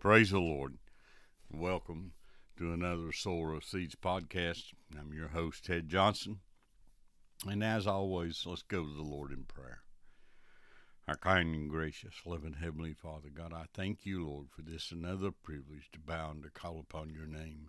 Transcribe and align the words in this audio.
Praise 0.00 0.30
the 0.30 0.38
Lord. 0.38 0.78
Welcome 1.52 2.12
to 2.56 2.72
another 2.72 3.10
Sower 3.12 3.52
of 3.52 3.64
Seeds 3.64 3.96
podcast. 3.96 4.72
I'm 4.96 5.12
your 5.12 5.26
host, 5.26 5.64
Ted 5.64 5.88
Johnson. 5.88 6.38
And 7.44 7.64
as 7.64 7.88
always, 7.88 8.44
let's 8.46 8.62
go 8.62 8.84
to 8.84 8.94
the 8.94 9.02
Lord 9.02 9.32
in 9.32 9.42
prayer. 9.42 9.80
Our 11.08 11.16
kind 11.16 11.52
and 11.52 11.68
gracious, 11.68 12.14
loving 12.24 12.52
Heavenly 12.52 12.94
Father, 12.94 13.28
God, 13.34 13.52
I 13.52 13.64
thank 13.74 14.06
you, 14.06 14.24
Lord, 14.24 14.46
for 14.54 14.62
this 14.62 14.92
another 14.92 15.32
privilege 15.32 15.90
to 15.92 15.98
bow 15.98 16.30
and 16.30 16.44
to 16.44 16.50
call 16.50 16.78
upon 16.78 17.10
your 17.10 17.26
name. 17.26 17.68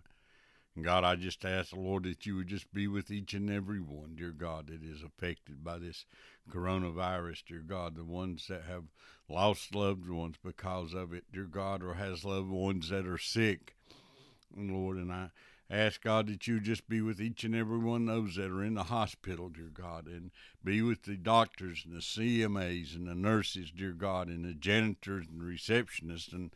God, 0.80 1.04
I 1.04 1.16
just 1.16 1.44
ask, 1.44 1.70
the 1.70 1.80
Lord, 1.80 2.04
that 2.04 2.24
you 2.26 2.36
would 2.36 2.46
just 2.46 2.72
be 2.72 2.86
with 2.86 3.10
each 3.10 3.34
and 3.34 3.50
every 3.50 3.80
one, 3.80 4.14
dear 4.16 4.30
God, 4.30 4.68
that 4.68 4.82
is 4.82 5.02
affected 5.02 5.64
by 5.64 5.78
this 5.78 6.06
coronavirus, 6.48 7.42
dear 7.46 7.64
God, 7.66 7.96
the 7.96 8.04
ones 8.04 8.46
that 8.48 8.62
have 8.62 8.84
lost 9.28 9.74
loved 9.74 10.08
ones 10.08 10.36
because 10.42 10.94
of 10.94 11.12
it, 11.12 11.24
dear 11.32 11.44
God, 11.44 11.82
or 11.82 11.94
has 11.94 12.24
loved 12.24 12.48
ones 12.48 12.88
that 12.88 13.06
are 13.06 13.18
sick, 13.18 13.74
Lord, 14.56 14.96
and 14.96 15.12
I 15.12 15.30
ask 15.70 16.02
God 16.02 16.28
that 16.28 16.46
you 16.46 16.60
just 16.60 16.88
be 16.88 17.00
with 17.00 17.20
each 17.20 17.44
and 17.44 17.54
every 17.54 17.78
one 17.78 18.08
of 18.08 18.14
those 18.14 18.36
that 18.36 18.50
are 18.50 18.64
in 18.64 18.74
the 18.74 18.84
hospital, 18.84 19.48
dear 19.48 19.70
God, 19.72 20.06
and 20.06 20.30
be 20.64 20.82
with 20.82 21.02
the 21.02 21.16
doctors 21.16 21.84
and 21.84 21.94
the 21.94 22.00
CMAs 22.00 22.94
and 22.94 23.06
the 23.06 23.14
nurses, 23.14 23.70
dear 23.70 23.92
God, 23.92 24.28
and 24.28 24.44
the 24.44 24.54
janitors 24.54 25.26
and 25.28 25.40
receptionists 25.40 26.32
and 26.32 26.52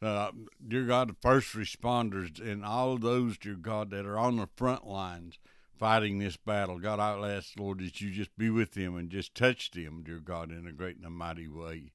uh, 0.00 0.30
dear 0.66 0.84
God, 0.84 1.10
the 1.10 1.16
first 1.20 1.54
responders 1.54 2.40
and 2.40 2.64
all 2.64 2.98
those, 2.98 3.36
dear 3.36 3.54
God, 3.54 3.90
that 3.90 4.06
are 4.06 4.18
on 4.18 4.36
the 4.36 4.48
front 4.56 4.86
lines 4.86 5.38
fighting 5.78 6.18
this 6.18 6.36
battle. 6.36 6.78
God, 6.78 7.00
I 7.00 7.34
ask, 7.34 7.58
Lord, 7.58 7.78
that 7.80 8.00
you 8.00 8.10
just 8.10 8.36
be 8.36 8.50
with 8.50 8.72
them 8.72 8.96
and 8.96 9.10
just 9.10 9.34
touch 9.34 9.70
them, 9.70 10.02
dear 10.04 10.18
God, 10.18 10.50
in 10.50 10.66
a 10.66 10.72
great 10.72 10.96
and 10.96 11.06
a 11.06 11.10
mighty 11.10 11.48
way. 11.48 11.92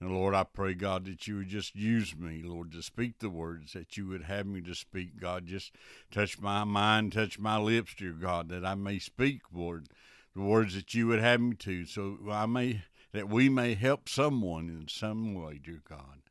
And 0.00 0.12
Lord, 0.12 0.34
I 0.34 0.42
pray, 0.42 0.74
God, 0.74 1.04
that 1.04 1.28
you 1.28 1.36
would 1.36 1.48
just 1.48 1.76
use 1.76 2.16
me, 2.16 2.42
Lord, 2.44 2.72
to 2.72 2.82
speak 2.82 3.18
the 3.18 3.30
words 3.30 3.72
that 3.74 3.96
you 3.96 4.08
would 4.08 4.24
have 4.24 4.46
me 4.46 4.60
to 4.62 4.74
speak. 4.74 5.20
God, 5.20 5.46
just 5.46 5.72
touch 6.10 6.40
my 6.40 6.64
mind, 6.64 7.12
touch 7.12 7.38
my 7.38 7.56
lips, 7.56 7.94
dear 7.96 8.12
God, 8.12 8.48
that 8.48 8.64
I 8.64 8.74
may 8.74 8.98
speak, 8.98 9.42
Lord, 9.54 9.86
the 10.34 10.42
words 10.42 10.74
that 10.74 10.92
you 10.92 11.06
would 11.06 11.20
have 11.20 11.40
me 11.40 11.54
to, 11.56 11.86
so 11.86 12.18
I 12.28 12.46
may 12.46 12.82
that 13.12 13.28
we 13.28 13.48
may 13.50 13.74
help 13.74 14.08
someone 14.08 14.68
in 14.70 14.88
some 14.88 15.34
way, 15.34 15.60
dear 15.62 15.82
God. 15.88 16.21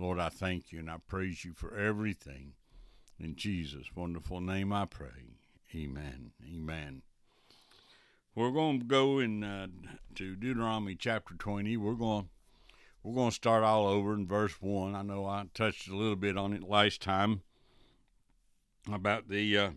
Lord, 0.00 0.18
I 0.18 0.30
thank 0.30 0.72
you 0.72 0.78
and 0.78 0.90
I 0.90 0.96
praise 1.06 1.44
you 1.44 1.52
for 1.52 1.76
everything. 1.76 2.54
In 3.18 3.36
Jesus' 3.36 3.94
wonderful 3.94 4.40
name 4.40 4.72
I 4.72 4.86
pray. 4.86 5.36
Amen. 5.74 6.30
Amen. 6.42 7.02
We're 8.34 8.50
going 8.50 8.80
to 8.80 8.86
go 8.86 9.18
in 9.18 9.44
uh, 9.44 9.66
to 10.14 10.36
Deuteronomy 10.36 10.94
chapter 10.94 11.34
20. 11.34 11.76
We're 11.76 11.92
going 11.92 12.30
we're 13.02 13.14
going 13.14 13.28
to 13.28 13.34
start 13.34 13.62
all 13.62 13.88
over 13.88 14.14
in 14.14 14.26
verse 14.26 14.54
1. 14.60 14.94
I 14.94 15.02
know 15.02 15.26
I 15.26 15.44
touched 15.52 15.86
a 15.88 15.96
little 15.96 16.16
bit 16.16 16.38
on 16.38 16.54
it 16.54 16.62
last 16.62 17.02
time 17.02 17.42
about 18.90 19.28
the 19.28 19.58
uh, 19.58 19.70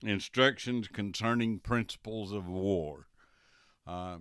instructions 0.00 0.86
concerning 0.86 1.58
principles 1.58 2.30
of 2.30 2.46
war. 2.46 3.08
Uh, 3.84 4.18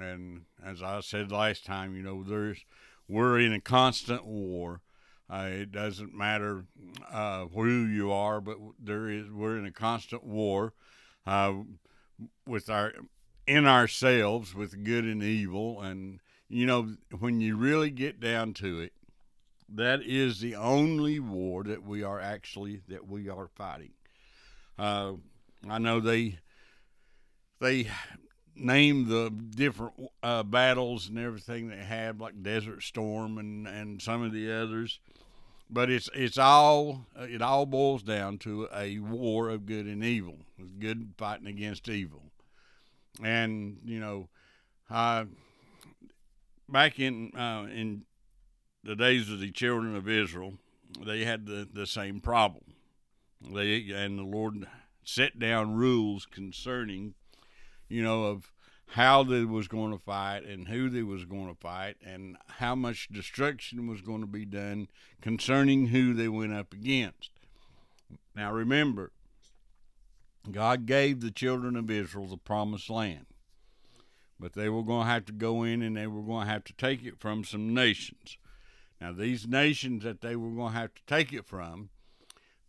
and 0.00 0.46
as 0.64 0.82
I 0.82 1.00
said 1.00 1.30
last 1.30 1.66
time, 1.66 1.94
you 1.94 2.02
know, 2.02 2.24
there's 2.24 2.64
we're 3.06 3.38
in 3.38 3.52
a 3.52 3.60
constant 3.60 4.24
war. 4.24 4.80
Uh, 5.28 5.48
it 5.50 5.72
doesn't 5.72 6.14
matter 6.14 6.64
uh, 7.10 7.46
who 7.46 7.84
you 7.86 8.12
are, 8.12 8.40
but 8.40 8.58
there 8.78 9.08
is 9.08 9.28
we're 9.30 9.58
in 9.58 9.66
a 9.66 9.72
constant 9.72 10.24
war 10.24 10.72
uh, 11.26 11.52
with 12.46 12.70
our 12.70 12.92
in 13.46 13.66
ourselves 13.66 14.54
with 14.54 14.84
good 14.84 15.04
and 15.04 15.22
evil, 15.22 15.80
and 15.82 16.20
you 16.48 16.64
know 16.64 16.94
when 17.18 17.40
you 17.40 17.56
really 17.56 17.90
get 17.90 18.20
down 18.20 18.54
to 18.54 18.80
it, 18.80 18.92
that 19.68 20.00
is 20.02 20.40
the 20.40 20.54
only 20.54 21.18
war 21.18 21.64
that 21.64 21.82
we 21.82 22.04
are 22.04 22.20
actually 22.20 22.82
that 22.88 23.08
we 23.08 23.28
are 23.28 23.48
fighting. 23.48 23.92
Uh, 24.78 25.14
I 25.68 25.78
know 25.78 25.98
they 25.98 26.38
they 27.60 27.88
name 28.54 29.08
the 29.08 29.30
different 29.30 29.94
uh, 30.22 30.42
battles 30.42 31.08
and 31.08 31.18
everything 31.18 31.68
they 31.68 31.76
had, 31.76 32.20
like 32.20 32.42
Desert 32.42 32.82
Storm 32.82 33.38
and, 33.38 33.66
and 33.66 34.00
some 34.00 34.22
of 34.22 34.32
the 34.32 34.50
others. 34.52 34.98
But 35.68 35.90
it's 35.90 36.08
it's 36.14 36.38
all 36.38 37.06
it 37.16 37.42
all 37.42 37.66
boils 37.66 38.02
down 38.02 38.38
to 38.38 38.68
a 38.74 38.98
war 38.98 39.48
of 39.50 39.66
good 39.66 39.86
and 39.86 40.04
evil, 40.04 40.38
good 40.78 41.14
fighting 41.18 41.48
against 41.48 41.88
evil, 41.88 42.22
and 43.22 43.78
you 43.84 43.98
know, 43.98 44.28
back 46.68 47.00
in 47.00 47.32
uh, 47.36 47.66
in 47.70 48.04
the 48.84 48.94
days 48.94 49.28
of 49.30 49.40
the 49.40 49.50
children 49.50 49.96
of 49.96 50.08
Israel, 50.08 50.54
they 51.04 51.24
had 51.24 51.46
the, 51.46 51.68
the 51.70 51.86
same 51.86 52.20
problem. 52.20 52.74
They 53.40 53.90
and 53.90 54.18
the 54.18 54.22
Lord 54.22 54.66
set 55.04 55.38
down 55.38 55.74
rules 55.74 56.26
concerning 56.26 57.14
you 57.88 58.02
know, 58.02 58.24
of 58.24 58.52
how 58.90 59.22
they 59.22 59.44
was 59.44 59.68
going 59.68 59.92
to 59.92 59.98
fight 59.98 60.44
and 60.44 60.68
who 60.68 60.88
they 60.88 61.02
was 61.02 61.24
going 61.24 61.48
to 61.48 61.60
fight 61.60 61.96
and 62.04 62.36
how 62.58 62.74
much 62.74 63.08
destruction 63.08 63.86
was 63.86 64.00
going 64.00 64.20
to 64.20 64.26
be 64.26 64.44
done 64.44 64.88
concerning 65.20 65.88
who 65.88 66.14
they 66.14 66.28
went 66.28 66.54
up 66.54 66.72
against. 66.72 67.30
Now 68.34 68.52
remember, 68.52 69.12
God 70.50 70.86
gave 70.86 71.20
the 71.20 71.30
children 71.30 71.76
of 71.76 71.90
Israel 71.90 72.26
the 72.26 72.36
promised 72.36 72.88
land, 72.88 73.26
but 74.38 74.52
they 74.52 74.68
were 74.68 74.84
going 74.84 75.06
to 75.06 75.12
have 75.12 75.24
to 75.26 75.32
go 75.32 75.62
in 75.64 75.82
and 75.82 75.96
they 75.96 76.06
were 76.06 76.22
going 76.22 76.46
to 76.46 76.52
have 76.52 76.64
to 76.64 76.72
take 76.74 77.04
it 77.04 77.18
from 77.18 77.44
some 77.44 77.74
nations. 77.74 78.38
Now, 79.00 79.12
these 79.12 79.46
nations 79.46 80.04
that 80.04 80.22
they 80.22 80.36
were 80.36 80.50
going 80.50 80.72
to 80.72 80.78
have 80.78 80.94
to 80.94 81.02
take 81.06 81.32
it 81.32 81.46
from, 81.46 81.90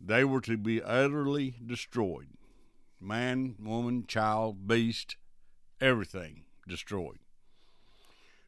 they 0.00 0.24
were 0.24 0.42
to 0.42 0.58
be 0.58 0.82
utterly 0.82 1.54
destroyed 1.64 2.28
man, 3.00 3.54
woman, 3.60 4.04
child, 4.06 4.66
beast, 4.66 5.16
everything 5.80 6.44
destroyed. 6.66 7.18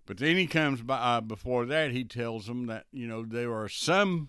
But 0.06 0.18
then 0.18 0.36
he 0.36 0.46
comes 0.46 0.82
by 0.82 0.98
uh, 0.98 1.20
before 1.20 1.66
that. 1.66 1.92
He 1.92 2.04
tells 2.04 2.46
them 2.46 2.66
that 2.66 2.86
you 2.92 3.06
know 3.06 3.24
there 3.24 3.54
are 3.54 3.68
some 3.68 4.28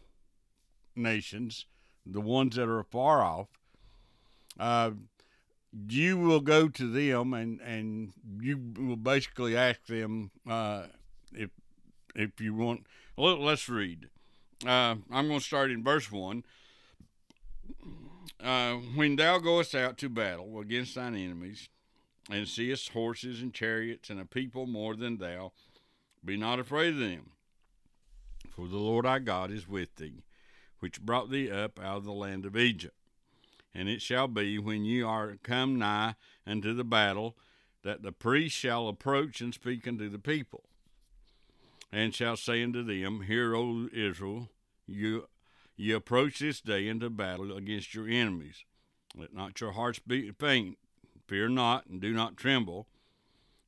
nations, 0.95 1.66
the 2.06 2.22
ones 2.22 2.56
that 2.56 2.69
are 2.69 2.84
far 2.84 3.23
off. 3.23 3.47
Uh, 4.59 4.91
you 5.90 6.17
will 6.17 6.41
go 6.41 6.67
to 6.67 6.91
them 6.91 7.34
and 7.34 7.59
and 7.61 8.13
you 8.41 8.59
will 8.78 8.97
basically 8.97 9.56
ask 9.56 9.85
them 9.88 10.31
uh, 10.47 10.84
if 11.34 11.50
if 12.16 12.40
you 12.40 12.53
want. 12.53 12.85
Let, 13.17 13.40
us 13.40 13.69
read. 13.69 14.09
Uh, 14.66 14.95
I'm 15.11 15.28
going 15.28 15.40
to 15.40 15.45
start 15.45 15.72
in 15.72 15.84
verse 15.84 16.11
one. 16.11 16.44
Uh, 18.40 18.75
when 18.95 19.16
thou 19.16 19.38
goest 19.38 19.75
out 19.75 19.97
to 20.00 20.09
battle 20.09 20.59
against 20.59 20.95
thine 20.95 21.16
enemies, 21.16 21.69
and 22.29 22.47
seest 22.47 22.89
horses 22.89 23.41
and 23.41 23.53
chariots 23.53 24.09
and 24.09 24.19
a 24.19 24.25
people 24.25 24.67
more 24.67 24.95
than 24.95 25.17
thou, 25.17 25.51
be 26.23 26.37
not 26.37 26.59
afraid 26.59 26.93
of 26.93 26.99
them. 26.99 27.31
For 28.49 28.67
the 28.67 28.77
Lord 28.77 29.05
thy 29.05 29.19
God 29.19 29.51
is 29.51 29.67
with 29.67 29.95
thee, 29.95 30.23
which 30.79 31.01
brought 31.01 31.31
thee 31.31 31.49
up 31.49 31.79
out 31.79 31.97
of 31.97 32.05
the 32.05 32.11
land 32.11 32.45
of 32.45 32.57
Egypt. 32.57 32.95
And 33.73 33.87
it 33.87 34.01
shall 34.01 34.27
be, 34.27 34.59
when 34.59 34.83
ye 34.83 35.01
are 35.01 35.37
come 35.41 35.79
nigh 35.79 36.15
unto 36.45 36.73
the 36.73 36.83
battle, 36.83 37.37
that 37.83 38.03
the 38.03 38.11
priest 38.11 38.55
shall 38.55 38.87
approach 38.87 39.41
and 39.41 39.53
speak 39.53 39.87
unto 39.87 40.09
the 40.09 40.19
people, 40.19 40.63
and 41.91 42.13
shall 42.13 42.37
say 42.37 42.61
unto 42.61 42.83
them, 42.83 43.21
Hear, 43.21 43.55
O 43.55 43.87
Israel, 43.93 44.49
you 44.85 45.27
ye 45.75 45.91
approach 45.91 46.39
this 46.39 46.61
day 46.61 46.87
into 46.87 47.09
battle 47.09 47.55
against 47.55 47.95
your 47.95 48.07
enemies. 48.07 48.65
Let 49.15 49.33
not 49.33 49.59
your 49.59 49.71
hearts 49.71 49.99
be 49.99 50.31
faint, 50.31 50.77
Fear 51.31 51.47
not, 51.47 51.85
and 51.85 52.01
do 52.01 52.11
not 52.11 52.35
tremble, 52.35 52.89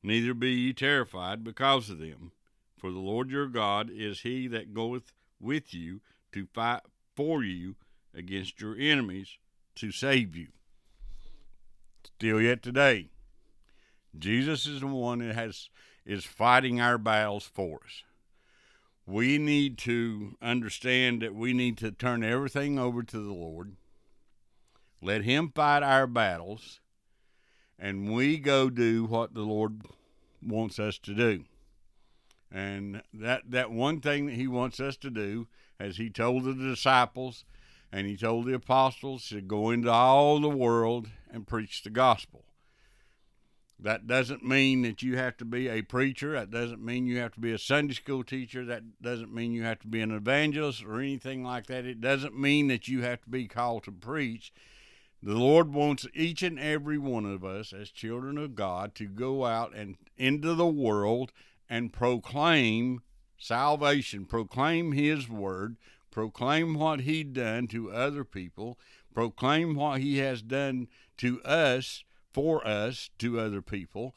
neither 0.02 0.34
be 0.34 0.50
ye 0.50 0.74
terrified 0.74 1.42
because 1.42 1.88
of 1.88 1.98
them. 1.98 2.32
For 2.76 2.90
the 2.90 2.98
Lord 2.98 3.30
your 3.30 3.46
God 3.46 3.88
is 3.90 4.20
he 4.20 4.46
that 4.48 4.74
goeth 4.74 5.14
with 5.40 5.72
you 5.72 6.02
to 6.32 6.46
fight 6.52 6.82
for 7.16 7.42
you 7.42 7.76
against 8.14 8.60
your 8.60 8.76
enemies 8.76 9.38
to 9.76 9.90
save 9.90 10.36
you. 10.36 10.48
Still 12.04 12.38
yet 12.38 12.62
today, 12.62 13.08
Jesus 14.18 14.66
is 14.66 14.80
the 14.80 14.86
one 14.86 15.20
that 15.20 15.34
has 15.34 15.70
is 16.04 16.26
fighting 16.26 16.82
our 16.82 16.98
battles 16.98 17.44
for 17.44 17.80
us. 17.86 18.02
We 19.06 19.38
need 19.38 19.78
to 19.78 20.36
understand 20.42 21.22
that 21.22 21.34
we 21.34 21.54
need 21.54 21.78
to 21.78 21.92
turn 21.92 22.22
everything 22.22 22.78
over 22.78 23.02
to 23.02 23.18
the 23.18 23.32
Lord. 23.32 23.76
Let 25.00 25.22
him 25.22 25.50
fight 25.50 25.82
our 25.82 26.06
battles 26.06 26.80
and 27.78 28.12
we 28.12 28.38
go 28.38 28.70
do 28.70 29.04
what 29.04 29.34
the 29.34 29.42
Lord 29.42 29.82
wants 30.42 30.78
us 30.78 30.98
to 30.98 31.14
do. 31.14 31.44
And 32.50 33.02
that 33.12 33.50
that 33.50 33.70
one 33.70 34.00
thing 34.00 34.26
that 34.26 34.34
he 34.36 34.46
wants 34.46 34.78
us 34.78 34.96
to 34.98 35.10
do, 35.10 35.48
as 35.80 35.96
he 35.96 36.08
told 36.10 36.44
the 36.44 36.54
disciples 36.54 37.44
and 37.92 38.06
he 38.06 38.16
told 38.16 38.46
the 38.46 38.54
apostles 38.54 39.28
to 39.28 39.40
go 39.40 39.70
into 39.70 39.90
all 39.90 40.40
the 40.40 40.48
world 40.48 41.08
and 41.30 41.46
preach 41.46 41.82
the 41.82 41.90
gospel. 41.90 42.44
That 43.78 44.06
doesn't 44.06 44.44
mean 44.44 44.82
that 44.82 45.02
you 45.02 45.16
have 45.16 45.36
to 45.38 45.44
be 45.44 45.68
a 45.68 45.82
preacher. 45.82 46.32
That 46.32 46.50
doesn't 46.50 46.84
mean 46.84 47.06
you 47.06 47.18
have 47.18 47.32
to 47.34 47.40
be 47.40 47.52
a 47.52 47.58
Sunday 47.58 47.94
school 47.94 48.24
teacher. 48.24 48.64
That 48.64 49.02
doesn't 49.02 49.34
mean 49.34 49.52
you 49.52 49.64
have 49.64 49.80
to 49.80 49.88
be 49.88 50.00
an 50.00 50.10
evangelist 50.10 50.84
or 50.84 51.00
anything 51.00 51.44
like 51.44 51.66
that. 51.66 51.84
It 51.84 52.00
doesn't 52.00 52.38
mean 52.38 52.68
that 52.68 52.88
you 52.88 53.02
have 53.02 53.20
to 53.22 53.30
be 53.30 53.46
called 53.46 53.84
to 53.84 53.92
preach. 53.92 54.52
The 55.24 55.34
Lord 55.34 55.72
wants 55.72 56.06
each 56.12 56.42
and 56.42 56.58
every 56.58 56.98
one 56.98 57.24
of 57.24 57.46
us 57.46 57.72
as 57.72 57.88
children 57.88 58.36
of 58.36 58.54
God 58.54 58.94
to 58.96 59.06
go 59.06 59.46
out 59.46 59.74
and 59.74 59.96
into 60.18 60.52
the 60.52 60.66
world 60.66 61.32
and 61.66 61.90
proclaim 61.90 63.00
salvation, 63.38 64.26
proclaim 64.26 64.92
His 64.92 65.26
word, 65.26 65.78
proclaim 66.10 66.74
what 66.74 67.00
He 67.00 67.24
done 67.24 67.68
to 67.68 67.90
other 67.90 68.22
people, 68.22 68.78
proclaim 69.14 69.74
what 69.74 70.02
He 70.02 70.18
has 70.18 70.42
done 70.42 70.88
to 71.16 71.42
us 71.42 72.04
for 72.34 72.66
us 72.66 73.08
to 73.16 73.40
other 73.40 73.62
people 73.62 74.14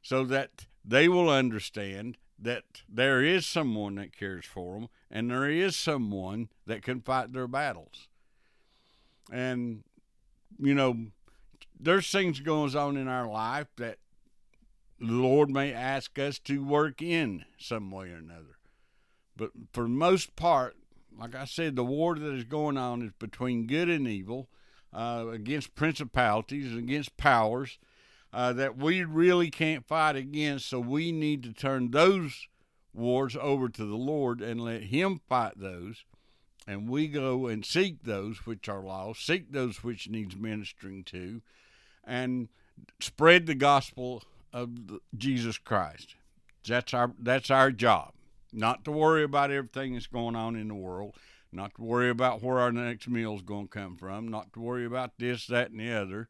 so 0.00 0.24
that 0.24 0.64
they 0.82 1.06
will 1.06 1.28
understand 1.28 2.16
that 2.38 2.64
there 2.88 3.22
is 3.22 3.44
someone 3.44 3.96
that 3.96 4.16
cares 4.16 4.46
for 4.46 4.80
them 4.80 4.88
and 5.10 5.30
there 5.30 5.50
is 5.50 5.76
someone 5.76 6.48
that 6.66 6.82
can 6.82 7.02
fight 7.02 7.34
their 7.34 7.46
battles. 7.46 8.08
And, 9.30 9.84
you 10.58 10.74
know, 10.74 11.06
there's 11.78 12.10
things 12.10 12.40
going 12.40 12.74
on 12.76 12.96
in 12.96 13.08
our 13.08 13.26
life 13.26 13.68
that 13.76 13.98
the 14.98 15.12
Lord 15.12 15.50
may 15.50 15.72
ask 15.72 16.18
us 16.18 16.38
to 16.40 16.64
work 16.64 17.02
in 17.02 17.44
some 17.58 17.90
way 17.90 18.10
or 18.10 18.16
another. 18.16 18.56
But 19.36 19.50
for 19.72 19.86
most 19.86 20.36
part, 20.36 20.76
like 21.18 21.34
I 21.34 21.44
said, 21.44 21.76
the 21.76 21.84
war 21.84 22.14
that 22.14 22.34
is 22.34 22.44
going 22.44 22.78
on 22.78 23.02
is 23.02 23.12
between 23.18 23.66
good 23.66 23.88
and 23.88 24.08
evil 24.08 24.48
uh, 24.92 25.26
against 25.30 25.74
principalities, 25.74 26.72
and 26.72 26.78
against 26.78 27.16
powers 27.16 27.78
uh, 28.32 28.52
that 28.54 28.76
we 28.76 29.04
really 29.04 29.50
can't 29.50 29.86
fight 29.86 30.16
against. 30.16 30.68
So 30.68 30.80
we 30.80 31.12
need 31.12 31.42
to 31.42 31.52
turn 31.52 31.90
those 31.90 32.48
wars 32.94 33.36
over 33.38 33.68
to 33.68 33.84
the 33.84 33.96
Lord 33.96 34.40
and 34.40 34.60
let 34.60 34.84
Him 34.84 35.20
fight 35.28 35.54
those. 35.56 36.04
And 36.66 36.88
we 36.88 37.06
go 37.06 37.46
and 37.46 37.64
seek 37.64 38.02
those 38.02 38.38
which 38.44 38.68
are 38.68 38.82
lost, 38.82 39.24
seek 39.24 39.52
those 39.52 39.84
which 39.84 40.08
needs 40.08 40.34
ministering 40.34 41.04
to, 41.04 41.40
and 42.04 42.48
spread 43.00 43.46
the 43.46 43.54
gospel 43.54 44.24
of 44.52 44.70
Jesus 45.16 45.58
Christ. 45.58 46.16
That's 46.66 46.92
our 46.92 47.12
that's 47.18 47.50
our 47.50 47.70
job. 47.70 48.12
Not 48.52 48.84
to 48.84 48.90
worry 48.90 49.22
about 49.22 49.50
everything 49.50 49.94
that's 49.94 50.06
going 50.06 50.34
on 50.34 50.56
in 50.56 50.68
the 50.68 50.74
world, 50.74 51.14
not 51.52 51.74
to 51.76 51.82
worry 51.82 52.10
about 52.10 52.42
where 52.42 52.58
our 52.58 52.72
next 52.72 53.08
meal 53.08 53.34
is 53.34 53.42
going 53.42 53.68
to 53.68 53.78
come 53.78 53.96
from, 53.96 54.28
not 54.28 54.52
to 54.54 54.60
worry 54.60 54.84
about 54.84 55.12
this, 55.18 55.46
that, 55.46 55.70
and 55.70 55.80
the 55.80 55.92
other. 55.92 56.28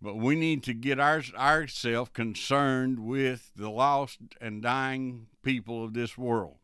But 0.00 0.16
we 0.16 0.36
need 0.36 0.62
to 0.64 0.74
get 0.74 1.00
our 1.00 1.22
ourselves 1.36 2.10
concerned 2.12 3.00
with 3.00 3.50
the 3.56 3.70
lost 3.70 4.18
and 4.40 4.62
dying 4.62 5.26
people 5.42 5.82
of 5.82 5.94
this 5.94 6.18
world, 6.18 6.56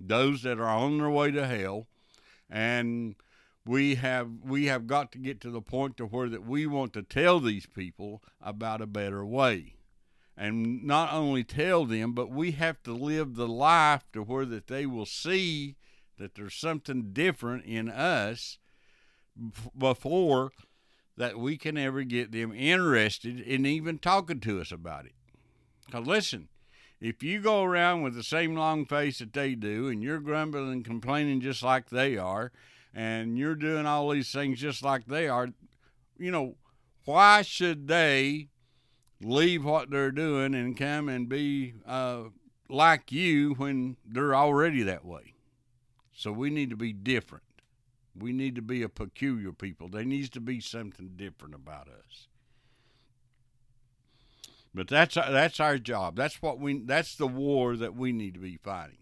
those 0.00 0.42
that 0.42 0.58
are 0.58 0.68
on 0.68 0.98
their 0.98 1.08
way 1.08 1.30
to 1.30 1.46
hell, 1.46 1.86
and 2.52 3.14
we 3.64 3.94
have 3.94 4.28
we 4.44 4.66
have 4.66 4.86
got 4.86 5.10
to 5.12 5.18
get 5.18 5.40
to 5.40 5.50
the 5.50 5.62
point 5.62 5.96
to 5.96 6.04
where 6.04 6.28
that 6.28 6.46
we 6.46 6.66
want 6.66 6.92
to 6.92 7.02
tell 7.02 7.40
these 7.40 7.66
people 7.66 8.22
about 8.40 8.82
a 8.82 8.86
better 8.86 9.24
way 9.24 9.74
and 10.36 10.84
not 10.84 11.12
only 11.12 11.42
tell 11.42 11.86
them 11.86 12.12
but 12.12 12.30
we 12.30 12.52
have 12.52 12.82
to 12.82 12.92
live 12.92 13.34
the 13.34 13.48
life 13.48 14.04
to 14.12 14.22
where 14.22 14.44
that 14.44 14.66
they 14.66 14.84
will 14.84 15.06
see 15.06 15.76
that 16.18 16.34
there's 16.34 16.54
something 16.54 17.12
different 17.12 17.64
in 17.64 17.88
us 17.88 18.58
before 19.76 20.52
that 21.16 21.38
we 21.38 21.56
can 21.56 21.76
ever 21.76 22.02
get 22.02 22.32
them 22.32 22.52
interested 22.52 23.40
in 23.40 23.66
even 23.66 23.98
talking 23.98 24.40
to 24.40 24.60
us 24.60 24.72
about 24.72 25.04
it. 25.06 25.14
Because 25.86 26.06
listen, 26.06 26.48
if 27.02 27.20
you 27.20 27.40
go 27.40 27.64
around 27.64 28.02
with 28.02 28.14
the 28.14 28.22
same 28.22 28.54
long 28.54 28.86
face 28.86 29.18
that 29.18 29.32
they 29.32 29.56
do 29.56 29.88
and 29.88 30.04
you're 30.04 30.20
grumbling 30.20 30.70
and 30.70 30.84
complaining 30.84 31.40
just 31.40 31.60
like 31.60 31.90
they 31.90 32.16
are 32.16 32.52
and 32.94 33.36
you're 33.36 33.56
doing 33.56 33.86
all 33.86 34.08
these 34.10 34.30
things 34.30 34.60
just 34.60 34.84
like 34.84 35.06
they 35.06 35.26
are, 35.28 35.48
you 36.16 36.30
know, 36.30 36.54
why 37.04 37.42
should 37.42 37.88
they 37.88 38.50
leave 39.20 39.64
what 39.64 39.90
they're 39.90 40.12
doing 40.12 40.54
and 40.54 40.78
come 40.78 41.08
and 41.08 41.28
be 41.28 41.74
uh, 41.84 42.22
like 42.68 43.10
you 43.10 43.54
when 43.54 43.96
they're 44.06 44.36
already 44.36 44.84
that 44.84 45.04
way? 45.04 45.34
So 46.12 46.30
we 46.30 46.50
need 46.50 46.70
to 46.70 46.76
be 46.76 46.92
different. 46.92 47.42
We 48.16 48.32
need 48.32 48.54
to 48.54 48.62
be 48.62 48.80
a 48.82 48.88
peculiar 48.88 49.50
people. 49.50 49.88
There 49.88 50.04
needs 50.04 50.30
to 50.30 50.40
be 50.40 50.60
something 50.60 51.14
different 51.16 51.56
about 51.56 51.88
us. 51.88 52.28
But 54.74 54.88
that's 54.88 55.14
that's 55.14 55.60
our 55.60 55.78
job. 55.78 56.16
That's 56.16 56.40
what 56.40 56.58
we. 56.58 56.78
That's 56.78 57.14
the 57.14 57.26
war 57.26 57.76
that 57.76 57.94
we 57.94 58.12
need 58.12 58.34
to 58.34 58.40
be 58.40 58.56
fighting. 58.56 58.98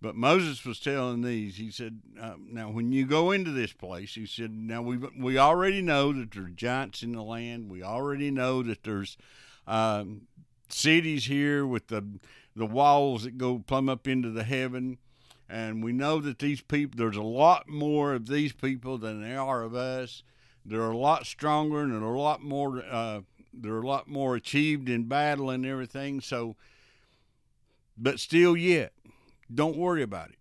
But 0.00 0.14
Moses 0.14 0.64
was 0.64 0.78
telling 0.78 1.22
these. 1.22 1.56
He 1.56 1.72
said, 1.72 2.00
uh, 2.20 2.34
"Now, 2.38 2.70
when 2.70 2.92
you 2.92 3.04
go 3.04 3.32
into 3.32 3.50
this 3.50 3.72
place, 3.72 4.14
he 4.14 4.26
said, 4.26 4.52
now 4.52 4.80
we 4.80 4.96
we 4.96 5.38
already 5.38 5.82
know 5.82 6.12
that 6.12 6.30
there's 6.30 6.54
giants 6.54 7.02
in 7.02 7.12
the 7.12 7.22
land. 7.22 7.68
We 7.68 7.82
already 7.82 8.30
know 8.30 8.62
that 8.62 8.84
there's 8.84 9.16
um, 9.66 10.28
cities 10.68 11.26
here 11.26 11.66
with 11.66 11.88
the 11.88 12.04
the 12.54 12.66
walls 12.66 13.24
that 13.24 13.38
go 13.38 13.58
plumb 13.58 13.88
up 13.88 14.06
into 14.06 14.30
the 14.30 14.44
heaven 14.44 14.98
and 15.48 15.82
we 15.82 15.92
know 15.92 16.20
that 16.20 16.38
these 16.38 16.60
people 16.60 16.98
there's 16.98 17.16
a 17.16 17.22
lot 17.22 17.68
more 17.68 18.14
of 18.14 18.26
these 18.26 18.52
people 18.52 18.98
than 18.98 19.22
there 19.22 19.40
are 19.40 19.62
of 19.62 19.74
us 19.74 20.22
they're 20.64 20.90
a 20.90 20.96
lot 20.96 21.24
stronger 21.24 21.82
and 21.82 21.92
they're 21.92 22.02
a 22.02 22.20
lot 22.20 22.42
more 22.42 22.82
uh, 22.90 23.20
they're 23.52 23.78
a 23.78 23.86
lot 23.86 24.08
more 24.08 24.36
achieved 24.36 24.88
in 24.88 25.04
battle 25.04 25.50
and 25.50 25.64
everything 25.64 26.20
so 26.20 26.56
but 27.96 28.20
still 28.20 28.56
yet 28.56 28.92
don't 29.52 29.76
worry 29.76 30.02
about 30.02 30.30
it. 30.30 30.38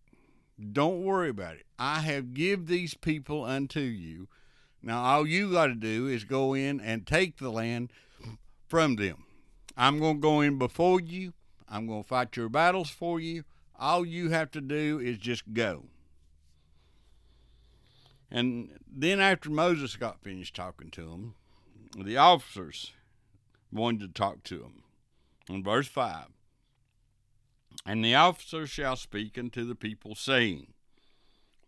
Don't 0.73 1.03
worry 1.03 1.29
about 1.29 1.55
it. 1.55 1.65
I 1.79 2.01
have 2.01 2.33
give 2.33 2.67
these 2.67 2.93
people 2.93 3.45
unto 3.45 3.79
you. 3.79 4.27
Now 4.81 5.03
all 5.03 5.27
you 5.27 5.51
got 5.51 5.67
to 5.67 5.75
do 5.75 6.07
is 6.07 6.23
go 6.23 6.53
in 6.53 6.79
and 6.79 7.05
take 7.05 7.37
the 7.37 7.51
land 7.51 7.91
from 8.67 8.95
them. 8.95 9.23
I'm 9.77 9.99
going 9.99 10.17
to 10.17 10.21
go 10.21 10.41
in 10.41 10.57
before 10.57 10.99
you. 10.99 11.33
I'm 11.69 11.87
going 11.87 12.03
to 12.03 12.07
fight 12.07 12.35
your 12.35 12.49
battles 12.49 12.89
for 12.89 13.19
you. 13.19 13.43
All 13.79 14.05
you 14.05 14.29
have 14.29 14.51
to 14.51 14.61
do 14.61 14.99
is 14.99 15.17
just 15.17 15.53
go. 15.53 15.85
And 18.31 18.79
then 18.91 19.19
after 19.19 19.49
Moses 19.49 19.95
got 19.95 20.21
finished 20.21 20.55
talking 20.55 20.89
to 20.91 21.01
them, 21.01 21.35
the 21.97 22.17
officers 22.17 22.91
wanted 23.71 24.01
to 24.01 24.07
talk 24.07 24.43
to 24.43 24.63
him. 24.63 24.83
In 25.49 25.63
verse 25.63 25.87
5, 25.87 26.27
and 27.85 28.03
the 28.03 28.15
officer 28.15 28.67
shall 28.67 28.95
speak 28.95 29.37
unto 29.37 29.65
the 29.65 29.75
people, 29.75 30.15
saying, 30.15 30.73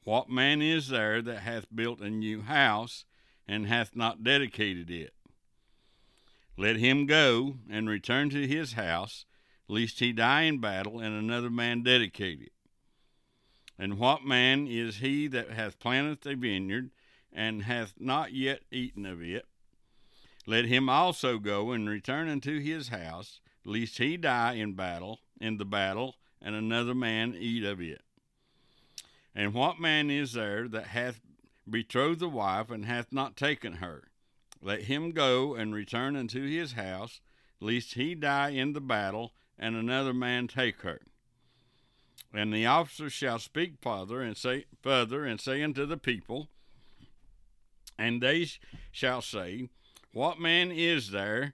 What 0.03 0.29
man 0.29 0.61
is 0.61 0.89
there 0.89 1.21
that 1.21 1.39
hath 1.39 1.73
built 1.73 2.01
a 2.01 2.09
new 2.09 2.41
house 2.41 3.05
and 3.47 3.67
hath 3.67 3.95
not 3.95 4.23
dedicated 4.23 4.91
it? 4.91 5.13
Let 6.57 6.75
him 6.75 7.05
go 7.05 7.55
and 7.69 7.87
return 7.89 8.29
to 8.31 8.45
his 8.45 8.73
house, 8.73 9.25
lest 9.69 9.99
he 9.99 10.11
die 10.11 10.41
in 10.41 10.59
battle 10.59 10.99
and 10.99 11.15
another 11.15 11.49
man 11.49 11.83
dedicate 11.83 12.41
it. 12.41 12.51
And 13.77 13.97
what 13.97 14.25
man 14.25 14.67
is 14.67 14.97
he 14.97 15.27
that 15.27 15.51
hath 15.51 15.79
planted 15.79 16.27
a 16.27 16.35
vineyard 16.35 16.91
and 17.31 17.63
hath 17.63 17.93
not 17.97 18.33
yet 18.33 18.63
eaten 18.71 19.05
of 19.05 19.21
it? 19.21 19.45
Let 20.49 20.65
him 20.65 20.89
also 20.89 21.37
go 21.37 21.73
and 21.73 21.87
return 21.87 22.27
unto 22.27 22.59
his 22.59 22.87
house, 22.87 23.39
lest 23.63 23.99
he 23.99 24.17
die 24.17 24.53
in 24.53 24.73
battle, 24.73 25.19
in 25.39 25.57
the 25.57 25.65
battle, 25.65 26.15
and 26.41 26.55
another 26.55 26.95
man 26.95 27.35
eat 27.37 27.63
of 27.63 27.79
it. 27.79 28.01
And 29.35 29.53
what 29.53 29.79
man 29.79 30.09
is 30.09 30.33
there 30.33 30.67
that 30.67 30.87
hath 30.87 31.21
betrothed 31.69 32.23
a 32.23 32.27
wife 32.27 32.71
and 32.71 32.85
hath 32.85 33.13
not 33.13 33.37
taken 33.37 33.73
her? 33.73 34.05
Let 34.59 34.85
him 34.85 35.11
go 35.11 35.53
and 35.53 35.71
return 35.71 36.15
unto 36.15 36.49
his 36.49 36.71
house, 36.71 37.21
lest 37.59 37.93
he 37.93 38.15
die 38.15 38.49
in 38.49 38.73
the 38.73 38.81
battle, 38.81 39.33
and 39.59 39.75
another 39.75 40.15
man 40.15 40.47
take 40.47 40.81
her. 40.81 41.01
And 42.33 42.51
the 42.51 42.65
officer 42.65 43.11
shall 43.11 43.37
speak 43.37 43.73
further 43.83 44.19
and 44.19 44.35
say 44.35 44.65
further 44.81 45.25
and 45.25 45.39
say 45.39 45.61
unto 45.61 45.85
the 45.85 45.97
people, 45.97 46.47
and 47.99 48.19
they 48.19 48.47
shall 48.91 49.21
say, 49.21 49.69
What 50.11 50.39
man 50.39 50.71
is 50.71 51.11
there 51.11 51.53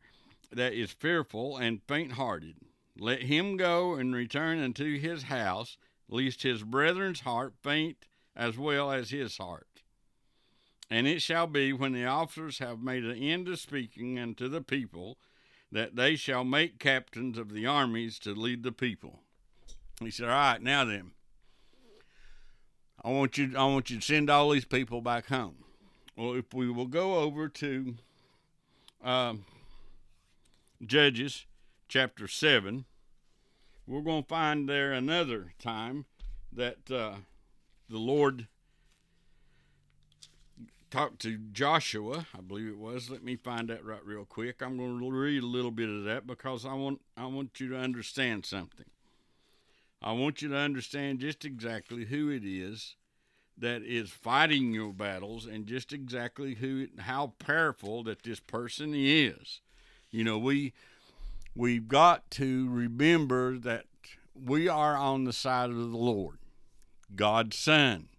that 0.51 0.73
is 0.73 0.91
fearful 0.91 1.57
and 1.57 1.81
faint 1.87 2.13
hearted? 2.13 2.55
Let 2.97 3.23
him 3.23 3.57
go 3.57 3.95
and 3.95 4.15
return 4.15 4.59
unto 4.59 4.97
his 4.97 5.23
house, 5.23 5.77
lest 6.07 6.43
his 6.43 6.63
brethren's 6.63 7.21
heart 7.21 7.53
faint 7.61 8.05
as 8.35 8.57
well 8.57 8.91
as 8.91 9.09
his 9.09 9.37
heart. 9.37 9.83
And 10.89 11.07
it 11.07 11.21
shall 11.21 11.47
be 11.47 11.73
when 11.73 11.91
the 11.91 12.05
officers 12.05 12.59
have 12.59 12.79
made 12.79 13.03
an 13.03 13.17
end 13.17 13.49
of 13.49 13.59
speaking 13.59 14.19
unto 14.19 14.47
the 14.47 14.61
people 14.61 15.17
that 15.71 15.95
they 15.95 16.15
shall 16.15 16.45
make 16.45 16.79
captains 16.79 17.37
of 17.37 17.51
the 17.51 17.65
armies 17.65 18.19
to 18.19 18.33
lead 18.33 18.63
the 18.63 18.71
people. 18.71 19.19
He 19.99 20.11
said, 20.11 20.29
All 20.29 20.35
right, 20.35 20.61
now 20.61 20.85
then. 20.85 21.11
I 23.03 23.09
want 23.09 23.37
you 23.37 23.51
I 23.57 23.65
want 23.65 23.89
you 23.89 23.97
to 23.97 24.01
send 24.01 24.29
all 24.29 24.49
these 24.49 24.65
people 24.65 25.01
back 25.01 25.27
home. 25.27 25.57
Well, 26.17 26.33
if 26.33 26.53
we 26.53 26.69
will 26.71 26.87
go 26.87 27.19
over 27.19 27.49
to 27.49 27.95
um, 29.05 29.45
Judges 30.83 31.45
chapter 31.87 32.27
7, 32.27 32.85
we're 33.87 34.01
going 34.01 34.23
to 34.23 34.27
find 34.27 34.67
there 34.67 34.91
another 34.91 35.53
time 35.59 36.05
that 36.51 36.91
uh, 36.91 37.13
the 37.87 37.99
Lord 37.99 38.47
talked 40.89 41.19
to 41.21 41.37
Joshua, 41.37 42.25
I 42.35 42.41
believe 42.41 42.67
it 42.67 42.79
was. 42.79 43.09
Let 43.09 43.23
me 43.23 43.35
find 43.35 43.69
that 43.69 43.85
right 43.85 44.03
real 44.03 44.25
quick. 44.25 44.61
I'm 44.61 44.77
going 44.77 44.99
to 44.99 45.11
read 45.11 45.43
a 45.43 45.47
little 45.47 45.71
bit 45.71 45.89
of 45.89 46.03
that 46.05 46.25
because 46.25 46.65
I 46.65 46.73
want 46.73 47.01
I 47.15 47.27
want 47.27 47.59
you 47.59 47.69
to 47.69 47.77
understand 47.77 48.45
something. 48.45 48.85
I 50.01 50.13
want 50.13 50.41
you 50.41 50.49
to 50.49 50.57
understand 50.57 51.19
just 51.19 51.45
exactly 51.45 52.05
who 52.05 52.29
it 52.29 52.43
is 52.43 52.95
that 53.57 53.83
is 53.83 54.09
fighting 54.09 54.73
your 54.73 54.93
battles 54.93 55.45
and 55.45 55.65
just 55.65 55.93
exactly 55.93 56.55
who 56.55 56.87
how 56.99 57.33
powerful 57.39 58.03
that 58.03 58.23
this 58.23 58.39
person 58.39 58.93
is. 58.95 59.61
You 60.11 60.23
know, 60.23 60.37
we 60.37 60.73
we've 61.55 61.87
got 61.87 62.29
to 62.31 62.69
remember 62.69 63.57
that 63.57 63.85
we 64.35 64.67
are 64.67 64.95
on 64.95 65.23
the 65.23 65.33
side 65.33 65.69
of 65.69 65.77
the 65.77 65.97
Lord, 65.97 66.37
God's 67.15 67.57
Son, 67.57 68.09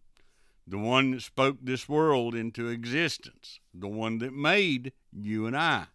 the 0.67 0.79
one 0.79 1.11
that 1.11 1.23
spoke 1.23 1.59
this 1.63 1.89
world 1.89 2.35
into 2.35 2.69
existence, 2.69 3.61
the 3.75 3.89
one 3.89 4.19
that 4.19 4.33
made 4.33 4.93
you 5.13 5.47
and 5.47 5.57
I. 5.57 5.87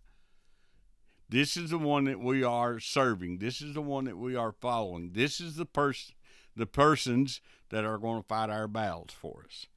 This 1.27 1.55
is 1.55 1.69
the 1.69 1.77
one 1.77 2.03
that 2.05 2.19
we 2.19 2.43
are 2.43 2.79
serving. 2.79 3.37
This 3.37 3.61
is 3.61 3.73
the 3.73 3.81
one 3.81 4.03
that 4.03 4.17
we 4.17 4.35
are 4.35 4.51
following. 4.51 5.11
This 5.13 5.39
is 5.39 5.55
the 5.55 5.65
person 5.65 6.13
the 6.55 6.65
persons 6.65 7.41
that 7.69 7.85
are 7.85 7.97
going 7.97 8.21
to 8.21 8.27
fight 8.27 8.49
our 8.49 8.67
battles 8.67 9.11
for 9.11 9.43
us. 9.45 9.67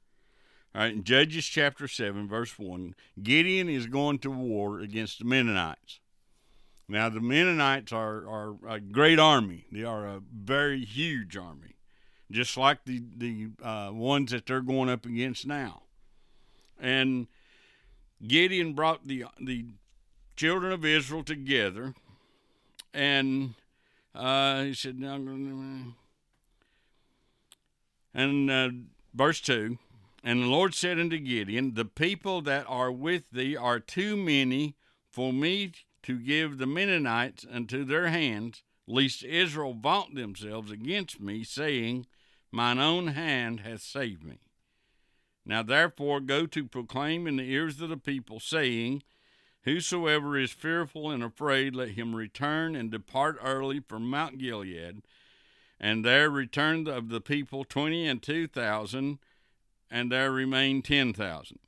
All 0.73 0.81
right, 0.81 0.93
in 0.93 1.03
Judges 1.03 1.45
chapter 1.45 1.87
7, 1.87 2.27
verse 2.27 2.59
1, 2.59 2.95
Gideon 3.23 3.69
is 3.69 3.87
going 3.87 4.19
to 4.19 4.29
war 4.29 4.81
against 4.81 5.19
the 5.19 5.25
Midianites. 5.25 5.99
Now, 6.87 7.09
the 7.09 7.21
Midianites 7.21 7.91
are, 7.93 8.27
are 8.27 8.55
a 8.67 8.79
great 8.79 9.17
army. 9.17 9.65
They 9.71 9.83
are 9.83 10.05
a 10.05 10.21
very 10.33 10.83
huge 10.83 11.37
army, 11.37 11.77
just 12.29 12.57
like 12.57 12.83
the, 12.85 13.01
the 13.15 13.47
uh, 13.63 13.91
ones 13.93 14.31
that 14.31 14.45
they're 14.45 14.61
going 14.61 14.89
up 14.89 15.05
against 15.05 15.47
now. 15.47 15.83
And 16.79 17.27
Gideon 18.25 18.73
brought 18.73 19.07
the, 19.07 19.25
the 19.39 19.65
children 20.35 20.73
of 20.73 20.83
Israel 20.83 21.23
together, 21.23 21.95
and 22.93 23.55
uh, 24.13 24.63
he 24.63 24.73
said, 24.73 24.99
and 28.15 28.49
uh, 28.49 28.69
verse 29.13 29.41
2 29.41 29.77
And 30.23 30.41
the 30.41 30.47
Lord 30.47 30.73
said 30.73 30.99
unto 30.99 31.19
Gideon, 31.19 31.73
The 31.73 31.85
people 31.85 32.41
that 32.43 32.65
are 32.67 32.91
with 32.91 33.29
thee 33.31 33.57
are 33.57 33.79
too 33.79 34.15
many 34.15 34.75
for 35.11 35.33
me 35.33 35.73
to 36.03 36.17
give 36.17 36.57
the 36.57 36.65
Midianites 36.65 37.43
into 37.43 37.83
their 37.83 38.07
hands, 38.07 38.63
lest 38.87 39.23
Israel 39.23 39.73
vaunt 39.73 40.15
themselves 40.15 40.71
against 40.71 41.19
me, 41.19 41.43
saying, 41.43 42.07
Mine 42.51 42.79
own 42.79 43.07
hand 43.07 43.59
hath 43.61 43.81
saved 43.81 44.23
me. 44.23 44.39
Now 45.45 45.61
therefore 45.61 46.21
go 46.21 46.45
to 46.47 46.65
proclaim 46.65 47.27
in 47.27 47.35
the 47.35 47.51
ears 47.51 47.81
of 47.81 47.89
the 47.89 47.97
people, 47.97 48.39
saying, 48.39 49.03
Whosoever 49.63 50.37
is 50.37 50.51
fearful 50.51 51.09
and 51.09 51.23
afraid, 51.23 51.75
let 51.75 51.89
him 51.89 52.15
return 52.15 52.75
and 52.75 52.91
depart 52.91 53.37
early 53.41 53.79
from 53.79 54.09
Mount 54.09 54.37
Gilead. 54.37 55.01
And 55.79 56.05
there 56.05 56.29
returned 56.29 56.87
of 56.87 57.09
the 57.09 57.21
people 57.21 57.63
twenty 57.63 58.07
and 58.07 58.21
two 58.21 58.47
thousand, 58.47 59.19
and 59.91 60.11
there 60.11 60.31
remained 60.31 60.85
ten 60.85 61.13
thousand. 61.13 61.59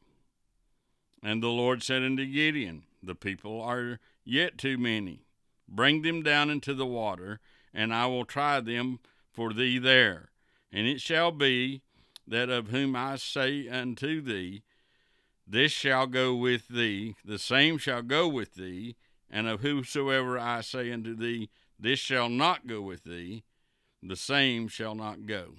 And 1.23 1.41
the 1.41 1.49
Lord 1.49 1.83
said 1.83 2.03
unto 2.03 2.25
Gideon, 2.25 2.83
The 3.03 3.15
people 3.15 3.61
are 3.61 3.99
yet 4.23 4.57
too 4.57 4.77
many. 4.77 5.25
Bring 5.67 6.01
them 6.01 6.23
down 6.23 6.49
into 6.49 6.73
the 6.73 6.85
water, 6.85 7.39
and 7.73 7.93
I 7.93 8.05
will 8.05 8.25
try 8.25 8.61
them 8.61 8.99
for 9.31 9.53
thee 9.53 9.77
there. 9.77 10.29
And 10.71 10.87
it 10.87 11.01
shall 11.01 11.31
be 11.31 11.81
that 12.27 12.49
of 12.49 12.69
whom 12.69 12.95
I 12.95 13.15
say 13.17 13.67
unto 13.67 14.21
thee, 14.21 14.63
This 15.45 15.71
shall 15.71 16.07
go 16.07 16.35
with 16.35 16.67
thee, 16.67 17.15
the 17.23 17.39
same 17.39 17.77
shall 17.77 18.01
go 18.01 18.27
with 18.27 18.55
thee, 18.55 18.95
and 19.29 19.47
of 19.47 19.61
whosoever 19.61 20.37
I 20.39 20.61
say 20.61 20.91
unto 20.91 21.15
thee, 21.15 21.49
This 21.79 21.99
shall 21.99 22.29
not 22.29 22.67
go 22.67 22.81
with 22.81 23.03
thee, 23.03 23.43
the 24.07 24.15
same 24.15 24.67
shall 24.67 24.95
not 24.95 25.25
go. 25.25 25.53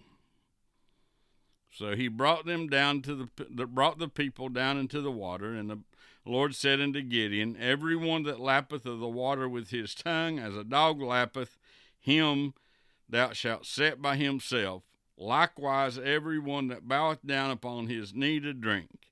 So 1.71 1.95
he 1.95 2.09
brought 2.09 2.47
them 2.47 2.69
down 2.69 3.03
to 3.03 3.15
the 3.15 3.67
brought 3.67 3.99
the 3.99 4.09
people 4.09 4.49
down 4.49 4.79
into 4.79 5.01
the 5.01 5.13
water, 5.13 5.55
and 5.55 5.71
the 5.71 5.79
Lord 6.25 6.55
said 6.55 6.81
unto 6.81 7.01
Gideon, 7.01 7.57
Every 7.59 7.97
one 7.97 8.25
that 8.25 8.41
lappeth 8.41 8.85
of 8.85 9.01
the 9.01 9.09
water 9.09 9.49
with 9.49 9.71
his 9.71 9.95
tongue, 9.95 10.39
as 10.39 10.57
a 10.57 10.65
dog 10.65 11.01
lappeth, 11.01 11.57
him 11.99 12.55
thou 13.09 13.33
shalt 13.33 13.65
set 13.65 14.03
by 14.03 14.17
himself. 14.17 14.83
Likewise, 15.17 15.99
every 15.99 16.39
one 16.39 16.69
that 16.69 16.87
boweth 16.87 17.27
down 17.27 17.51
upon 17.51 17.89
his 17.89 18.15
knee 18.15 18.39
to 18.41 18.53
drink. 18.53 19.11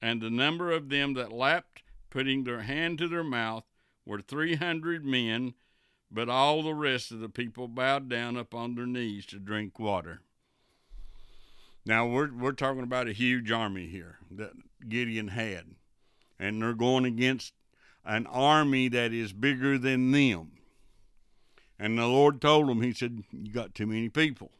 And 0.00 0.20
the 0.20 0.30
number 0.30 0.72
of 0.72 0.88
them 0.88 1.14
that 1.14 1.32
lapped, 1.32 1.82
putting 2.10 2.44
their 2.44 2.62
hand 2.62 2.98
to 2.98 3.08
their 3.08 3.24
mouth, 3.24 3.64
were 4.04 4.20
three 4.20 4.56
hundred 4.56 5.04
men, 5.04 5.54
but 6.12 6.28
all 6.28 6.62
the 6.62 6.74
rest 6.74 7.10
of 7.10 7.20
the 7.20 7.28
people 7.28 7.68
bowed 7.68 8.08
down 8.08 8.36
upon 8.36 8.74
their 8.74 8.86
knees 8.86 9.26
to 9.26 9.38
drink 9.38 9.78
water. 9.78 10.20
Now 11.84 12.06
we're 12.06 12.32
we're 12.32 12.52
talking 12.52 12.82
about 12.82 13.08
a 13.08 13.12
huge 13.12 13.50
army 13.50 13.88
here 13.88 14.18
that 14.30 14.52
Gideon 14.88 15.28
had 15.28 15.74
and 16.42 16.60
they're 16.60 16.74
going 16.74 17.04
against 17.04 17.54
an 18.04 18.26
army 18.26 18.88
that 18.88 19.12
is 19.12 19.32
bigger 19.32 19.78
than 19.78 20.10
them. 20.10 20.50
And 21.78 21.96
the 21.96 22.06
Lord 22.06 22.40
told 22.40 22.68
them, 22.68 22.82
He 22.82 22.92
said, 22.92 23.22
You 23.30 23.52
got 23.52 23.74
too 23.74 23.86
many 23.86 24.08
people. 24.08 24.50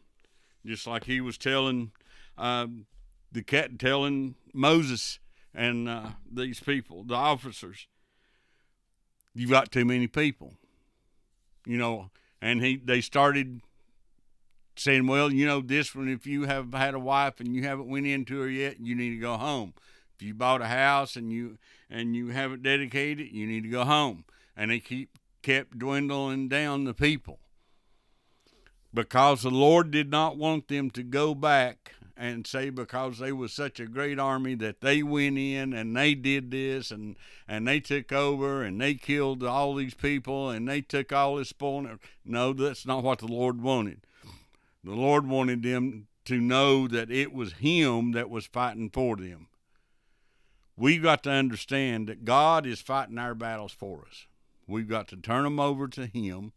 Just 0.64 0.86
like 0.86 1.04
He 1.04 1.20
was 1.20 1.36
telling 1.36 1.90
uh, 2.38 2.68
the 3.32 3.42
cat, 3.42 3.78
telling 3.78 4.36
Moses 4.54 5.18
and 5.52 5.88
uh, 5.88 6.10
these 6.30 6.60
people, 6.60 7.02
the 7.04 7.14
officers, 7.14 7.88
You've 9.34 9.50
got 9.50 9.72
too 9.72 9.84
many 9.84 10.06
people. 10.06 10.54
You 11.64 11.78
know, 11.78 12.10
and 12.40 12.62
he 12.62 12.76
they 12.76 13.00
started 13.00 13.60
saying, 14.76 15.06
Well, 15.06 15.32
you 15.32 15.46
know, 15.46 15.60
this 15.60 15.94
one, 15.94 16.08
if 16.08 16.26
you 16.26 16.44
have 16.44 16.72
had 16.74 16.94
a 16.94 16.98
wife 16.98 17.40
and 17.40 17.54
you 17.54 17.62
haven't 17.62 17.88
went 17.88 18.06
into 18.06 18.40
her 18.40 18.48
yet, 18.48 18.80
you 18.80 18.94
need 18.94 19.10
to 19.10 19.18
go 19.18 19.36
home 19.36 19.74
If 20.16 20.22
you 20.22 20.34
bought 20.34 20.62
a 20.62 20.66
house 20.66 21.16
and 21.16 21.32
you 21.32 21.58
and 21.90 22.16
you 22.16 22.28
haven't 22.28 22.62
dedicated, 22.62 23.32
you 23.32 23.46
need 23.46 23.62
to 23.64 23.68
go 23.68 23.84
home. 23.84 24.24
And 24.56 24.70
they 24.70 24.80
keep 24.80 25.18
kept 25.42 25.78
dwindling 25.78 26.48
down 26.48 26.84
the 26.84 26.94
people 26.94 27.40
because 28.94 29.42
the 29.42 29.50
Lord 29.50 29.90
did 29.90 30.10
not 30.10 30.36
want 30.36 30.68
them 30.68 30.90
to 30.90 31.02
go 31.02 31.34
back 31.34 31.94
and 32.16 32.46
say 32.46 32.70
because 32.70 33.18
they 33.18 33.32
was 33.32 33.52
such 33.52 33.80
a 33.80 33.86
great 33.86 34.18
army 34.18 34.54
that 34.56 34.80
they 34.80 35.02
went 35.02 35.38
in 35.38 35.72
and 35.72 35.96
they 35.96 36.14
did 36.14 36.50
this 36.50 36.90
and 36.90 37.16
and 37.48 37.66
they 37.66 37.80
took 37.80 38.12
over 38.12 38.62
and 38.62 38.80
they 38.80 38.94
killed 38.94 39.42
all 39.42 39.74
these 39.74 39.94
people 39.94 40.50
and 40.50 40.68
they 40.68 40.80
took 40.80 41.12
all 41.12 41.36
this 41.36 41.48
spoil. 41.48 41.98
No, 42.24 42.52
that's 42.52 42.86
not 42.86 43.02
what 43.02 43.20
the 43.20 43.26
Lord 43.26 43.62
wanted. 43.62 44.06
The 44.84 44.94
Lord 44.94 45.26
wanted 45.26 45.62
them 45.62 46.08
to 46.24 46.40
know 46.40 46.88
that 46.88 47.10
it 47.10 47.32
was 47.32 47.54
Him 47.54 48.12
that 48.12 48.30
was 48.30 48.46
fighting 48.46 48.90
for 48.90 49.16
them 49.16 49.48
we've 50.76 51.02
got 51.02 51.22
to 51.22 51.30
understand 51.30 52.08
that 52.08 52.24
God 52.24 52.66
is 52.66 52.80
fighting 52.80 53.18
our 53.18 53.34
battles 53.34 53.72
for 53.72 54.04
us. 54.08 54.26
We've 54.66 54.88
got 54.88 55.08
to 55.08 55.16
turn 55.16 55.44
them 55.44 55.60
over 55.60 55.88
to 55.88 56.06
Him 56.06 56.52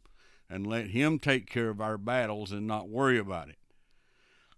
and 0.50 0.68
let 0.68 0.88
Him 0.88 1.20
take 1.20 1.50
care 1.50 1.70
of 1.70 1.82
our 1.82 1.98
battles 1.98 2.52
and 2.52 2.68
not 2.68 2.90
worry 2.90 3.18
about 3.18 3.50
it. 3.50 3.58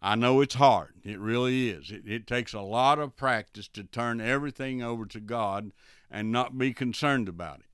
I 0.01 0.16
know 0.16 0.42
it's 0.42 0.56
hard. 0.56 0.96
It 1.04 1.20
really 1.20 1.70
is. 1.70 1.92
It, 1.92 2.08
it 2.08 2.27
takes 2.27 2.54
a 2.54 2.62
lot 2.62 3.00
of 3.00 3.16
practice 3.16 3.68
to 3.70 3.84
turn 3.84 4.22
everything 4.22 4.84
over 4.84 5.06
to 5.08 5.20
God 5.20 5.72
and 6.10 6.32
not 6.32 6.58
be 6.58 6.74
concerned 6.74 7.27
about 7.27 7.60
it. 7.60 7.66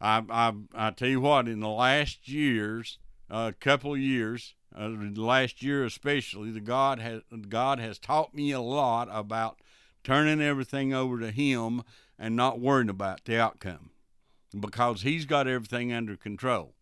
I, 0.00 0.22
I, 0.30 0.52
I 0.74 0.90
tell 0.90 1.08
you 1.08 1.20
what, 1.20 1.48
in 1.48 1.60
the 1.60 1.68
last 1.68 2.28
years, 2.28 2.98
a 3.30 3.34
uh, 3.34 3.52
couple 3.60 3.96
years, 3.96 4.54
uh, 4.76 4.88
last 4.88 5.62
year 5.62 5.84
especially, 5.84 6.50
the 6.50 6.60
God 6.60 6.98
has 6.98 7.22
God 7.48 7.78
has 7.78 7.98
taught 7.98 8.34
me 8.34 8.52
a 8.52 8.60
lot 8.60 9.08
about 9.10 9.60
turning 10.04 10.40
everything 10.40 10.94
over 10.94 11.18
to 11.18 11.30
Him 11.30 11.82
and 12.18 12.36
not 12.36 12.60
worrying 12.60 12.88
about 12.88 13.24
the 13.24 13.40
outcome 13.40 13.90
because 14.58 15.02
He's 15.02 15.26
got 15.26 15.48
everything 15.48 15.92
under 15.92 16.16
control. 16.16 16.74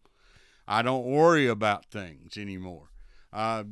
I 0.69 0.83
don't 0.83 1.07
worry 1.07 1.47
about 1.47 1.87
things 1.87 2.37
anymore. 2.37 2.91
Uh, 3.33 3.65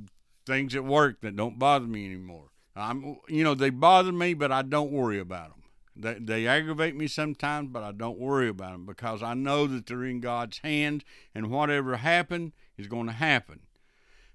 things 0.47 0.75
at 0.75 0.85
work 0.85 1.21
that 1.21 1.37
don't 1.37 1.59
bother 1.59 1.87
me 1.87 2.05
anymore. 2.07 2.51
I'm, 2.77 3.19
you 3.29 3.45
know, 3.45 3.55
they 3.55 3.71
bother 3.71 4.13
me, 4.13 4.35
but 4.35 4.51
I 4.51 4.63
don't 4.63 4.91
worry 4.91 5.19
about 5.19 5.51
them. 5.51 5.63
They, 5.97 6.15
they 6.15 6.47
aggravate 6.47 6.97
me 6.97 7.07
sometimes, 7.07 7.71
but 7.71 7.85
I 7.85 7.93
don't 7.93 8.19
worry 8.19 8.49
about 8.49 8.73
them 8.73 8.87
because 8.87 9.23
I 9.23 9.35
know 9.35 9.67
that 9.69 9.87
they're 9.87 10.05
in 10.05 10.21
God's 10.21 10.59
hands, 10.59 11.05
and 11.35 11.51
whatever 11.51 11.99
happened 11.99 12.53
is 12.77 12.89
going 12.89 13.07
to 13.07 13.13
happen. 13.13 13.61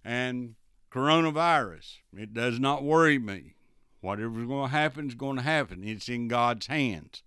And 0.06 0.56
coronavirus, 0.92 1.98
it 2.16 2.34
does 2.34 2.60
not 2.60 2.84
worry 2.84 3.20
me 3.20 3.56
Whatever's 4.02 4.48
going 4.48 4.70
to 4.70 4.76
happen 4.76 5.08
is 5.08 5.16
going 5.16 5.38
to 5.38 5.44
happen. 5.44 5.84
It's 5.84 6.08
in 6.08 6.28
God's 6.28 6.68
hands. 6.68 7.24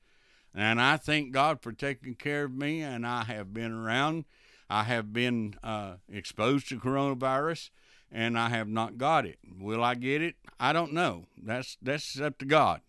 And 0.54 0.80
I 0.80 0.96
thank 0.96 1.32
God 1.32 1.62
for 1.62 1.72
taking 1.72 2.14
care 2.14 2.44
of 2.44 2.52
me, 2.52 2.82
and 2.82 3.06
I 3.06 3.24
have 3.24 3.52
been 3.52 3.72
around. 3.72 4.24
I 4.68 4.84
have 4.84 5.12
been 5.12 5.56
uh, 5.62 5.94
exposed 6.10 6.68
to 6.68 6.78
coronavirus, 6.78 7.70
and 8.12 8.38
I 8.38 8.50
have 8.50 8.68
not 8.68 8.98
got 8.98 9.24
it. 9.24 9.38
Will 9.58 9.82
I 9.82 9.94
get 9.94 10.22
it? 10.22 10.36
I 10.60 10.72
don't 10.72 10.92
know. 10.92 11.24
That's 11.42 11.78
that's 11.82 12.20
up 12.20 12.38
to 12.38 12.44
God. 12.44 12.82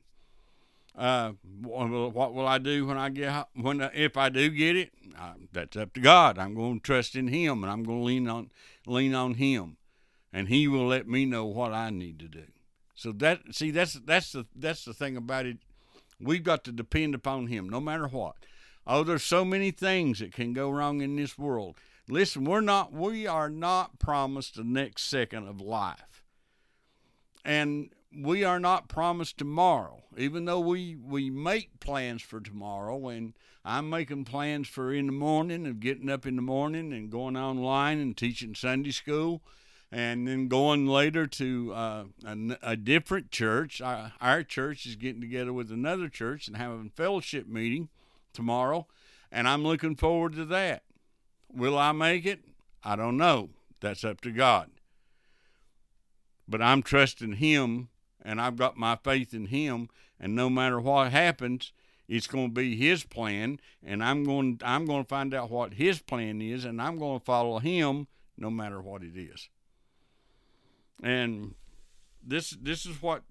Uh, 0.96 1.32
what 1.62 2.36
will 2.36 2.48
I 2.48 2.60
do 2.60 2.86
when 2.86 2.98
I 2.98 3.10
get 3.10 3.48
when 3.56 3.82
if 3.94 4.15
I 4.18 4.30
do 4.30 4.50
get 4.50 4.75
it? 4.75 4.92
Uh, 5.20 5.34
that's 5.51 5.77
up 5.77 5.94
to 5.94 6.00
God. 6.00 6.38
I'm 6.38 6.53
going 6.53 6.80
to 6.80 6.84
trust 6.84 7.15
in 7.15 7.30
Him, 7.30 7.63
and 7.63 7.72
I'm 7.72 7.84
going 7.84 8.00
to 8.00 8.06
lean 8.06 8.27
on 8.27 8.51
lean 8.86 9.15
on 9.15 9.36
Him, 9.36 9.77
and 10.32 10.50
He 10.50 10.68
will 10.68 10.86
let 10.86 11.08
me 11.08 11.25
know 11.25 11.46
what 11.46 11.74
I 11.74 11.89
need 11.89 12.20
to 12.20 12.27
do. 12.27 12.46
So 12.94 13.12
that 13.13 13.56
see 13.56 13.72
that's 13.72 13.94
that's 13.94 14.34
the 14.34 14.46
that's 14.56 14.86
the 14.86 14.94
thing 14.94 15.18
about 15.18 15.46
it. 15.46 15.58
We've 16.20 16.44
got 16.44 16.63
to 16.65 16.72
depend 16.72 17.15
upon 17.15 17.48
Him 17.48 17.68
no 17.70 17.80
matter 17.80 18.08
what. 18.08 18.36
Oh, 18.86 19.03
there's 19.03 19.24
so 19.24 19.46
many 19.46 19.72
things 19.72 20.20
that 20.20 20.34
can 20.34 20.53
go 20.53 20.70
wrong 20.70 21.01
in 21.01 21.15
this 21.15 21.38
world. 21.38 21.77
Listen, 22.13 22.46
we're 22.46 22.62
not 22.62 22.93
we 22.93 23.25
are 23.25 23.50
not 23.50 23.98
promised 23.98 24.53
the 24.53 24.63
next 24.63 25.05
second 25.05 25.48
of 25.48 25.60
life. 25.60 26.24
And 27.43 27.89
we 28.15 28.43
are 28.43 28.60
not 28.60 28.88
promised 28.88 29.39
tomorrow, 29.39 30.03
even 30.15 30.46
though 30.46 30.60
we, 30.60 30.96
we 30.96 31.32
make 31.32 31.79
plans 31.79 32.22
for 32.22 32.39
tomorrow. 32.39 33.08
And 33.08 33.34
I'm 33.65 33.89
making 33.89 34.25
plans 34.25 34.67
for 34.67 34.93
in 34.93 35.08
the 35.08 35.12
morning 35.12 35.65
of 35.65 35.79
getting 35.79 36.08
up 36.08 36.27
in 36.27 36.36
the 36.36 36.43
morning 36.43 36.93
and 36.93 37.10
going 37.10 37.36
online 37.36 37.98
and 37.98 38.15
teaching 38.15 38.53
Sunday 38.53 38.91
school, 38.91 39.41
and 39.91 40.27
then 40.27 40.48
going 40.48 40.86
later 40.86 41.25
to 41.25 41.74
uh, 41.74 42.03
a, 42.24 42.58
a, 42.62 42.77
different 42.77 43.32
church. 43.32 43.82
Our, 43.82 44.13
our 44.22 44.43
church 44.43 44.86
is 44.86 44.96
getting 44.96 45.22
together 45.22 45.51
with 45.51 45.72
another 45.72 46.10
church 46.10 46.48
and 46.48 46.58
having 46.58 46.91
a 46.93 46.96
fellowship 46.96 47.48
meeting 47.48 47.89
tomorrow, 48.34 48.86
and 49.32 49.48
I'm 49.48 49.63
looking 49.63 49.96
forward 49.96 50.34
to 50.34 50.46
that. 50.46 50.84
Will 51.55 51.77
I 51.77 51.91
make 51.91 52.25
it? 52.25 52.39
I 52.83 52.95
don't 52.95 53.17
know. 53.17 53.50
That's 53.79 54.03
up 54.03 54.22
to 54.22 54.31
God. 54.31 54.72
But 56.48 56.62
I'm 56.62 56.83
trusting 56.83 57.33
Him 57.33 57.89
and 58.24 58.39
I've 58.41 58.55
got 58.55 58.77
my 58.77 58.95
faith 58.95 59.33
in 59.33 59.48
him 59.48 59.89
and 60.19 60.36
no 60.36 60.50
matter 60.50 60.79
what 60.79 61.12
happens 61.12 61.74
it's 62.07 62.27
going 62.27 62.50
to 62.50 62.53
be 62.53 62.75
his 62.75 63.03
plan 63.03 63.60
and 63.83 64.03
I'm 64.03 64.24
going 64.24 64.60
I'm 64.63 64.86
going 64.86 65.03
to 65.03 65.07
find 65.07 65.33
out 65.33 65.50
what 65.50 65.75
his 65.75 66.00
plan 66.00 66.41
is 66.41 66.65
and 66.65 66.81
I'm 66.81 66.98
going 66.98 67.19
to 67.19 67.25
follow 67.25 67.60
him 67.60 68.07
no 68.38 68.50
matter 68.50 68.81
what 68.81 69.03
it 69.03 69.17
is. 69.17 69.50
And 71.01 71.55
this 72.25 72.51
this 72.51 72.86
is 72.86 73.01
what 73.01 73.24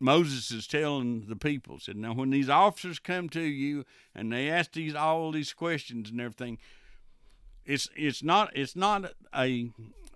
Moses 0.00 0.50
is 0.50 0.66
telling 0.66 1.26
the 1.28 1.36
people 1.36 1.78
said 1.78 1.96
now 1.96 2.14
when 2.14 2.30
these 2.30 2.48
officers 2.48 2.98
come 2.98 3.28
to 3.30 3.42
you 3.42 3.84
and 4.14 4.32
they 4.32 4.48
ask 4.48 4.72
these 4.72 4.94
all 4.94 5.30
these 5.32 5.52
questions 5.52 6.10
and 6.10 6.20
everything 6.20 6.58
it's 7.68 7.88
it's 7.94 8.24
not 8.24 8.50
it's 8.56 8.74
not 8.74 9.12
a 9.32 9.70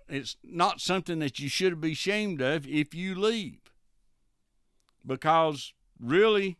it's 0.09 0.35
not 0.43 0.81
something 0.81 1.19
that 1.19 1.39
you 1.39 1.47
should 1.47 1.79
be 1.79 1.93
ashamed 1.93 2.41
of 2.41 2.67
if 2.67 2.93
you 2.93 3.15
leave 3.15 3.63
because 5.05 5.73
really, 5.99 6.57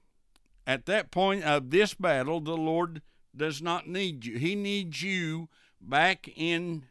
at 0.65 0.85
that 0.85 1.12
point 1.12 1.43
of 1.43 1.69
this 1.69 1.93
battle, 1.93 2.39
the 2.39 2.57
Lord 2.57 3.01
does 3.35 3.62
not 3.62 3.88
need 3.88 4.25
you. 4.25 4.38
He 4.38 4.55
needs 4.55 5.01
you 5.01 5.50
back 5.81 6.29
in 6.35 6.85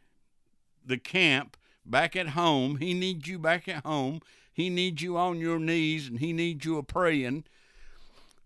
the 0.85 0.97
camp, 0.97 1.57
back 1.85 2.15
at 2.15 2.29
home. 2.29 2.77
He 2.77 2.93
needs 2.93 3.27
you 3.27 3.39
back 3.39 3.67
at 3.67 3.85
home. 3.85 4.21
He 4.51 4.69
needs 4.69 5.01
you 5.01 5.17
on 5.17 5.39
your 5.39 5.59
knees 5.59 6.07
and 6.07 6.19
he 6.19 6.33
needs 6.33 6.65
you 6.65 6.77
a 6.77 6.83
praying 6.83 7.45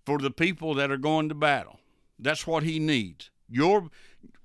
for 0.05 0.17
the 0.17 0.31
people 0.31 0.73
that 0.75 0.91
are 0.91 0.97
going 0.97 1.27
to 1.29 1.35
battle. 1.35 1.79
That's 2.17 2.47
what 2.47 2.63
he 2.63 2.79
needs. 2.79 3.29
Your 3.49 3.89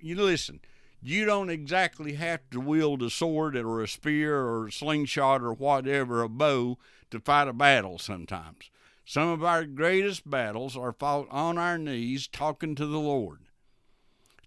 you 0.00 0.16
listen, 0.16 0.61
you 1.02 1.25
don't 1.25 1.50
exactly 1.50 2.14
have 2.14 2.49
to 2.50 2.61
wield 2.61 3.02
a 3.02 3.11
sword 3.11 3.56
or 3.56 3.82
a 3.82 3.88
spear 3.88 4.38
or 4.38 4.68
a 4.68 4.73
slingshot 4.73 5.42
or 5.42 5.52
whatever, 5.52 6.23
a 6.23 6.28
bow 6.28 6.78
to 7.11 7.18
fight 7.18 7.49
a 7.49 7.52
battle 7.52 7.99
sometimes. 7.99 8.71
Some 9.04 9.28
of 9.28 9.42
our 9.42 9.64
greatest 9.64 10.30
battles 10.30 10.76
are 10.76 10.93
fought 10.93 11.26
on 11.30 11.58
our 11.58 11.76
knees 11.76 12.28
talking 12.28 12.76
to 12.76 12.86
the 12.86 13.00
Lord, 13.00 13.41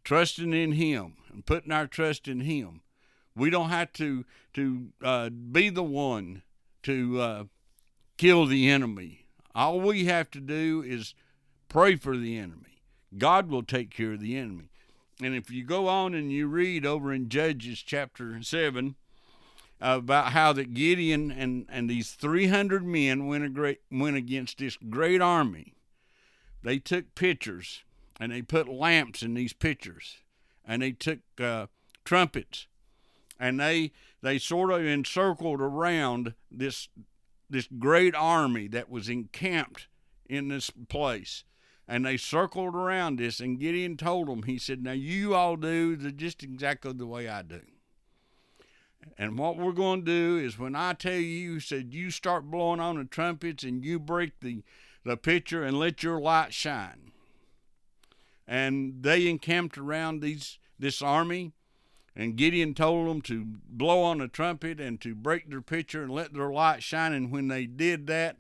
trusting 0.06 0.54
in 0.54 0.72
Him 0.72 1.16
and 1.32 1.46
putting 1.46 1.74
our 1.74 1.88
trust 1.88 2.28
in 2.28 2.40
Him. 2.42 2.82
We 3.36 3.50
don't 3.50 3.70
have 3.70 3.92
to 3.94 4.24
to 4.54 4.88
uh, 5.04 5.30
be 5.30 5.70
the 5.70 5.84
one 5.84 6.42
to 6.84 7.20
uh, 7.20 7.44
kill 8.18 8.46
the 8.46 8.70
enemy. 8.70 9.28
All 9.54 9.82
we 9.82 10.06
have 10.06 10.32
to 10.32 10.40
do 10.40 10.82
is 10.88 11.14
pray 11.68 11.98
for 11.98 12.16
the 12.16 12.38
enemy. 12.38 12.82
God 13.18 13.50
will 13.50 13.64
take 13.64 13.92
care 13.92 14.14
of 14.14 14.22
the 14.22 14.38
enemy. 14.38 14.70
And 15.22 15.34
if 15.34 15.50
you 15.50 15.64
go 15.64 15.88
on 15.88 16.14
and 16.14 16.32
you 16.32 16.48
read 16.48 16.86
over 16.86 17.14
in 17.14 17.30
Judges 17.30 17.82
chapter 17.82 18.38
7, 18.42 18.96
about 19.80 20.32
how 20.32 20.54
that 20.54 20.74
Gideon 20.74 21.32
and, 21.32 21.66
and 21.70 21.90
these 21.90 22.12
300 22.12 22.86
men 22.86 23.28
went, 23.28 23.54
great, 23.54 23.82
went 23.92 24.16
against 24.16 24.58
this 24.58 24.78
great 24.90 25.22
army. 25.22 25.74
They 26.64 26.80
took 26.80 27.14
pitchers 27.16 27.84
and 28.20 28.32
they 28.32 28.42
put 28.42 28.68
lamps 28.68 29.22
in 29.22 29.34
these 29.34 29.54
pitchers 29.54 30.18
and 30.66 30.82
they 30.82 30.92
took 30.92 31.20
uh, 31.40 31.68
trumpets 32.04 32.68
and 33.40 33.60
they 33.60 33.92
they 34.22 34.40
sort 34.40 34.72
of 34.72 34.84
encircled 34.84 35.62
around 35.62 36.34
this 36.50 36.88
this 37.50 37.68
great 37.78 38.16
army 38.16 38.68
that 38.68 38.90
was 38.90 39.10
encamped 39.10 39.88
in 40.28 40.48
this 40.48 40.72
place 40.88 41.44
and 41.88 42.06
they 42.06 42.18
circled 42.18 42.76
around 42.76 43.20
this 43.20 43.40
and 43.40 43.60
Gideon 43.60 43.98
told 43.98 44.28
them 44.28 44.44
he 44.44 44.58
said 44.58 44.84
now 44.84 44.92
you 44.92 45.36
all 45.36 45.56
do 45.56 45.96
just 46.12 46.44
exactly 46.44 46.94
the 46.94 47.06
way 47.06 47.28
I 47.28 47.42
do 47.42 47.62
and 49.18 49.38
what 49.38 49.58
we're 49.58 49.72
going 49.72 50.02
to 50.02 50.06
do 50.06 50.44
is 50.44 50.60
when 50.60 50.76
I 50.76 50.94
tell 50.94 51.14
you, 51.14 51.60
said 51.60 51.94
you 51.94 52.12
start 52.12 52.50
blowing 52.50 52.80
on 52.80 52.98
the 52.98 53.06
trumpets 53.06 53.64
and 53.64 53.84
you 53.84 54.00
break 54.00 54.40
the, 54.42 54.64
the 55.04 55.18
pitcher 55.18 55.64
and 55.64 55.80
let 55.80 56.04
your 56.04 56.20
light 56.20 56.54
shine. 56.54 57.12
And 58.48 59.02
they 59.02 59.28
encamped 59.28 59.78
around 59.78 60.22
these 60.22 60.60
this 60.78 61.02
army, 61.02 61.54
and 62.18 62.36
Gideon 62.36 62.74
told 62.74 63.08
them 63.08 63.22
to 63.22 63.46
blow 63.46 64.04
on 64.04 64.18
the 64.18 64.28
trumpet 64.28 64.80
and 64.80 65.00
to 65.02 65.16
break 65.16 65.50
their 65.50 65.62
pitcher 65.62 66.04
and 66.04 66.12
let 66.12 66.34
their 66.34 66.52
light 66.52 66.84
shine. 66.84 67.14
And 67.14 67.32
when 67.32 67.48
they 67.48 67.66
did 67.66 68.08
that, 68.08 68.36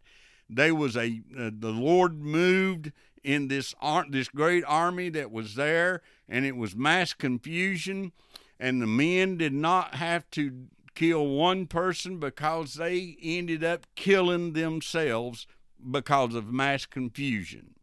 they 0.50 0.72
was 0.72 0.98
a 0.98 1.22
uh, 1.36 1.50
the 1.58 1.72
Lord 1.72 2.20
moved 2.22 2.92
in 3.26 3.48
this 3.48 3.74
this 4.10 4.30
great 4.30 4.64
army 4.66 5.10
that 5.10 5.32
was 5.32 5.56
there, 5.56 6.02
and 6.30 6.46
it 6.46 6.56
was 6.56 6.76
mass 6.76 7.14
confusion 7.14 8.12
and 8.60 8.82
the 8.82 8.88
men 8.88 9.38
did 9.38 9.54
not 9.54 9.96
have 9.96 10.30
to 10.32 10.68
kill 10.94 11.28
one 11.28 11.68
person 11.68 12.20
because 12.20 12.76
they 12.76 13.18
ended 13.22 13.64
up 13.64 13.86
killing 13.96 14.54
themselves 14.54 15.46
because 15.92 16.34
of 16.34 16.52
mass 16.52 16.86
confusion. 16.86 17.76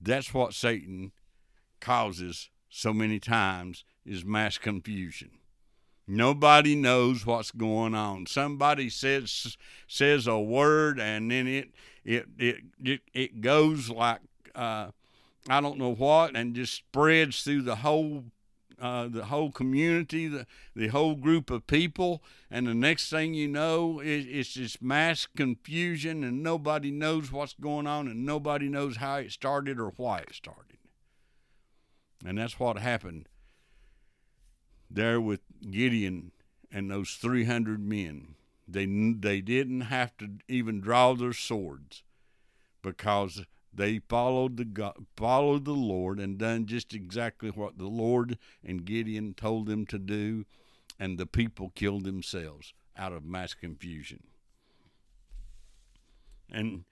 That's 0.00 0.34
what 0.34 0.52
Satan 0.52 1.12
causes 1.80 2.50
so 2.68 2.92
many 2.92 3.20
times 3.20 3.84
is 4.04 4.24
mass 4.24 4.58
confusion. 4.58 5.35
Nobody 6.08 6.76
knows 6.76 7.26
what's 7.26 7.50
going 7.50 7.94
on. 7.94 8.26
Somebody 8.26 8.88
says 8.90 9.56
says 9.88 10.26
a 10.26 10.38
word 10.38 11.00
and 11.00 11.30
then 11.30 11.46
it 11.46 11.70
it 12.04 12.26
it 12.38 12.56
it, 12.82 13.00
it 13.12 13.40
goes 13.40 13.90
like 13.90 14.20
uh, 14.54 14.90
I 15.48 15.60
don't 15.60 15.78
know 15.78 15.94
what 15.94 16.36
and 16.36 16.54
just 16.54 16.74
spreads 16.74 17.42
through 17.42 17.62
the 17.62 17.76
whole 17.76 18.24
uh, 18.78 19.08
the 19.08 19.24
whole 19.24 19.50
community, 19.50 20.28
the, 20.28 20.46
the 20.74 20.88
whole 20.88 21.14
group 21.14 21.50
of 21.50 21.66
people, 21.66 22.22
and 22.50 22.66
the 22.66 22.74
next 22.74 23.08
thing 23.08 23.32
you 23.32 23.48
know, 23.48 24.00
it, 24.00 24.26
it's 24.26 24.50
just 24.50 24.82
mass 24.82 25.26
confusion, 25.34 26.22
and 26.22 26.42
nobody 26.42 26.90
knows 26.90 27.32
what's 27.32 27.54
going 27.54 27.86
on, 27.86 28.06
and 28.06 28.26
nobody 28.26 28.68
knows 28.68 28.98
how 28.98 29.16
it 29.16 29.32
started 29.32 29.80
or 29.80 29.94
why 29.96 30.18
it 30.18 30.34
started. 30.34 30.76
And 32.24 32.36
that's 32.36 32.60
what 32.60 32.76
happened 32.78 33.28
there 34.90 35.20
with 35.20 35.40
Gideon 35.70 36.32
and 36.70 36.90
those 36.90 37.12
300 37.12 37.80
men. 37.80 38.34
They, 38.68 38.86
they 38.86 39.40
didn't 39.40 39.82
have 39.82 40.16
to 40.18 40.30
even 40.48 40.80
draw 40.80 41.14
their 41.14 41.32
swords 41.32 42.02
because 42.82 43.44
they 43.72 44.00
followed 44.08 44.56
the 44.56 44.64
God, 44.64 45.06
followed 45.16 45.64
the 45.64 45.72
Lord 45.72 46.18
and 46.18 46.38
done 46.38 46.66
just 46.66 46.94
exactly 46.94 47.50
what 47.50 47.78
the 47.78 47.86
Lord 47.86 48.38
and 48.64 48.84
Gideon 48.84 49.34
told 49.34 49.66
them 49.66 49.86
to 49.86 49.98
do, 49.98 50.46
and 50.98 51.18
the 51.18 51.26
people 51.26 51.72
killed 51.74 52.04
themselves 52.04 52.72
out 52.96 53.12
of 53.12 53.24
mass 53.24 53.54
confusion. 53.54 54.24
And 56.50 56.84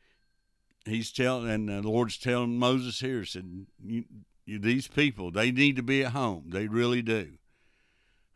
he's 0.85 1.11
telling, 1.11 1.49
and 1.49 1.69
the 1.69 1.83
Lord's 1.83 2.19
telling 2.19 2.59
Moses 2.59 3.01
here, 3.01 3.25
said, 3.25 3.67
you, 3.83 4.05
you, 4.45 4.59
"These 4.59 4.89
people, 4.89 5.31
they 5.31 5.51
need 5.51 5.77
to 5.77 5.83
be 5.83 6.05
at 6.05 6.13
home. 6.13 6.45
They 6.49 6.67
really 6.67 7.03
do, 7.03 7.39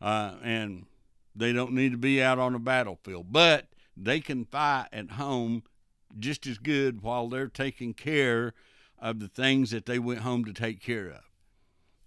uh, 0.01 0.35
and 0.43 0.85
they 1.35 1.53
don't 1.53 1.73
need 1.73 1.91
to 1.91 1.97
be 1.97 2.21
out 2.21 2.39
on 2.39 2.53
the 2.53 2.59
battlefield, 2.59 3.31
but 3.31 3.67
they 3.95 4.19
can 4.19 4.45
fight 4.45 4.87
at 4.91 5.11
home 5.11 5.63
just 6.17 6.47
as 6.47 6.57
good 6.57 7.01
while 7.01 7.27
they're 7.27 7.47
taking 7.47 7.93
care 7.93 8.53
of 8.97 9.19
the 9.19 9.27
things 9.27 9.71
that 9.71 9.85
they 9.85 9.99
went 9.99 10.21
home 10.21 10.43
to 10.45 10.53
take 10.53 10.81
care 10.81 11.07
of. 11.07 11.21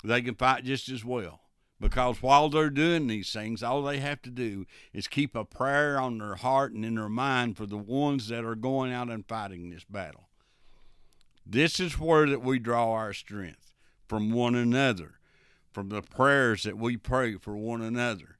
They 0.04 0.22
can 0.22 0.34
fight 0.34 0.64
just 0.64 0.88
as 0.88 1.04
well. 1.04 1.40
Because 1.82 2.22
while 2.22 2.48
they're 2.48 2.70
doing 2.70 3.08
these 3.08 3.32
things, 3.32 3.60
all 3.60 3.82
they 3.82 3.98
have 3.98 4.22
to 4.22 4.30
do 4.30 4.66
is 4.92 5.08
keep 5.08 5.34
a 5.34 5.44
prayer 5.44 5.98
on 6.00 6.18
their 6.18 6.36
heart 6.36 6.72
and 6.72 6.84
in 6.84 6.94
their 6.94 7.08
mind 7.08 7.56
for 7.56 7.66
the 7.66 7.76
ones 7.76 8.28
that 8.28 8.44
are 8.44 8.54
going 8.54 8.92
out 8.92 9.10
and 9.10 9.26
fighting 9.26 9.68
this 9.68 9.82
battle. 9.82 10.28
This 11.44 11.80
is 11.80 11.98
where 11.98 12.28
that 12.28 12.40
we 12.40 12.60
draw 12.60 12.92
our 12.92 13.12
strength 13.12 13.74
from 14.06 14.30
one 14.30 14.54
another, 14.54 15.14
from 15.72 15.88
the 15.88 16.02
prayers 16.02 16.62
that 16.64 16.76
we 16.76 16.96
pray 16.96 17.36
for 17.36 17.56
one 17.56 17.82
another, 17.82 18.36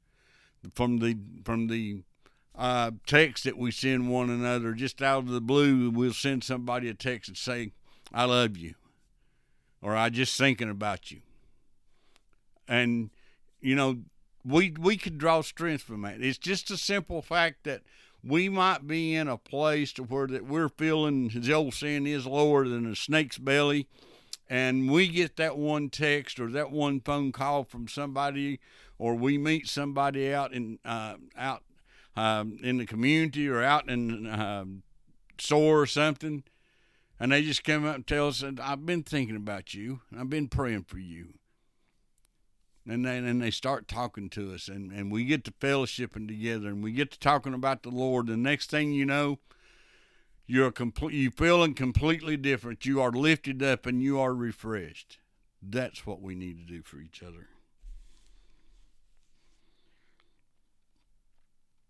from 0.75 0.99
the 0.99 1.16
from 1.45 1.68
the 1.68 2.03
uh, 2.55 2.90
text 3.07 3.45
that 3.45 3.57
we 3.57 3.71
send 3.71 4.11
one 4.11 4.31
another. 4.31 4.73
Just 4.73 5.03
out 5.03 5.25
of 5.25 5.29
the 5.29 5.40
blue, 5.40 5.90
we'll 5.90 6.12
send 6.12 6.45
somebody 6.45 6.88
a 6.88 6.95
text 6.95 7.29
and 7.29 7.37
say, 7.37 7.73
"I 8.12 8.25
love 8.25 8.57
you," 8.57 8.75
or 9.81 9.97
"I 9.97 10.11
just 10.11 10.37
thinking 10.37 10.71
about 10.71 11.11
you," 11.11 11.21
and 12.68 13.11
you 13.61 13.75
know, 13.75 13.99
we 14.45 14.75
we 14.79 14.97
could 14.97 15.18
draw 15.18 15.40
strength 15.40 15.83
from 15.85 16.03
that. 16.03 16.21
It's 16.21 16.38
just 16.38 16.71
a 16.71 16.77
simple 16.77 17.23
fact 17.23 17.64
that 17.64 17.83
we 18.25 18.49
might 18.49 18.87
be 18.87 19.14
in 19.14 19.29
a 19.29 19.38
place 19.38 19.92
to 19.95 20.03
where 20.03 20.27
that 20.29 20.47
we're 20.47 20.68
feeling, 20.68 21.31
as 21.35 21.47
the 21.47 21.53
old 21.53 21.75
saying 21.75 22.07
is, 22.07 22.27
lower 22.27 22.68
than 22.68 22.87
a 22.87 22.95
snake's 22.95 23.38
belly, 23.38 23.88
and 24.53 24.91
we 24.91 25.09
get 25.09 25.37
that 25.37 25.57
one 25.57 25.88
text 25.88 26.38
or 26.38 26.51
that 26.51 26.71
one 26.71 27.01
phone 27.01 27.33
call 27.33 27.65
from 27.65 27.88
somebody, 27.88 28.61
or 28.99 29.15
we 29.15 29.38
meet 29.38 29.67
somebody 29.67 30.35
out 30.35 30.53
in 30.53 30.79
uh, 30.85 31.15
out 31.35 31.62
um, 32.17 32.59
in 32.62 32.77
the 32.77 32.85
community 32.85 33.49
or 33.49 33.62
out 33.62 33.88
in 33.88 34.27
uh, 34.27 34.67
store 35.38 35.81
or 35.81 35.87
something, 35.87 36.45
and 37.19 37.33
they 37.33 37.43
just 37.43 37.65
come 37.65 37.87
up 37.87 37.95
and 37.95 38.07
tell 38.07 38.29
us, 38.29 38.45
"I've 38.61 38.85
been 38.85 39.03
thinking 39.03 39.37
about 39.37 39.73
you. 39.73 40.01
I've 40.15 40.29
been 40.29 40.49
praying 40.49 40.85
for 40.85 40.99
you." 40.99 41.33
and 42.87 43.07
then 43.07 43.25
and 43.25 43.41
they 43.41 43.51
start 43.51 43.87
talking 43.87 44.29
to 44.29 44.53
us 44.53 44.67
and, 44.67 44.91
and 44.91 45.12
we 45.12 45.25
get 45.25 45.45
to 45.45 45.53
fellowshipping 45.53 46.27
together 46.27 46.67
and 46.67 46.83
we 46.83 46.91
get 46.91 47.12
to 47.12 47.19
talking 47.21 47.55
about 47.55 47.85
the 47.85 47.91
Lord. 47.91 48.27
The 48.27 48.37
next 48.37 48.71
thing 48.71 48.93
you 48.93 49.07
know, 49.07 49.38
you're 50.47 50.73
complete 50.73 51.15
you 51.15 51.31
feeling 51.31 51.75
completely 51.75 52.37
different. 52.37 52.85
You 52.85 53.01
are 53.01 53.13
lifted 53.13 53.63
up 53.63 53.87
and 53.87 54.03
you 54.03 54.19
are 54.21 54.35
refreshed. 54.35 55.19
That's 55.63 56.07
what 56.07 56.21
we 56.21 56.35
need 56.35 56.59
to 56.59 56.73
do 56.73 56.83
for 56.83 56.99
each 56.99 57.23
other. 57.23 57.49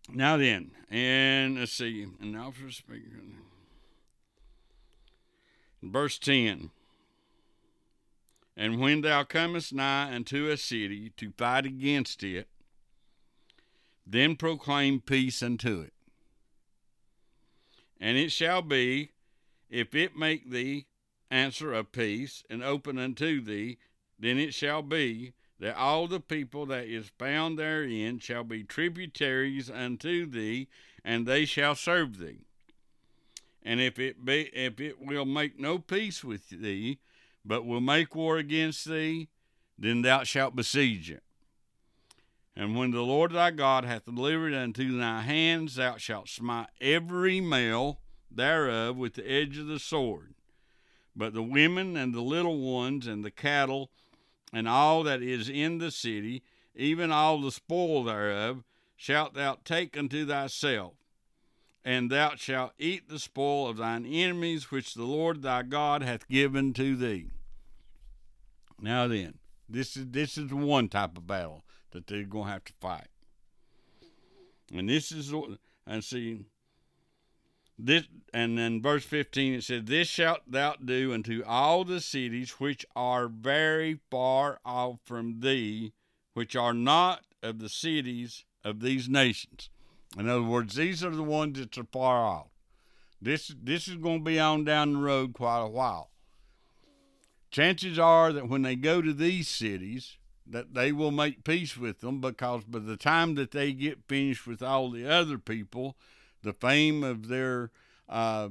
Now 0.08 0.36
then, 0.36 0.72
and 0.90 1.58
let's 1.58 1.72
see, 1.72 2.06
and 2.20 2.32
now 2.32 2.50
for 2.50 2.70
speaker. 2.70 3.22
Verse 5.82 6.18
10. 6.18 6.70
And 8.56 8.78
when 8.78 9.00
thou 9.00 9.24
comest 9.24 9.72
nigh 9.72 10.14
unto 10.14 10.48
a 10.48 10.56
city 10.56 11.10
to 11.16 11.32
fight 11.38 11.64
against 11.64 12.22
it, 12.22 12.48
then 14.06 14.36
proclaim 14.36 15.00
peace 15.00 15.42
unto 15.42 15.80
it. 15.80 15.94
And 18.02 18.18
it 18.18 18.32
shall 18.32 18.62
be, 18.62 19.10
if 19.70 19.94
it 19.94 20.16
make 20.16 20.50
thee 20.50 20.86
answer 21.30 21.72
of 21.72 21.92
peace 21.92 22.42
and 22.50 22.60
open 22.60 22.98
unto 22.98 23.40
thee, 23.40 23.78
then 24.18 24.38
it 24.38 24.52
shall 24.52 24.82
be 24.82 25.34
that 25.60 25.76
all 25.76 26.08
the 26.08 26.18
people 26.18 26.66
that 26.66 26.86
is 26.86 27.12
found 27.16 27.56
therein 27.56 28.18
shall 28.18 28.42
be 28.42 28.64
tributaries 28.64 29.70
unto 29.70 30.26
thee, 30.26 30.66
and 31.04 31.26
they 31.26 31.44
shall 31.44 31.76
serve 31.76 32.18
thee. 32.18 32.44
And 33.62 33.80
if 33.80 34.00
it 34.00 34.24
be 34.24 34.50
if 34.52 34.80
it 34.80 35.00
will 35.00 35.24
make 35.24 35.60
no 35.60 35.78
peace 35.78 36.24
with 36.24 36.48
thee, 36.50 36.98
but 37.44 37.64
will 37.64 37.80
make 37.80 38.16
war 38.16 38.36
against 38.36 38.84
thee, 38.84 39.28
then 39.78 40.02
thou 40.02 40.24
shalt 40.24 40.56
besiege 40.56 41.08
it. 41.08 41.22
And 42.54 42.76
when 42.76 42.90
the 42.90 43.02
Lord 43.02 43.32
thy 43.32 43.50
God 43.50 43.84
hath 43.84 44.04
delivered 44.04 44.52
unto 44.52 44.98
thy 44.98 45.22
hands, 45.22 45.76
thou 45.76 45.96
shalt 45.96 46.28
smite 46.28 46.68
every 46.80 47.40
male 47.40 48.00
thereof 48.30 48.96
with 48.96 49.14
the 49.14 49.30
edge 49.30 49.56
of 49.56 49.66
the 49.66 49.78
sword. 49.78 50.34
But 51.16 51.34
the 51.34 51.42
women 51.42 51.96
and 51.96 52.14
the 52.14 52.20
little 52.20 52.58
ones 52.58 53.06
and 53.06 53.24
the 53.24 53.30
cattle 53.30 53.90
and 54.52 54.68
all 54.68 55.02
that 55.04 55.22
is 55.22 55.48
in 55.48 55.78
the 55.78 55.90
city, 55.90 56.42
even 56.74 57.10
all 57.10 57.40
the 57.40 57.52
spoil 57.52 58.04
thereof, 58.04 58.64
shalt 58.96 59.34
thou 59.34 59.58
take 59.64 59.96
unto 59.96 60.26
thyself. 60.26 60.94
And 61.84 62.10
thou 62.10 62.36
shalt 62.36 62.72
eat 62.78 63.08
the 63.08 63.18
spoil 63.18 63.66
of 63.68 63.78
thine 63.78 64.06
enemies, 64.06 64.70
which 64.70 64.94
the 64.94 65.04
Lord 65.04 65.42
thy 65.42 65.62
God 65.62 66.02
hath 66.02 66.28
given 66.28 66.74
to 66.74 66.96
thee. 66.96 67.30
Now 68.80 69.08
then, 69.08 69.38
this 69.68 69.96
is 69.96 70.06
this 70.10 70.38
is 70.38 70.52
one 70.52 70.88
type 70.88 71.16
of 71.16 71.26
battle 71.26 71.64
that 71.92 72.06
they're 72.06 72.24
going 72.24 72.46
to 72.46 72.52
have 72.52 72.64
to 72.64 72.72
fight. 72.80 73.08
And 74.74 74.88
this 74.88 75.12
is 75.12 75.32
and 75.86 76.02
see 76.02 76.44
this 77.78 78.04
and 78.32 78.56
then 78.56 78.80
verse 78.80 79.04
15 79.04 79.54
it 79.54 79.64
said 79.64 79.86
this 79.86 80.08
shalt 80.08 80.40
thou 80.46 80.76
do 80.82 81.12
unto 81.12 81.42
all 81.46 81.84
the 81.84 82.00
cities 82.00 82.52
which 82.52 82.86
are 82.94 83.28
very 83.28 83.98
far 84.10 84.60
off 84.64 84.98
from 85.04 85.40
thee 85.40 85.92
which 86.34 86.54
are 86.54 86.74
not 86.74 87.24
of 87.42 87.58
the 87.58 87.68
cities 87.68 88.44
of 88.64 88.80
these 88.80 89.08
nations. 89.08 89.68
In 90.16 90.28
other 90.28 90.42
words 90.42 90.76
these 90.76 91.02
are 91.02 91.10
the 91.10 91.22
ones 91.22 91.58
that 91.58 91.76
are 91.76 91.86
far 91.92 92.24
off. 92.24 92.48
This 93.20 93.54
this 93.60 93.88
is 93.88 93.96
going 93.96 94.20
to 94.20 94.24
be 94.24 94.38
on 94.38 94.64
down 94.64 94.92
the 94.92 94.98
road 95.00 95.34
quite 95.34 95.62
a 95.62 95.68
while. 95.68 96.10
Chances 97.50 97.98
are 97.98 98.32
that 98.32 98.48
when 98.48 98.62
they 98.62 98.76
go 98.76 99.02
to 99.02 99.12
these 99.12 99.48
cities 99.48 100.16
that 100.46 100.74
they 100.74 100.92
will 100.92 101.10
make 101.10 101.44
peace 101.44 101.76
with 101.76 102.00
them 102.00 102.20
because 102.20 102.64
by 102.64 102.78
the 102.78 102.96
time 102.96 103.34
that 103.36 103.52
they 103.52 103.72
get 103.72 104.08
finished 104.08 104.46
with 104.46 104.62
all 104.62 104.90
the 104.90 105.08
other 105.08 105.38
people 105.38 105.96
the 106.42 106.52
fame 106.52 107.04
of 107.04 107.28
their 107.28 107.70
uh, 108.08 108.48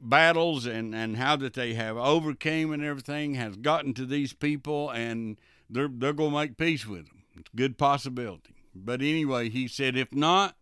battles 0.00 0.66
and, 0.66 0.94
and 0.94 1.16
how 1.16 1.36
that 1.36 1.54
they 1.54 1.74
have 1.74 1.96
overcame 1.96 2.72
and 2.72 2.84
everything 2.84 3.34
has 3.34 3.56
gotten 3.56 3.94
to 3.94 4.04
these 4.04 4.32
people 4.32 4.90
and 4.90 5.38
they're 5.70 5.88
they're 5.88 6.12
going 6.12 6.32
to 6.32 6.36
make 6.36 6.56
peace 6.56 6.86
with 6.86 7.06
them. 7.06 7.22
It's 7.38 7.50
a 7.52 7.56
good 7.56 7.78
possibility. 7.78 8.54
But 8.74 9.00
anyway 9.00 9.48
he 9.48 9.68
said 9.68 9.96
if 9.96 10.12
not 10.12 10.56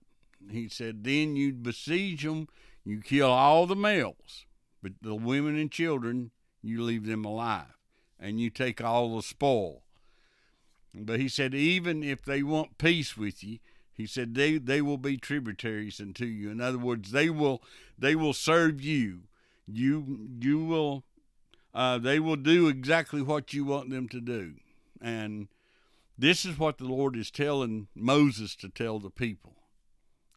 he 0.51 0.69
said 0.69 1.05
then 1.05 1.37
you 1.37 1.53
besiege 1.53 2.25
them 2.25 2.49
you 2.85 3.01
kill 3.01 3.31
all 3.31 3.67
the 3.67 3.77
males 3.77 4.45
but 4.83 4.93
the 5.01 5.15
women 5.15 5.57
and 5.57 5.71
children, 5.71 6.33
you 6.61 6.83
leave 6.83 7.07
them 7.07 7.25
alive 7.25 7.79
and 8.23 8.41
you 8.41 8.49
take 8.49 8.83
all 8.83 9.17
the 9.17 9.23
spoil. 9.23 9.83
But 10.95 11.19
he 11.19 11.29
said, 11.29 11.55
even 11.55 12.03
if 12.05 12.23
they 12.23 12.43
want 12.43 12.79
peace 12.79 13.17
with 13.17 13.43
you, 13.43 13.59
he 13.93 14.07
said 14.07 14.35
they, 14.35 14.59
they 14.59 14.81
will 14.81 14.97
be 14.97 15.17
tributaries 15.17 16.01
unto 16.01 16.25
you. 16.25 16.51
In 16.51 16.61
other 16.61 16.79
words, 16.79 17.11
they 17.11 17.29
will 17.29 17.63
they 17.99 18.15
will 18.15 18.33
serve 18.33 18.81
you. 18.81 19.23
You 19.67 20.29
you 20.41 20.65
will 20.65 21.05
uh, 21.75 21.99
they 21.99 22.19
will 22.19 22.37
do 22.37 22.69
exactly 22.69 23.23
what 23.23 23.53
you 23.53 23.65
want 23.65 23.91
them 23.91 24.09
to 24.09 24.21
do. 24.21 24.55
And 25.01 25.49
this 26.17 26.45
is 26.45 26.59
what 26.59 26.79
the 26.79 26.85
Lord 26.85 27.17
is 27.17 27.31
telling 27.31 27.89
Moses 27.95 28.55
to 28.57 28.69
tell 28.69 28.99
the 28.99 29.11
people. 29.11 29.57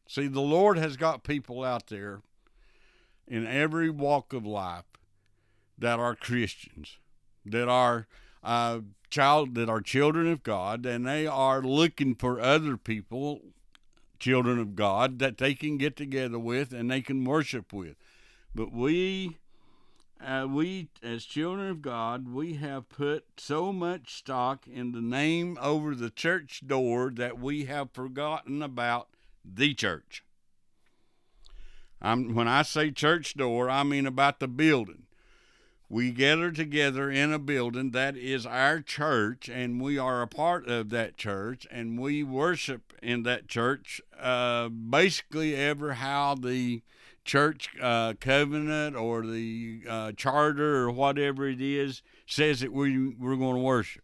See, 0.08 0.28
the 0.28 0.42
Lord 0.42 0.78
has 0.78 0.98
got 0.98 1.24
people 1.24 1.64
out 1.64 1.88
there 1.88 2.22
in 3.28 3.46
every 3.46 3.90
walk 3.90 4.34
of 4.34 4.46
life 4.46 4.86
that 5.78 6.00
are 6.00 6.16
Christians, 6.16 6.98
that 7.46 7.70
are 7.70 8.08
uh, 8.44 8.80
child 9.10 9.56
that 9.56 9.70
are 9.70 9.82
children 9.82 10.32
of 10.32 10.44
God, 10.44 10.86
and 10.86 11.06
they 11.06 11.26
are 11.26 11.62
looking 11.62 12.16
for 12.16 12.40
other 12.40 12.78
people, 12.78 13.42
children 14.20 14.60
of 14.60 14.76
God, 14.76 15.20
that 15.20 15.38
they 15.38 15.54
can 15.54 15.78
get 15.78 15.96
together 15.96 16.40
with 16.40 16.74
and 16.74 16.92
they 16.92 17.02
can 17.02 17.24
worship 17.24 17.72
with. 17.72 17.96
But 18.54 18.72
we, 18.72 19.38
uh, 20.24 20.48
we 20.50 20.90
as 21.04 21.26
children 21.26 21.70
of 21.70 21.82
God, 21.82 22.28
we 22.28 22.56
have 22.56 22.90
put 22.90 23.26
so 23.38 23.74
much 23.74 24.16
stock 24.16 24.68
in 24.68 24.92
the 24.92 25.02
name 25.02 25.58
over 25.62 25.96
the 25.96 26.10
church 26.10 26.62
door 26.66 27.12
that 27.16 27.40
we 27.40 27.66
have 27.66 27.92
forgotten 27.92 28.62
about 28.62 29.10
the 29.44 29.74
church. 29.74 30.24
I'm, 32.02 32.36
when 32.36 32.48
I 32.48 32.62
say 32.62 32.92
church 32.92 33.36
door, 33.36 33.70
I 33.70 33.84
mean 33.84 34.06
about 34.06 34.40
the 34.40 34.48
building. 34.48 35.05
We 35.88 36.12
gather 36.12 36.52
together 36.52 37.12
in 37.12 37.32
a 37.32 37.38
building 37.38 37.92
that 37.92 38.18
is 38.18 38.46
our 38.46 38.82
church, 38.82 39.48
and 39.48 39.80
we 39.80 40.00
are 40.00 40.24
a 40.24 40.28
part 40.28 40.68
of 40.68 40.90
that 40.90 41.16
church, 41.16 41.68
and 41.70 42.00
we 42.00 42.24
worship 42.24 42.94
in 43.04 43.22
that 43.24 43.48
church 43.48 44.02
uh, 44.20 44.70
basically 44.70 45.56
ever 45.56 45.94
how 45.94 46.36
the 46.36 46.82
church 47.24 47.70
uh, 47.80 48.14
covenant 48.20 48.96
or 48.96 49.28
the 49.28 49.84
uh, 49.88 50.12
charter 50.14 50.78
or 50.78 50.92
whatever 50.92 51.48
it 51.48 51.62
is 51.62 52.02
says 52.26 52.62
that 52.62 52.74
we, 52.74 53.10
we're 53.10 53.36
going 53.36 53.56
to 53.56 53.62
worship. 53.62 54.04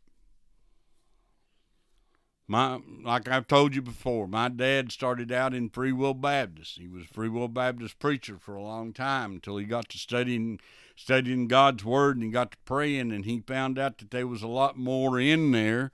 My 2.48 2.80
like 3.04 3.30
I've 3.30 3.48
told 3.48 3.74
you 3.74 3.82
before, 3.82 4.28
my 4.28 4.50
dad 4.50 4.92
started 4.92 5.32
out 5.32 5.54
in 5.54 5.70
Free 5.70 5.94
Will 5.94 6.14
Baptist. 6.14 6.78
He 6.78 6.88
was 6.88 7.04
a 7.06 7.14
Free 7.14 7.30
Will 7.30 7.48
Baptist 7.48 7.98
preacher 7.98 8.38
for 8.38 8.56
a 8.56 8.62
long 8.62 8.92
time 8.92 9.34
until 9.34 9.56
he 9.56 9.64
got 9.64 9.88
to 9.90 9.98
studying 9.98 10.60
studying 10.96 11.48
God's 11.48 11.84
word 11.84 12.16
and 12.16 12.24
he 12.24 12.30
got 12.30 12.52
to 12.52 12.58
praying 12.66 13.12
and 13.12 13.26
he 13.26 13.40
found 13.40 13.78
out 13.80 13.98
that 14.00 14.12
there 14.12 14.28
was 14.28 14.42
a 14.42 14.48
lot 14.48 14.78
more 14.78 15.20
in 15.20 15.52
there 15.52 15.92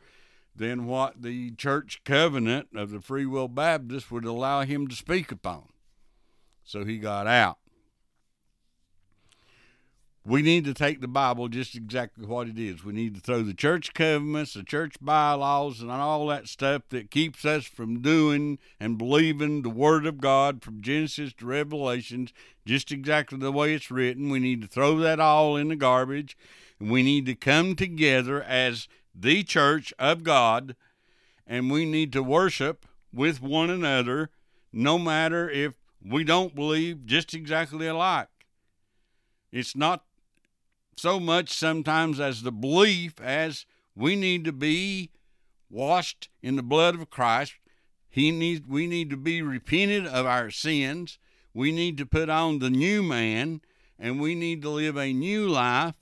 than 0.55 0.86
what 0.86 1.21
the 1.21 1.51
church 1.51 2.01
covenant 2.03 2.69
of 2.75 2.91
the 2.91 3.01
Free 3.01 3.25
Will 3.25 3.47
Baptist 3.47 4.12
would 4.12 4.25
allow 4.25 4.62
him 4.62 4.88
to 4.88 4.95
speak 4.95 5.31
upon. 5.31 5.69
So 6.63 6.83
he 6.83 6.97
got 6.97 7.27
out 7.27 7.60
we 10.27 10.41
need 10.41 10.65
to 10.65 10.73
take 10.73 10.99
the 10.99 11.07
Bible 11.07 11.47
just 11.47 11.73
exactly 11.73 12.25
what 12.25 12.49
it 12.49 12.59
is. 12.59 12.83
We 12.83 12.91
need 12.91 13.15
to 13.15 13.21
throw 13.21 13.43
the 13.43 13.53
church 13.53 13.93
covenants, 13.93 14.55
the 14.55 14.63
church 14.63 14.95
bylaws, 14.99 15.79
and 15.79 15.89
all 15.89 16.27
that 16.27 16.49
stuff 16.49 16.81
that 16.89 17.09
keeps 17.09 17.45
us 17.45 17.63
from 17.63 18.01
doing 18.01 18.59
and 18.77 18.97
believing 18.97 19.61
the 19.61 19.69
Word 19.69 20.05
of 20.05 20.19
God 20.19 20.61
from 20.61 20.81
Genesis 20.81 21.31
to 21.35 21.45
Revelations 21.45 22.33
just 22.65 22.91
exactly 22.91 23.37
the 23.37 23.53
way 23.53 23.73
it's 23.73 23.89
written. 23.89 24.29
We 24.29 24.39
need 24.39 24.61
to 24.61 24.67
throw 24.67 24.97
that 24.97 25.21
all 25.21 25.55
in 25.55 25.69
the 25.69 25.77
garbage. 25.77 26.37
And 26.77 26.91
we 26.91 27.03
need 27.03 27.25
to 27.27 27.33
come 27.33 27.77
together 27.77 28.43
as 28.43 28.89
the 29.15 29.43
church 29.43 29.93
of 29.97 30.25
God, 30.25 30.75
and 31.47 31.71
we 31.71 31.85
need 31.85 32.11
to 32.11 32.21
worship 32.21 32.85
with 33.13 33.41
one 33.41 33.69
another, 33.69 34.29
no 34.73 34.99
matter 34.99 35.49
if 35.49 35.75
we 36.05 36.25
don't 36.25 36.53
believe 36.53 37.05
just 37.05 37.33
exactly 37.33 37.87
alike. 37.87 38.27
It's 39.53 39.73
not 39.73 40.03
so 40.97 41.19
much 41.19 41.51
sometimes 41.51 42.19
as 42.19 42.41
the 42.41 42.51
belief 42.51 43.21
as 43.21 43.65
we 43.95 44.15
need 44.15 44.43
to 44.45 44.51
be 44.51 45.12
washed 45.69 46.29
in 46.41 46.55
the 46.55 46.63
blood 46.63 46.95
of 46.95 47.10
Christ. 47.10 47.53
He 48.10 48.31
needs 48.31 48.67
we 48.67 48.88
need 48.88 49.10
to 49.12 49.17
be 49.17 49.41
repented 49.41 50.07
of 50.07 50.25
our 50.25 50.49
sins. 50.49 51.19
We 51.53 51.71
need 51.71 51.97
to 51.99 52.05
put 52.05 52.29
on 52.29 52.60
the 52.60 52.69
new 52.69 53.03
man 53.03 53.62
and 53.99 54.19
we 54.19 54.33
need 54.36 54.62
to 54.63 54.69
live 54.69 54.97
a 54.97 55.13
new 55.13 55.47
life 55.47 55.95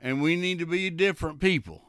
and 0.00 0.20
we 0.20 0.34
need 0.34 0.58
to 0.58 0.66
be 0.66 0.90
different 0.90 1.40
people. 1.40 1.82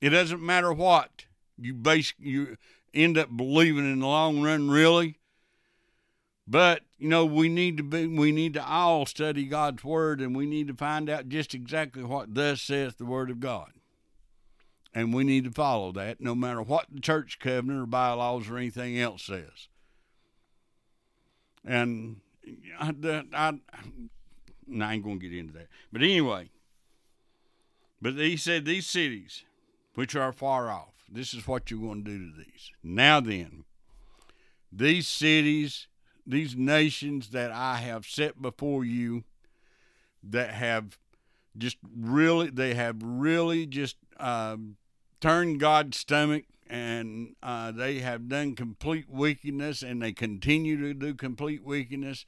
It 0.00 0.10
doesn't 0.10 0.44
matter 0.44 0.72
what 0.72 1.24
you 1.58 1.74
base 1.74 2.14
you 2.18 2.56
end 2.94 3.18
up 3.18 3.36
believing 3.36 3.90
in 3.90 4.00
the 4.00 4.06
long 4.06 4.42
run 4.42 4.70
really 4.70 5.18
but 6.46 6.82
you 6.98 7.08
know, 7.08 7.24
we 7.24 7.48
need 7.48 7.76
to 7.76 7.82
be 7.82 8.06
we 8.06 8.32
need 8.32 8.54
to 8.54 8.64
all 8.64 9.04
study 9.06 9.44
God's 9.46 9.84
word 9.84 10.20
and 10.20 10.36
we 10.36 10.46
need 10.46 10.68
to 10.68 10.74
find 10.74 11.10
out 11.10 11.28
just 11.28 11.54
exactly 11.54 12.04
what 12.04 12.34
thus 12.34 12.62
saith 12.62 12.98
the 12.98 13.04
word 13.04 13.30
of 13.30 13.40
God. 13.40 13.72
And 14.94 15.12
we 15.12 15.24
need 15.24 15.44
to 15.44 15.50
follow 15.50 15.92
that 15.92 16.20
no 16.20 16.34
matter 16.34 16.62
what 16.62 16.86
the 16.90 17.00
church 17.00 17.38
covenant 17.38 17.82
or 17.82 17.86
bylaws 17.86 18.48
or 18.48 18.56
anything 18.56 18.98
else 18.98 19.24
says. 19.24 19.68
And 21.64 22.20
I, 22.78 22.94
I, 23.34 23.58
I 24.80 24.94
ain't 24.94 25.04
going 25.04 25.20
to 25.20 25.28
get 25.28 25.36
into 25.36 25.52
that. 25.54 25.66
But 25.92 26.00
anyway, 26.00 26.48
but 28.00 28.14
he 28.14 28.38
said 28.38 28.64
these 28.64 28.86
cities, 28.86 29.44
which 29.94 30.16
are 30.16 30.32
far 30.32 30.70
off, 30.70 30.94
this 31.10 31.34
is 31.34 31.46
what 31.46 31.70
you're 31.70 31.80
going 31.80 32.04
to 32.04 32.10
do 32.10 32.30
to 32.30 32.36
these. 32.38 32.70
Now 32.82 33.20
then, 33.20 33.64
these 34.72 35.08
cities 35.08 35.88
these 36.26 36.56
nations 36.56 37.30
that 37.30 37.52
I 37.52 37.76
have 37.76 38.06
set 38.06 38.40
before 38.40 38.84
you 38.84 39.24
that 40.22 40.50
have 40.50 40.98
just 41.56 41.78
really, 41.96 42.50
they 42.50 42.74
have 42.74 42.96
really 43.02 43.66
just 43.66 43.96
uh, 44.18 44.56
turned 45.20 45.60
God's 45.60 45.98
stomach 45.98 46.44
and 46.68 47.36
uh, 47.42 47.70
they 47.70 48.00
have 48.00 48.28
done 48.28 48.54
complete 48.54 49.08
wickedness 49.08 49.82
and 49.82 50.02
they 50.02 50.12
continue 50.12 50.76
to 50.78 50.94
do 50.94 51.14
complete 51.14 51.62
wickedness. 51.62 52.26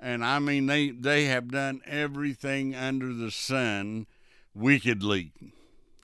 And 0.00 0.24
I 0.24 0.38
mean, 0.38 0.66
they, 0.66 0.90
they 0.90 1.26
have 1.26 1.50
done 1.50 1.82
everything 1.84 2.74
under 2.74 3.12
the 3.12 3.30
sun 3.30 4.06
wickedly. 4.54 5.32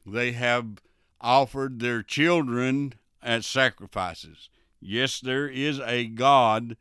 They 0.07 0.33
have 0.33 0.83
offered 1.21 1.81
their 1.81 2.03
children 2.03 2.95
as 3.23 3.47
sacrifices. 3.47 4.51
Yes, 4.81 5.21
there 5.21 5.49
is 5.49 5.81
a 5.81 6.07
God 6.07 6.77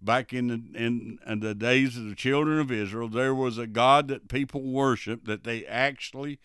back 0.00 0.32
in 0.32 0.48
the 0.48 0.62
in, 0.78 1.18
in, 1.26 1.40
the 1.40 1.54
days 1.54 1.96
of 1.96 2.04
the 2.04 2.14
children 2.14 2.58
of 2.58 2.72
Israel, 2.72 3.08
there 3.08 3.34
was 3.34 3.58
a 3.58 3.66
God 3.66 4.08
that 4.08 4.28
people 4.28 4.62
worshiped 4.62 5.26
that 5.26 5.44
they 5.44 5.66
actually 5.66 6.38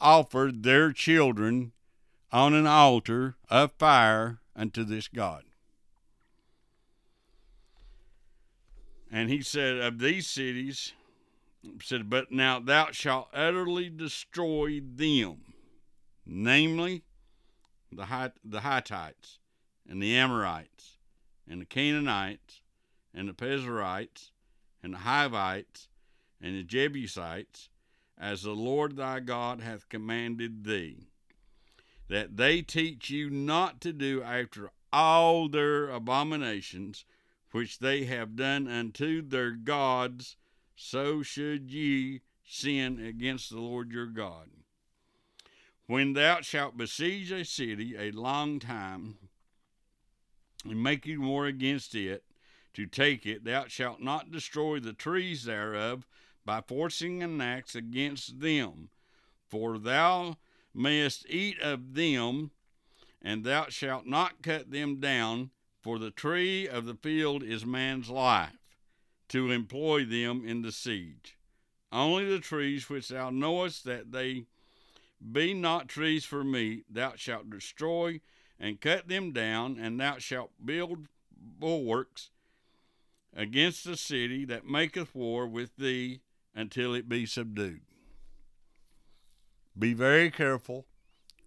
offered 0.00 0.62
their 0.62 0.92
children 0.92 1.72
on 2.32 2.54
an 2.54 2.66
altar 2.66 3.36
of 3.48 3.72
fire 3.72 4.40
unto 4.54 4.84
this 4.84 5.08
God. 5.08 5.44
And 9.10 9.30
he 9.30 9.42
said, 9.42 9.78
Of 9.78 9.98
these 9.98 10.26
cities, 10.26 10.92
said, 11.82 12.10
But 12.10 12.30
now 12.30 12.60
thou 12.60 12.90
shalt 12.90 13.28
utterly 13.32 13.88
destroy 13.88 14.80
them, 14.80 15.54
namely 16.26 17.04
the, 17.90 18.06
Hitt- 18.06 18.38
the 18.44 18.60
Hittites, 18.60 19.38
and 19.88 20.02
the 20.02 20.14
Amorites, 20.14 20.98
and 21.48 21.62
the 21.62 21.66
Canaanites, 21.66 22.60
and 23.14 23.28
the 23.28 23.34
Perizzites, 23.34 24.30
and 24.82 24.94
the 24.94 24.98
Hivites, 24.98 25.88
and 26.40 26.56
the 26.56 26.62
Jebusites, 26.62 27.68
as 28.18 28.42
the 28.42 28.52
Lord 28.52 28.96
thy 28.96 29.20
God 29.20 29.60
hath 29.60 29.88
commanded 29.88 30.64
thee, 30.64 31.08
that 32.08 32.36
they 32.36 32.62
teach 32.62 33.10
you 33.10 33.30
not 33.30 33.80
to 33.82 33.92
do 33.92 34.22
after 34.22 34.70
all 34.92 35.48
their 35.48 35.88
abominations 35.88 37.04
which 37.50 37.78
they 37.78 38.04
have 38.04 38.36
done 38.36 38.68
unto 38.68 39.22
their 39.22 39.50
gods, 39.50 40.36
so 40.76 41.22
should 41.22 41.70
ye 41.70 42.20
sin 42.44 43.04
against 43.04 43.50
the 43.50 43.60
Lord 43.60 43.90
your 43.90 44.06
God. 44.06 44.48
When 45.86 46.12
thou 46.12 46.40
shalt 46.42 46.76
besiege 46.76 47.32
a 47.32 47.44
city 47.44 47.96
a 47.96 48.10
long 48.10 48.58
time, 48.58 49.16
and 50.64 50.82
make 50.82 51.06
war 51.08 51.46
against 51.46 51.94
it, 51.94 52.24
to 52.78 52.86
take 52.86 53.26
it, 53.26 53.42
thou 53.42 53.66
shalt 53.66 54.00
not 54.00 54.30
destroy 54.30 54.78
the 54.78 54.92
trees 54.92 55.42
thereof 55.42 56.06
by 56.44 56.60
forcing 56.60 57.24
an 57.24 57.40
axe 57.40 57.74
against 57.74 58.38
them, 58.38 58.88
for 59.48 59.78
thou 59.78 60.36
mayest 60.72 61.28
eat 61.28 61.58
of 61.58 61.94
them, 61.94 62.52
and 63.20 63.42
thou 63.42 63.66
shalt 63.68 64.06
not 64.06 64.42
cut 64.42 64.70
them 64.70 65.00
down, 65.00 65.50
for 65.82 65.98
the 65.98 66.12
tree 66.12 66.68
of 66.68 66.84
the 66.84 66.94
field 66.94 67.42
is 67.42 67.66
man's 67.66 68.08
life, 68.08 68.70
to 69.28 69.50
employ 69.50 70.04
them 70.04 70.44
in 70.46 70.62
the 70.62 70.70
siege. 70.70 71.36
Only 71.90 72.26
the 72.26 72.38
trees 72.38 72.88
which 72.88 73.08
thou 73.08 73.30
knowest 73.30 73.82
that 73.86 74.12
they 74.12 74.44
be 75.32 75.52
not 75.52 75.88
trees 75.88 76.24
for 76.24 76.44
meat, 76.44 76.84
thou 76.88 77.14
shalt 77.16 77.50
destroy 77.50 78.20
and 78.56 78.80
cut 78.80 79.08
them 79.08 79.32
down, 79.32 79.76
and 79.80 79.98
thou 79.98 80.18
shalt 80.18 80.52
build 80.64 81.08
bulwarks 81.36 82.30
against 83.36 83.84
the 83.84 83.96
city 83.96 84.44
that 84.44 84.66
maketh 84.66 85.14
war 85.14 85.46
with 85.46 85.76
thee 85.76 86.20
until 86.54 86.94
it 86.94 87.08
be 87.08 87.26
subdued. 87.26 87.82
Be 89.78 89.94
very 89.94 90.30
careful 90.30 90.86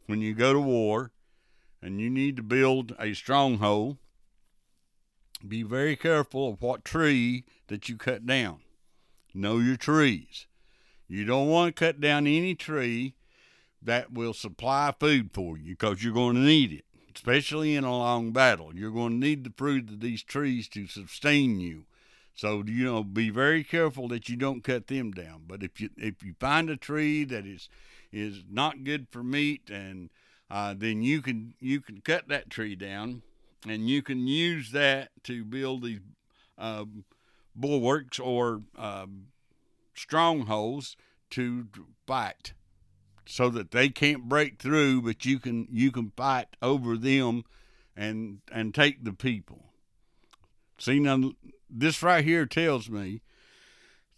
when 0.08 0.22
you 0.22 0.34
go 0.34 0.54
to 0.54 0.60
war 0.60 1.12
and 1.82 2.00
you 2.00 2.10
need 2.10 2.38
to 2.38 2.44
build 2.44 2.96
a 3.00 3.14
stronghold. 3.14 3.98
Be 5.46 5.64
very 5.64 5.96
careful 5.96 6.50
of 6.50 6.62
what 6.62 6.86
tree 6.86 7.46
that 7.68 7.90
you 7.90 7.98
cut 7.98 8.26
down. 8.26 8.60
Know 9.34 9.58
your 9.58 9.78
trees. 9.78 10.48
You 11.08 11.26
don't 11.26 11.50
want 11.50 11.76
to 11.76 11.80
cut 11.86 12.00
down 12.00 12.28
any 12.28 12.56
tree 12.56 13.16
that 13.82 14.14
will 14.14 14.34
supply 14.34 14.94
food 14.98 15.32
for 15.34 15.58
you 15.58 15.72
because 15.72 16.04
you're 16.04 16.14
going 16.14 16.36
to 16.36 16.42
need 16.42 16.72
it 16.72 16.86
especially 17.16 17.76
in 17.76 17.84
a 17.84 17.98
long 17.98 18.32
battle. 18.32 18.76
You're 18.76 18.92
going 18.92 19.20
to 19.20 19.28
need 19.28 19.44
the 19.44 19.54
fruit 19.56 19.90
of 19.90 20.00
these 20.00 20.24
trees 20.24 20.68
to 20.70 20.88
sustain 20.88 21.60
you. 21.60 21.86
So 22.36 22.64
you 22.66 22.86
know, 22.86 23.04
be 23.04 23.30
very 23.30 23.64
careful 23.64 24.08
that 24.10 24.30
you 24.30 24.36
don't 24.36 24.64
cut 24.64 24.88
them 24.88 25.12
down. 25.12 25.44
But 25.48 25.64
if 25.64 25.80
you 25.82 25.90
if 25.98 26.24
you 26.24 26.34
find 26.40 26.70
a 26.70 26.78
tree 26.78 27.24
that 27.26 27.46
is 27.46 27.70
is 28.12 28.44
not 28.50 28.84
good 28.84 29.08
for 29.10 29.24
meat, 29.24 29.70
and 29.70 30.10
uh, 30.50 30.74
then 30.78 31.02
you 31.02 31.22
can 31.22 31.54
you 31.60 31.82
can 31.82 32.02
cut 32.02 32.28
that 32.30 32.50
tree 32.50 32.76
down, 32.76 33.22
and 33.68 33.90
you 33.90 34.02
can 34.02 34.28
use 34.28 34.72
that 34.72 35.10
to 35.24 35.44
build 35.44 35.84
these 35.84 36.00
uh, 36.58 36.86
bulwarks 37.56 38.20
or 38.20 38.62
um, 38.78 39.28
strongholds 39.94 40.96
to 41.32 41.68
fight 42.08 42.54
so 43.26 43.50
that 43.50 43.72
they 43.72 43.90
can't 43.90 44.28
break 44.28 44.60
through, 44.60 45.02
but 45.02 45.26
you 45.26 45.40
can 45.40 45.68
you 45.72 45.92
can 45.92 46.12
fight 46.16 46.48
over 46.62 46.98
them 46.98 47.44
and 47.96 48.40
and 48.52 48.74
take 48.74 49.04
the 49.04 49.14
people. 49.14 49.66
See 50.78 51.00
now, 51.00 51.34
this 51.70 52.02
right 52.02 52.24
here 52.24 52.46
tells 52.46 52.90
me 52.90 53.22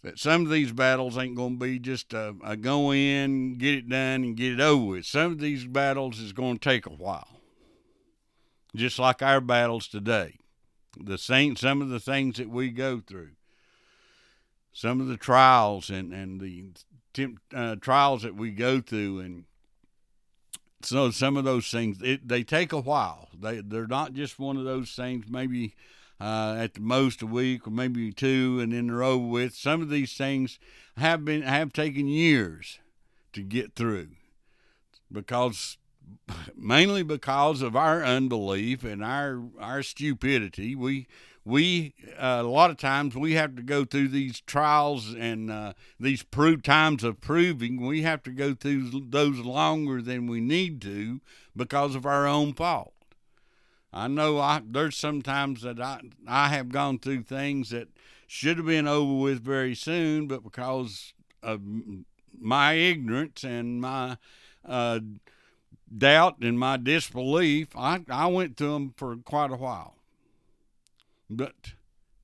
that 0.02 0.18
some 0.18 0.44
of 0.44 0.50
these 0.50 0.72
battles 0.72 1.16
ain't 1.16 1.36
going 1.36 1.58
to 1.58 1.64
be 1.64 1.78
just 1.78 2.12
a, 2.12 2.34
a, 2.44 2.56
go 2.56 2.92
in, 2.92 3.56
get 3.58 3.74
it 3.74 3.88
done, 3.88 4.22
and 4.22 4.36
get 4.36 4.52
it 4.52 4.60
over 4.60 4.84
with. 4.84 5.06
Some 5.06 5.32
of 5.32 5.38
these 5.40 5.66
battles 5.66 6.18
is 6.20 6.32
going 6.32 6.58
to 6.58 6.68
take 6.68 6.86
a 6.86 6.90
while. 6.90 7.40
just 8.74 8.98
like 8.98 9.22
our 9.22 9.40
battles 9.40 9.88
today. 9.88 10.36
The 10.98 11.18
same, 11.18 11.56
some 11.56 11.82
of 11.82 11.88
the 11.88 12.00
things 12.00 12.36
that 12.36 12.48
we 12.48 12.70
go 12.70 13.00
through, 13.00 13.32
some 14.72 15.00
of 15.00 15.06
the 15.06 15.16
trials 15.16 15.90
and 15.90 16.12
and 16.12 16.40
the 16.40 16.64
uh, 17.54 17.76
trials 17.76 18.22
that 18.22 18.34
we 18.34 18.50
go 18.50 18.80
through, 18.80 19.20
and 19.20 19.44
so 20.82 21.10
some 21.10 21.36
of 21.36 21.44
those 21.44 21.70
things 21.70 22.00
it, 22.02 22.26
they 22.28 22.42
take 22.42 22.72
a 22.72 22.80
while. 22.80 23.28
They 23.38 23.60
they're 23.60 23.86
not 23.86 24.12
just 24.12 24.38
one 24.38 24.56
of 24.56 24.64
those 24.64 24.92
things. 24.92 25.26
Maybe 25.28 25.74
uh, 26.20 26.56
at 26.58 26.74
the 26.74 26.80
most 26.80 27.22
a 27.22 27.26
week 27.26 27.66
or 27.66 27.70
maybe 27.70 28.12
two, 28.12 28.58
and 28.60 28.72
then 28.72 28.86
they're 28.86 29.02
over 29.02 29.26
with. 29.26 29.54
Some 29.54 29.82
of 29.82 29.90
these 29.90 30.16
things 30.16 30.58
have 30.96 31.24
been 31.24 31.42
have 31.42 31.72
taken 31.72 32.06
years 32.06 32.78
to 33.32 33.42
get 33.42 33.74
through 33.74 34.08
because 35.10 35.76
mainly 36.56 37.02
because 37.02 37.62
of 37.62 37.76
our 37.76 38.04
unbelief 38.04 38.84
and 38.84 39.02
our 39.04 39.42
our 39.60 39.82
stupidity. 39.82 40.74
We 40.74 41.06
we 41.44 41.94
uh, 42.18 42.40
a 42.40 42.48
lot 42.48 42.70
of 42.70 42.78
times 42.78 43.14
we 43.14 43.34
have 43.34 43.54
to 43.56 43.62
go 43.62 43.84
through 43.84 44.08
these 44.08 44.40
trials 44.40 45.14
and 45.14 45.50
uh, 45.50 45.74
these 46.00 46.22
prove 46.22 46.62
times 46.62 47.04
of 47.04 47.20
proving. 47.20 47.84
We 47.84 48.02
have 48.02 48.22
to 48.24 48.30
go 48.30 48.54
through 48.54 48.90
those 49.10 49.38
longer 49.38 50.00
than 50.00 50.26
we 50.26 50.40
need 50.40 50.80
to 50.82 51.20
because 51.54 51.94
of 51.94 52.06
our 52.06 52.26
own 52.26 52.54
fault. 52.54 52.94
I 53.92 54.08
know 54.08 54.40
I, 54.40 54.62
there's 54.64 54.96
sometimes 54.96 55.62
that 55.62 55.80
I 55.80 56.00
I 56.26 56.48
have 56.48 56.70
gone 56.70 56.98
through 56.98 57.24
things 57.24 57.70
that 57.70 57.88
should 58.26 58.56
have 58.56 58.66
been 58.66 58.88
over 58.88 59.14
with 59.14 59.44
very 59.44 59.74
soon, 59.74 60.26
but 60.26 60.42
because 60.42 61.12
of 61.42 61.60
my 62.40 62.72
ignorance 62.72 63.44
and 63.44 63.80
my 63.80 64.16
uh, 64.64 65.00
doubt 65.96 66.38
and 66.40 66.58
my 66.58 66.76
disbelief, 66.76 67.68
I, 67.76 68.00
I 68.08 68.26
went 68.26 68.56
through 68.56 68.72
them 68.72 68.94
for 68.96 69.16
quite 69.16 69.50
a 69.50 69.56
while. 69.56 69.96
But 71.30 71.72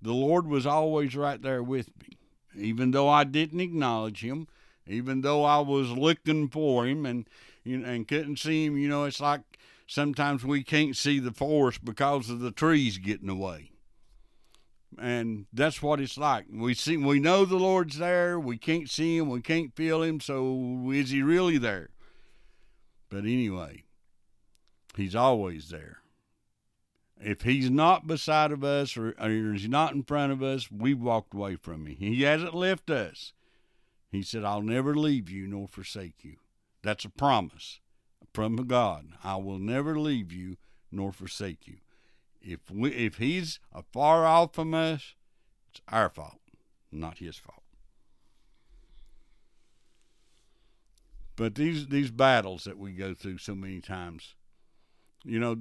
the 0.02 0.12
Lord 0.12 0.46
was 0.46 0.66
always 0.66 1.16
right 1.16 1.40
there 1.40 1.62
with 1.62 1.90
me, 2.00 2.18
even 2.54 2.90
though 2.90 3.08
I 3.08 3.24
didn't 3.24 3.60
acknowledge 3.60 4.22
Him, 4.22 4.48
even 4.86 5.20
though 5.22 5.44
I 5.44 5.60
was 5.60 5.90
looking 5.90 6.48
for 6.48 6.86
Him 6.86 7.06
and 7.06 7.28
you 7.64 7.84
and 7.84 8.08
couldn't 8.08 8.38
see 8.38 8.66
Him. 8.66 8.76
You 8.76 8.88
know, 8.88 9.04
it's 9.04 9.20
like 9.20 9.42
sometimes 9.86 10.44
we 10.44 10.62
can't 10.62 10.96
see 10.96 11.18
the 11.18 11.32
forest 11.32 11.84
because 11.84 12.30
of 12.30 12.40
the 12.40 12.52
trees 12.52 12.98
getting 12.98 13.28
away. 13.28 13.72
And 14.98 15.46
that's 15.52 15.82
what 15.82 16.00
it's 16.00 16.18
like. 16.18 16.46
We 16.52 16.74
see, 16.74 16.96
we 16.96 17.20
know 17.20 17.44
the 17.44 17.56
Lord's 17.56 17.98
there. 17.98 18.40
We 18.40 18.58
can't 18.58 18.90
see 18.90 19.18
him. 19.18 19.28
We 19.28 19.40
can't 19.40 19.74
feel 19.76 20.02
him. 20.02 20.18
So 20.20 20.90
is 20.92 21.10
he 21.10 21.22
really 21.22 21.58
there? 21.58 21.90
But 23.10 23.24
anyway, 23.24 23.84
he's 24.96 25.14
always 25.14 25.68
there. 25.68 25.98
If 27.20 27.42
he's 27.42 27.68
not 27.68 28.06
beside 28.06 28.50
of 28.50 28.64
us 28.64 28.96
or, 28.96 29.14
or 29.20 29.28
he's 29.28 29.68
not 29.68 29.92
in 29.92 30.04
front 30.04 30.32
of 30.32 30.42
us, 30.42 30.70
we've 30.70 31.00
walked 31.00 31.34
away 31.34 31.56
from 31.56 31.86
him. 31.86 31.96
He 31.96 32.22
hasn't 32.22 32.54
left 32.54 32.88
us. 32.88 33.34
He 34.10 34.22
said, 34.22 34.44
I'll 34.44 34.62
never 34.62 34.94
leave 34.94 35.28
you 35.28 35.46
nor 35.46 35.68
forsake 35.68 36.24
you. 36.24 36.36
That's 36.82 37.04
a 37.04 37.10
promise 37.10 37.80
from 38.32 38.56
God. 38.56 39.08
I 39.22 39.36
will 39.36 39.58
never 39.58 39.98
leave 39.98 40.32
you 40.32 40.56
nor 40.90 41.12
forsake 41.12 41.66
you. 41.66 41.76
If 42.40 42.70
we, 42.70 42.90
if 42.92 43.16
he's 43.16 43.60
afar 43.72 44.24
off 44.24 44.54
from 44.54 44.72
us, 44.72 45.14
it's 45.70 45.82
our 45.88 46.08
fault, 46.08 46.40
not 46.90 47.18
his 47.18 47.36
fault. 47.36 47.59
But 51.40 51.54
these 51.54 51.86
these 51.86 52.10
battles 52.10 52.64
that 52.64 52.76
we 52.76 52.92
go 52.92 53.14
through 53.14 53.38
so 53.38 53.54
many 53.54 53.80
times, 53.80 54.34
you 55.24 55.38
know, 55.38 55.56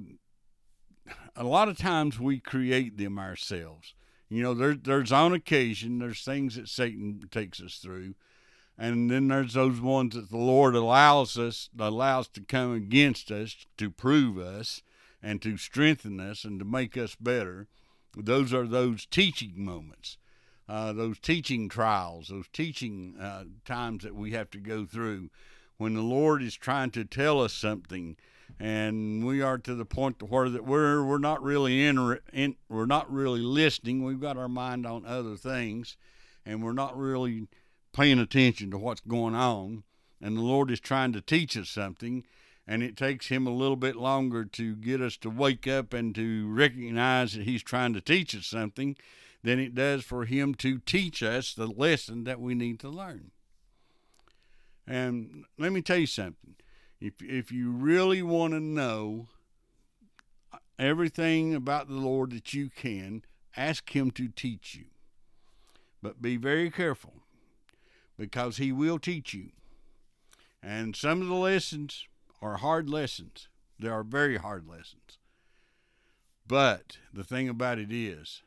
a 1.34 1.42
lot 1.42 1.70
of 1.70 1.78
times 1.78 2.20
we 2.20 2.38
create 2.38 2.98
them 2.98 3.18
ourselves. 3.18 3.94
You 4.28 4.42
know, 4.42 4.52
there, 4.52 4.74
there's 4.74 5.10
on 5.10 5.32
occasion 5.32 5.98
there's 5.98 6.22
things 6.22 6.56
that 6.56 6.68
Satan 6.68 7.22
takes 7.30 7.62
us 7.62 7.76
through, 7.76 8.14
and 8.76 9.10
then 9.10 9.28
there's 9.28 9.54
those 9.54 9.80
ones 9.80 10.14
that 10.16 10.28
the 10.28 10.36
Lord 10.36 10.74
allows 10.74 11.38
us 11.38 11.70
allows 11.78 12.28
to 12.28 12.42
come 12.42 12.74
against 12.74 13.30
us 13.30 13.56
to 13.78 13.88
prove 13.88 14.36
us 14.36 14.82
and 15.22 15.40
to 15.40 15.56
strengthen 15.56 16.20
us 16.20 16.44
and 16.44 16.58
to 16.58 16.66
make 16.66 16.98
us 16.98 17.14
better. 17.14 17.68
Those 18.14 18.52
are 18.52 18.66
those 18.66 19.06
teaching 19.06 19.54
moments, 19.56 20.18
uh, 20.68 20.92
those 20.92 21.18
teaching 21.18 21.70
trials, 21.70 22.28
those 22.28 22.48
teaching 22.52 23.14
uh, 23.18 23.44
times 23.64 24.04
that 24.04 24.14
we 24.14 24.32
have 24.32 24.50
to 24.50 24.58
go 24.58 24.84
through 24.84 25.30
when 25.80 25.94
the 25.94 26.02
Lord 26.02 26.42
is 26.42 26.56
trying 26.56 26.90
to 26.90 27.06
tell 27.06 27.40
us 27.40 27.54
something, 27.54 28.18
and 28.58 29.24
we 29.24 29.40
are 29.40 29.56
to 29.56 29.74
the 29.74 29.86
point 29.86 30.22
where 30.22 30.50
that 30.50 30.66
we're 30.66 31.02
we're 31.02 31.16
not 31.16 31.42
really 31.42 31.86
in, 31.86 32.18
in 32.34 32.56
we're 32.68 32.84
not 32.84 33.10
really 33.10 33.40
listening. 33.40 34.04
We've 34.04 34.20
got 34.20 34.36
our 34.36 34.46
mind 34.46 34.84
on 34.84 35.06
other 35.06 35.36
things, 35.36 35.96
and 36.44 36.62
we're 36.62 36.74
not 36.74 36.98
really 36.98 37.48
paying 37.94 38.18
attention 38.18 38.70
to 38.72 38.78
what's 38.78 39.00
going 39.00 39.34
on. 39.34 39.84
And 40.20 40.36
the 40.36 40.42
Lord 40.42 40.70
is 40.70 40.80
trying 40.80 41.14
to 41.14 41.22
teach 41.22 41.56
us 41.56 41.70
something, 41.70 42.24
and 42.66 42.82
it 42.82 42.94
takes 42.94 43.28
Him 43.28 43.46
a 43.46 43.50
little 43.50 43.74
bit 43.74 43.96
longer 43.96 44.44
to 44.44 44.76
get 44.76 45.00
us 45.00 45.16
to 45.16 45.30
wake 45.30 45.66
up 45.66 45.94
and 45.94 46.14
to 46.14 46.46
recognize 46.52 47.32
that 47.32 47.44
He's 47.44 47.62
trying 47.62 47.94
to 47.94 48.02
teach 48.02 48.36
us 48.36 48.46
something 48.46 48.98
than 49.42 49.58
it 49.58 49.74
does 49.74 50.04
for 50.04 50.26
Him 50.26 50.54
to 50.56 50.76
teach 50.80 51.22
us 51.22 51.54
the 51.54 51.66
lesson 51.66 52.24
that 52.24 52.38
we 52.38 52.54
need 52.54 52.78
to 52.80 52.90
learn. 52.90 53.30
And 54.90 55.44
let 55.56 55.70
me 55.70 55.82
tell 55.82 55.98
you 55.98 56.06
something. 56.06 56.56
If 57.00 57.22
if 57.22 57.52
you 57.52 57.70
really 57.70 58.22
want 58.22 58.54
to 58.54 58.60
know 58.60 59.28
everything 60.80 61.54
about 61.54 61.86
the 61.86 61.94
Lord 61.94 62.32
that 62.32 62.52
you 62.54 62.70
can, 62.70 63.22
ask 63.56 63.94
him 63.94 64.10
to 64.10 64.26
teach 64.26 64.74
you. 64.74 64.86
But 66.02 66.20
be 66.20 66.36
very 66.36 66.72
careful 66.72 67.12
because 68.18 68.56
he 68.56 68.72
will 68.72 68.98
teach 68.98 69.32
you. 69.32 69.50
And 70.60 70.96
some 70.96 71.22
of 71.22 71.28
the 71.28 71.34
lessons 71.34 72.08
are 72.42 72.56
hard 72.56 72.88
lessons. 72.88 73.46
They 73.78 73.88
are 73.88 74.02
very 74.02 74.38
hard 74.38 74.66
lessons. 74.66 75.18
But 76.48 76.98
the 77.14 77.22
thing 77.22 77.48
about 77.48 77.78
it 77.78 77.92
is, 77.92 78.42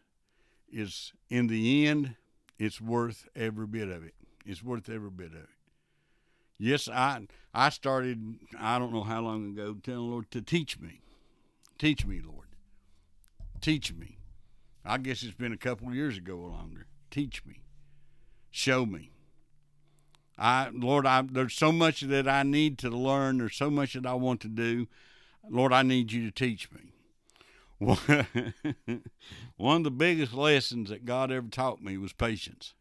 is 0.70 1.14
in 1.30 1.48
the 1.48 1.88
end, 1.88 2.16
it's 2.60 2.82
worth 2.82 3.30
every 3.34 3.66
bit 3.66 3.88
of 3.88 4.04
it. 4.04 4.16
It's 4.46 4.62
worth 4.62 4.90
every 4.90 5.10
bit 5.10 5.32
of 5.32 5.44
it. 5.44 5.53
Yes, 6.58 6.88
I 6.88 7.28
I 7.54 7.70
started 7.70 8.38
I 8.60 8.80
don't 8.80 8.94
know 8.94 9.04
how 9.04 9.22
long 9.22 9.50
ago 9.50 9.76
telling 9.82 10.10
Lord 10.10 10.32
to 10.32 10.42
teach 10.42 10.80
me. 10.80 11.02
Teach 11.78 12.06
me, 12.06 12.22
Lord. 12.22 12.48
Teach 13.62 13.94
me. 13.94 14.18
I 14.86 14.98
guess 14.98 15.24
it's 15.24 15.36
been 15.36 15.54
a 15.54 15.58
couple 15.58 15.88
of 15.88 15.96
years 15.96 16.18
ago 16.18 16.36
or 16.36 16.50
longer. 16.50 16.88
Teach 17.10 17.46
me. 17.46 17.62
Show 18.52 18.86
me. 18.86 19.12
I 20.38 20.70
Lord, 20.74 21.06
I 21.06 21.22
there's 21.22 21.54
so 21.54 21.72
much 21.72 22.02
that 22.02 22.28
I 22.28 22.44
need 22.44 22.78
to 22.80 22.90
learn. 22.90 23.38
There's 23.38 23.56
so 23.56 23.70
much 23.70 23.94
that 23.94 24.06
I 24.06 24.14
want 24.14 24.42
to 24.42 24.50
do. 24.50 24.88
Lord, 25.50 25.74
I 25.74 25.84
need 25.84 26.12
you 26.12 26.26
to 26.26 26.32
teach 26.32 26.70
me. 26.72 26.94
One 29.58 29.78
of 29.78 29.84
the 29.84 29.92
biggest 29.92 30.34
lessons 30.34 30.90
that 30.90 31.06
God 31.06 31.32
ever 31.32 31.48
taught 31.50 31.82
me 31.82 31.98
was 31.98 32.14
patience. 32.14 32.74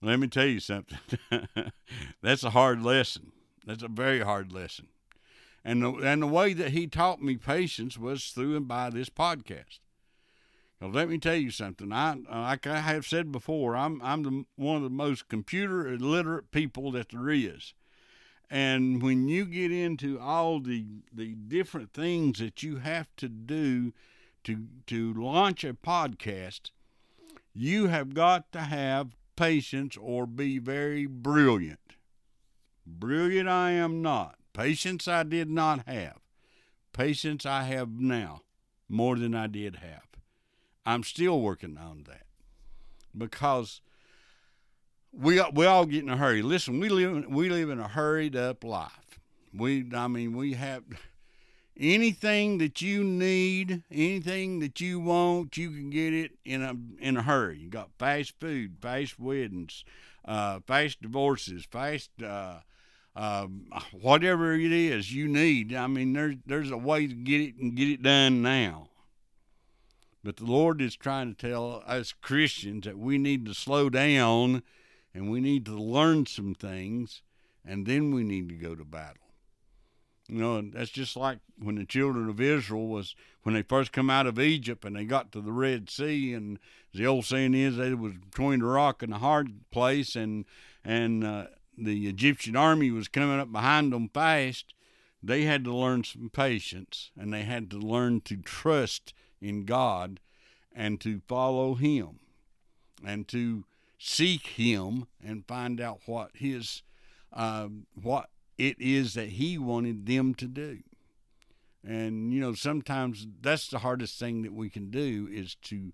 Let 0.00 0.20
me 0.20 0.28
tell 0.28 0.46
you 0.46 0.60
something. 0.60 0.98
That's 2.22 2.44
a 2.44 2.50
hard 2.50 2.82
lesson. 2.82 3.32
That's 3.66 3.82
a 3.82 3.88
very 3.88 4.20
hard 4.20 4.52
lesson. 4.52 4.88
And 5.64 5.82
the, 5.82 5.92
and 5.94 6.22
the 6.22 6.26
way 6.26 6.52
that 6.54 6.70
he 6.70 6.86
taught 6.86 7.20
me 7.20 7.36
patience 7.36 7.98
was 7.98 8.30
through 8.30 8.56
and 8.56 8.68
by 8.68 8.90
this 8.90 9.10
podcast. 9.10 9.80
Now, 10.80 10.88
let 10.88 11.08
me 11.08 11.18
tell 11.18 11.34
you 11.34 11.50
something. 11.50 11.92
I 11.92 12.16
like 12.30 12.66
I 12.66 12.78
have 12.78 13.04
said 13.04 13.32
before, 13.32 13.76
I'm 13.76 14.00
I'm 14.00 14.22
the, 14.22 14.44
one 14.54 14.76
of 14.76 14.84
the 14.84 14.90
most 14.90 15.28
computer 15.28 15.88
illiterate 15.88 16.52
people 16.52 16.92
that 16.92 17.08
there 17.08 17.30
is. 17.30 17.74
And 18.48 19.02
when 19.02 19.28
you 19.28 19.44
get 19.44 19.72
into 19.72 20.20
all 20.20 20.60
the 20.60 20.86
the 21.12 21.34
different 21.34 21.92
things 21.92 22.38
that 22.38 22.62
you 22.62 22.76
have 22.76 23.08
to 23.16 23.28
do 23.28 23.92
to 24.44 24.66
to 24.86 25.12
launch 25.14 25.64
a 25.64 25.74
podcast, 25.74 26.70
you 27.52 27.88
have 27.88 28.14
got 28.14 28.52
to 28.52 28.60
have 28.60 29.17
patience 29.38 29.96
or 30.00 30.26
be 30.26 30.58
very 30.58 31.06
brilliant. 31.06 31.94
Brilliant 32.84 33.48
I 33.48 33.70
am 33.70 34.02
not. 34.02 34.34
Patience 34.52 35.06
I 35.06 35.22
did 35.22 35.48
not 35.48 35.86
have. 35.86 36.18
Patience 36.92 37.46
I 37.46 37.62
have 37.62 37.90
now 38.00 38.42
more 38.88 39.16
than 39.16 39.34
I 39.34 39.46
did 39.46 39.76
have. 39.76 40.02
I'm 40.84 41.04
still 41.04 41.40
working 41.40 41.78
on 41.78 42.04
that 42.08 42.24
because 43.16 43.80
we 45.12 45.40
we 45.52 45.66
all 45.66 45.86
get 45.86 46.02
in 46.02 46.10
a 46.10 46.16
hurry. 46.16 46.42
Listen, 46.42 46.80
we 46.80 46.88
live 46.88 47.26
we 47.28 47.48
live 47.48 47.70
in 47.70 47.78
a 47.78 47.88
hurried 47.88 48.34
up 48.34 48.64
life. 48.64 49.20
We 49.54 49.88
I 49.94 50.08
mean 50.08 50.36
we 50.36 50.54
have 50.54 50.82
anything 51.78 52.58
that 52.58 52.82
you 52.82 53.04
need, 53.04 53.82
anything 53.90 54.58
that 54.60 54.80
you 54.80 55.00
want, 55.00 55.56
you 55.56 55.70
can 55.70 55.90
get 55.90 56.12
it 56.12 56.32
in 56.44 56.62
a 56.62 56.74
in 57.00 57.16
a 57.16 57.22
hurry. 57.22 57.58
You 57.58 57.70
got 57.70 57.90
fast 57.98 58.34
food, 58.40 58.76
fast 58.80 59.18
weddings, 59.18 59.84
uh, 60.24 60.60
fast 60.66 61.00
divorces, 61.00 61.64
fast 61.70 62.10
uh, 62.22 62.60
uh, 63.14 63.46
whatever 63.92 64.54
it 64.54 64.72
is 64.72 65.14
you 65.14 65.28
need. 65.28 65.74
I 65.74 65.86
mean, 65.86 66.12
there's 66.12 66.36
there's 66.46 66.70
a 66.70 66.76
way 66.76 67.06
to 67.06 67.14
get 67.14 67.40
it 67.40 67.56
and 67.56 67.76
get 67.76 67.88
it 67.88 68.02
done 68.02 68.42
now. 68.42 68.88
But 70.24 70.36
the 70.36 70.44
Lord 70.44 70.82
is 70.82 70.96
trying 70.96 71.34
to 71.34 71.48
tell 71.48 71.82
us 71.86 72.12
Christians 72.12 72.84
that 72.84 72.98
we 72.98 73.18
need 73.18 73.46
to 73.46 73.54
slow 73.54 73.88
down 73.88 74.62
and 75.14 75.30
we 75.30 75.40
need 75.40 75.64
to 75.64 75.72
learn 75.72 76.26
some 76.26 76.54
things, 76.54 77.22
and 77.64 77.86
then 77.86 78.12
we 78.12 78.24
need 78.24 78.48
to 78.48 78.54
go 78.54 78.74
to 78.74 78.84
battle. 78.84 79.27
You 80.28 80.40
know, 80.40 80.60
that's 80.60 80.90
just 80.90 81.16
like 81.16 81.38
when 81.58 81.76
the 81.76 81.86
children 81.86 82.28
of 82.28 82.40
Israel 82.40 82.86
was 82.86 83.14
when 83.42 83.54
they 83.54 83.62
first 83.62 83.92
come 83.92 84.10
out 84.10 84.26
of 84.26 84.38
Egypt 84.38 84.84
and 84.84 84.94
they 84.94 85.04
got 85.04 85.32
to 85.32 85.40
the 85.40 85.52
Red 85.52 85.88
Sea, 85.88 86.34
and 86.34 86.58
the 86.92 87.06
old 87.06 87.24
saying 87.24 87.54
is 87.54 87.78
it 87.78 87.98
was 87.98 88.12
between 88.12 88.60
the 88.60 88.66
rock 88.66 89.02
and 89.02 89.12
the 89.12 89.18
hard 89.18 89.70
place, 89.70 90.14
and 90.14 90.44
and 90.84 91.24
uh, 91.24 91.46
the 91.76 92.08
Egyptian 92.08 92.56
army 92.56 92.90
was 92.90 93.08
coming 93.08 93.40
up 93.40 93.50
behind 93.50 93.92
them 93.92 94.10
fast. 94.12 94.74
They 95.22 95.42
had 95.42 95.64
to 95.64 95.74
learn 95.74 96.04
some 96.04 96.30
patience, 96.30 97.10
and 97.18 97.32
they 97.32 97.42
had 97.42 97.70
to 97.70 97.78
learn 97.78 98.20
to 98.22 98.36
trust 98.36 99.14
in 99.40 99.64
God, 99.64 100.20
and 100.74 101.00
to 101.00 101.22
follow 101.26 101.74
Him, 101.74 102.20
and 103.04 103.26
to 103.28 103.64
seek 103.98 104.46
Him 104.46 105.06
and 105.24 105.46
find 105.46 105.80
out 105.80 106.00
what 106.04 106.32
His 106.34 106.82
uh, 107.32 107.68
what 107.94 108.28
it 108.58 108.76
is 108.80 109.14
that 109.14 109.30
he 109.30 109.56
wanted 109.56 110.06
them 110.06 110.34
to 110.34 110.46
do. 110.46 110.80
And, 111.86 112.32
you 112.32 112.40
know, 112.40 112.54
sometimes 112.54 113.26
that's 113.40 113.68
the 113.68 113.78
hardest 113.78 114.18
thing 114.18 114.42
that 114.42 114.52
we 114.52 114.68
can 114.68 114.90
do 114.90 115.28
is 115.30 115.54
to 115.62 115.92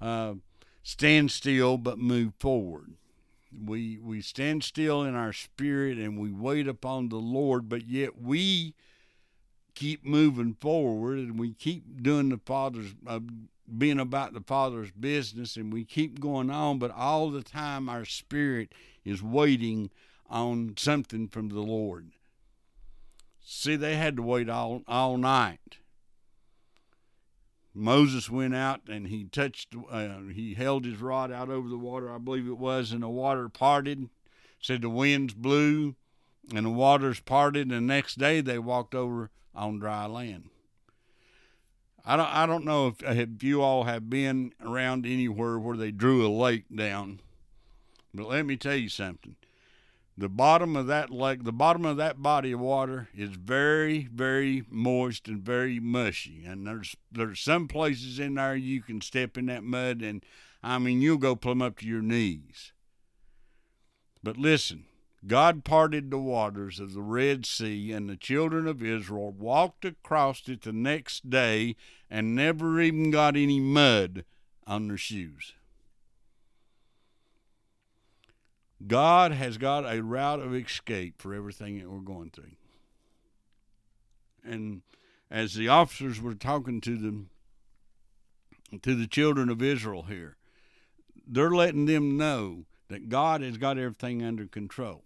uh, 0.00 0.34
stand 0.82 1.32
still 1.32 1.76
but 1.76 1.98
move 1.98 2.32
forward. 2.38 2.94
We, 3.52 3.98
we 3.98 4.22
stand 4.22 4.62
still 4.62 5.02
in 5.02 5.14
our 5.14 5.32
spirit 5.32 5.98
and 5.98 6.18
we 6.18 6.30
wait 6.30 6.68
upon 6.68 7.08
the 7.08 7.16
Lord, 7.16 7.68
but 7.68 7.86
yet 7.86 8.20
we 8.20 8.74
keep 9.74 10.04
moving 10.04 10.54
forward 10.60 11.18
and 11.18 11.38
we 11.38 11.52
keep 11.52 12.02
doing 12.02 12.28
the 12.28 12.40
Father's, 12.44 12.94
uh, 13.06 13.20
being 13.76 13.98
about 13.98 14.34
the 14.34 14.40
Father's 14.40 14.90
business 14.92 15.56
and 15.56 15.72
we 15.72 15.84
keep 15.84 16.20
going 16.20 16.50
on, 16.50 16.78
but 16.78 16.90
all 16.90 17.30
the 17.30 17.42
time 17.42 17.88
our 17.88 18.04
spirit 18.04 18.72
is 19.04 19.22
waiting 19.22 19.90
on 20.28 20.74
something 20.76 21.28
from 21.28 21.48
the 21.48 21.60
Lord. 21.60 22.12
See, 23.44 23.76
they 23.76 23.96
had 23.96 24.16
to 24.16 24.22
wait 24.22 24.48
all, 24.48 24.82
all 24.86 25.16
night. 25.16 25.78
Moses 27.74 28.28
went 28.28 28.54
out 28.54 28.80
and 28.88 29.08
he 29.08 29.24
touched, 29.24 29.74
uh, 29.90 30.18
he 30.34 30.54
held 30.54 30.84
his 30.84 31.00
rod 31.00 31.32
out 31.32 31.48
over 31.48 31.68
the 31.68 31.78
water, 31.78 32.12
I 32.12 32.18
believe 32.18 32.46
it 32.46 32.58
was, 32.58 32.92
and 32.92 33.02
the 33.02 33.08
water 33.08 33.48
parted. 33.48 34.08
Said 34.60 34.82
the 34.82 34.90
winds 34.90 35.34
blew 35.34 35.94
and 36.54 36.66
the 36.66 36.70
waters 36.70 37.20
parted, 37.20 37.62
and 37.62 37.70
the 37.70 37.80
next 37.80 38.18
day 38.18 38.40
they 38.40 38.58
walked 38.58 38.94
over 38.94 39.30
on 39.54 39.78
dry 39.78 40.06
land. 40.06 40.50
I 42.04 42.16
don't, 42.16 42.34
I 42.34 42.46
don't 42.46 42.64
know 42.64 42.88
if, 42.88 43.02
if 43.02 43.42
you 43.42 43.62
all 43.62 43.84
have 43.84 44.10
been 44.10 44.52
around 44.64 45.06
anywhere 45.06 45.58
where 45.58 45.76
they 45.76 45.90
drew 45.90 46.26
a 46.26 46.28
lake 46.28 46.64
down, 46.74 47.20
but 48.12 48.28
let 48.28 48.46
me 48.46 48.56
tell 48.56 48.76
you 48.76 48.88
something 48.88 49.36
the 50.18 50.28
bottom 50.28 50.74
of 50.74 50.88
that 50.88 51.10
lake, 51.10 51.44
the 51.44 51.52
bottom 51.52 51.84
of 51.84 51.96
that 51.96 52.20
body 52.20 52.50
of 52.50 52.58
water 52.58 53.08
is 53.14 53.30
very, 53.30 54.08
very 54.12 54.64
moist 54.68 55.28
and 55.28 55.40
very 55.40 55.78
mushy. 55.78 56.44
And 56.44 56.66
there's 56.66 56.96
there's 57.12 57.38
some 57.38 57.68
places 57.68 58.18
in 58.18 58.34
there 58.34 58.56
you 58.56 58.82
can 58.82 59.00
step 59.00 59.38
in 59.38 59.46
that 59.46 59.62
mud, 59.62 60.02
and 60.02 60.24
I 60.60 60.78
mean 60.80 61.00
you'll 61.00 61.18
go 61.18 61.36
plumb 61.36 61.62
up 61.62 61.78
to 61.78 61.86
your 61.86 62.02
knees. 62.02 62.72
But 64.20 64.36
listen, 64.36 64.86
God 65.24 65.62
parted 65.62 66.10
the 66.10 66.18
waters 66.18 66.80
of 66.80 66.94
the 66.94 67.02
Red 67.02 67.46
Sea, 67.46 67.92
and 67.92 68.10
the 68.10 68.16
children 68.16 68.66
of 68.66 68.82
Israel 68.82 69.30
walked 69.30 69.84
across 69.84 70.48
it 70.48 70.62
the 70.62 70.72
next 70.72 71.30
day 71.30 71.76
and 72.10 72.34
never 72.34 72.80
even 72.80 73.12
got 73.12 73.36
any 73.36 73.60
mud 73.60 74.24
on 74.66 74.88
their 74.88 74.96
shoes. 74.96 75.54
God 78.86 79.32
has 79.32 79.58
got 79.58 79.92
a 79.92 80.02
route 80.02 80.40
of 80.40 80.54
escape 80.54 81.20
for 81.20 81.34
everything 81.34 81.78
that 81.78 81.90
we're 81.90 81.98
going 81.98 82.30
through. 82.30 82.52
And 84.44 84.82
as 85.30 85.54
the 85.54 85.68
officers 85.68 86.20
were 86.20 86.34
talking 86.34 86.80
to 86.82 86.96
them, 86.96 87.30
to 88.82 88.94
the 88.94 89.06
children 89.06 89.48
of 89.48 89.62
Israel 89.62 90.04
here, 90.04 90.36
they're 91.26 91.50
letting 91.50 91.86
them 91.86 92.16
know 92.16 92.64
that 92.88 93.08
God 93.08 93.42
has 93.42 93.58
got 93.58 93.78
everything 93.78 94.22
under 94.22 94.46
control. 94.46 95.04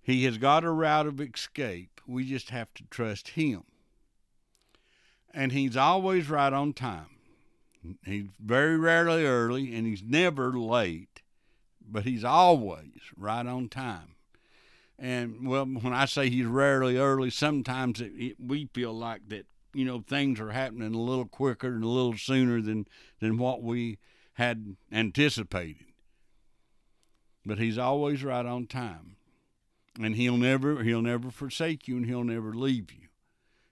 He 0.00 0.24
has 0.24 0.38
got 0.38 0.64
a 0.64 0.70
route 0.70 1.06
of 1.06 1.20
escape. 1.20 2.00
We 2.06 2.24
just 2.24 2.50
have 2.50 2.72
to 2.74 2.84
trust 2.90 3.28
Him. 3.28 3.64
And 5.32 5.52
He's 5.52 5.76
always 5.76 6.30
right 6.30 6.52
on 6.52 6.72
time. 6.72 7.18
He's 8.04 8.26
very 8.40 8.76
rarely 8.76 9.24
early, 9.24 9.74
and 9.76 9.86
He's 9.86 10.02
never 10.02 10.58
late 10.58 11.17
but 11.90 12.04
he's 12.04 12.24
always 12.24 13.00
right 13.16 13.46
on 13.46 13.68
time. 13.68 14.14
And 14.98 15.46
well, 15.46 15.64
when 15.64 15.92
I 15.92 16.06
say 16.06 16.28
he's 16.28 16.46
rarely 16.46 16.96
early, 16.96 17.30
sometimes 17.30 18.00
it, 18.00 18.12
it, 18.16 18.36
we 18.40 18.68
feel 18.74 18.92
like 18.92 19.28
that 19.28 19.46
you 19.72 19.84
know 19.84 20.02
things 20.06 20.40
are 20.40 20.50
happening 20.50 20.94
a 20.94 20.98
little 20.98 21.26
quicker 21.26 21.68
and 21.68 21.84
a 21.84 21.88
little 21.88 22.16
sooner 22.16 22.60
than 22.60 22.86
than 23.20 23.38
what 23.38 23.62
we 23.62 23.98
had 24.34 24.76
anticipated. 24.90 25.86
But 27.46 27.58
he's 27.58 27.78
always 27.78 28.24
right 28.24 28.44
on 28.44 28.66
time, 28.66 29.16
and 30.00 30.16
he'll 30.16 30.36
never 30.36 30.82
he'll 30.82 31.02
never 31.02 31.30
forsake 31.30 31.86
you, 31.86 31.96
and 31.96 32.06
he'll 32.06 32.24
never 32.24 32.52
leave 32.52 32.92
you, 32.92 33.08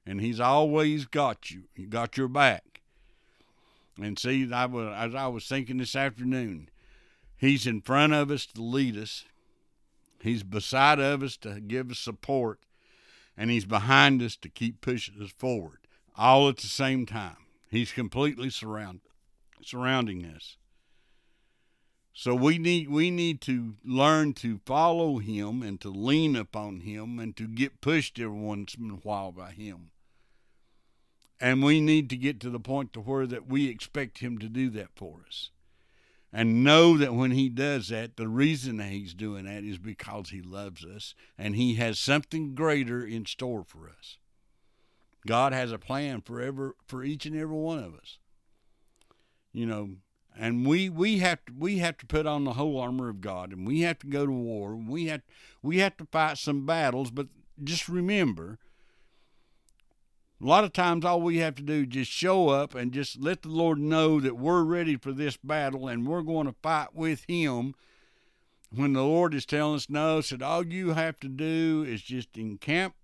and 0.06 0.20
he's 0.20 0.38
always 0.38 1.06
got 1.06 1.50
you. 1.50 1.64
He 1.74 1.86
got 1.86 2.16
your 2.16 2.28
back. 2.28 2.82
And 4.00 4.18
see, 4.18 4.52
I 4.52 4.66
was 4.66 4.94
as 4.96 5.14
I 5.14 5.26
was 5.26 5.48
thinking 5.48 5.78
this 5.78 5.96
afternoon 5.96 6.68
He's 7.36 7.66
in 7.66 7.82
front 7.82 8.14
of 8.14 8.30
us 8.30 8.46
to 8.46 8.62
lead 8.62 8.96
us. 8.96 9.24
He's 10.20 10.42
beside 10.42 10.98
of 10.98 11.22
us 11.22 11.36
to 11.38 11.60
give 11.60 11.90
us 11.90 11.98
support, 11.98 12.60
and 13.36 13.50
he's 13.50 13.66
behind 13.66 14.22
us 14.22 14.36
to 14.36 14.48
keep 14.48 14.80
pushing 14.80 15.22
us 15.22 15.30
forward, 15.30 15.80
all 16.16 16.48
at 16.48 16.56
the 16.56 16.66
same 16.66 17.04
time. 17.04 17.36
He's 17.70 17.92
completely 17.92 18.48
surround, 18.48 19.00
surrounding 19.62 20.24
us. 20.24 20.56
So 22.14 22.34
we 22.34 22.56
need 22.56 22.88
we 22.88 23.10
need 23.10 23.42
to 23.42 23.74
learn 23.84 24.32
to 24.34 24.60
follow 24.64 25.18
him 25.18 25.62
and 25.62 25.78
to 25.82 25.90
lean 25.90 26.34
upon 26.34 26.80
him 26.80 27.18
and 27.18 27.36
to 27.36 27.46
get 27.46 27.82
pushed 27.82 28.18
every 28.18 28.38
once 28.38 28.74
in 28.74 28.90
a 28.90 28.94
while 28.94 29.32
by 29.32 29.50
him. 29.50 29.90
And 31.38 31.62
we 31.62 31.82
need 31.82 32.08
to 32.08 32.16
get 32.16 32.40
to 32.40 32.48
the 32.48 32.58
point 32.58 32.94
to 32.94 33.00
where 33.00 33.26
that 33.26 33.46
we 33.46 33.68
expect 33.68 34.18
him 34.18 34.38
to 34.38 34.48
do 34.48 34.70
that 34.70 34.88
for 34.96 35.20
us 35.28 35.50
and 36.36 36.62
know 36.62 36.98
that 36.98 37.14
when 37.14 37.30
he 37.30 37.48
does 37.48 37.88
that, 37.88 38.18
the 38.18 38.28
reason 38.28 38.76
that 38.76 38.90
he's 38.90 39.14
doing 39.14 39.46
that 39.46 39.64
is 39.64 39.78
because 39.78 40.28
he 40.28 40.42
loves 40.42 40.84
us 40.84 41.14
and 41.38 41.56
he 41.56 41.76
has 41.76 41.98
something 41.98 42.54
greater 42.54 43.02
in 43.02 43.24
store 43.24 43.64
for 43.64 43.88
us. 43.88 44.18
God 45.26 45.54
has 45.54 45.72
a 45.72 45.78
plan 45.78 46.20
for 46.20 46.42
ever, 46.42 46.74
for 46.86 47.02
each 47.02 47.24
and 47.24 47.34
every 47.34 47.56
one 47.56 47.78
of 47.78 47.94
us. 47.94 48.18
You 49.54 49.64
know, 49.64 49.90
and 50.38 50.66
we 50.66 50.90
we 50.90 51.20
have 51.20 51.42
to 51.46 51.54
we 51.58 51.78
have 51.78 51.96
to 51.96 52.06
put 52.06 52.26
on 52.26 52.44
the 52.44 52.52
whole 52.52 52.78
armor 52.78 53.08
of 53.08 53.22
God, 53.22 53.50
and 53.50 53.66
we 53.66 53.80
have 53.80 53.98
to 54.00 54.06
go 54.06 54.26
to 54.26 54.32
war. 54.32 54.74
And 54.74 54.90
We 54.90 55.06
have 55.06 55.22
we 55.62 55.78
have 55.78 55.96
to 55.96 56.04
fight 56.12 56.36
some 56.36 56.66
battles, 56.66 57.10
but 57.10 57.28
just 57.64 57.88
remember 57.88 58.58
a 60.40 60.44
lot 60.44 60.64
of 60.64 60.72
times, 60.72 61.04
all 61.04 61.22
we 61.22 61.38
have 61.38 61.54
to 61.54 61.62
do 61.62 61.82
is 61.82 61.88
just 61.88 62.10
show 62.10 62.50
up 62.50 62.74
and 62.74 62.92
just 62.92 63.20
let 63.20 63.42
the 63.42 63.48
Lord 63.48 63.78
know 63.78 64.20
that 64.20 64.36
we're 64.36 64.64
ready 64.64 64.96
for 64.96 65.12
this 65.12 65.38
battle 65.38 65.88
and 65.88 66.06
we're 66.06 66.22
going 66.22 66.46
to 66.46 66.54
fight 66.62 66.94
with 66.94 67.24
Him. 67.26 67.74
When 68.70 68.92
the 68.92 69.02
Lord 69.02 69.32
is 69.32 69.46
telling 69.46 69.76
us 69.76 69.88
no, 69.88 70.20
said 70.20 70.42
all 70.42 70.66
you 70.66 70.92
have 70.92 71.18
to 71.20 71.28
do 71.28 71.86
is 71.88 72.02
just 72.02 72.36
encamp 72.36 72.94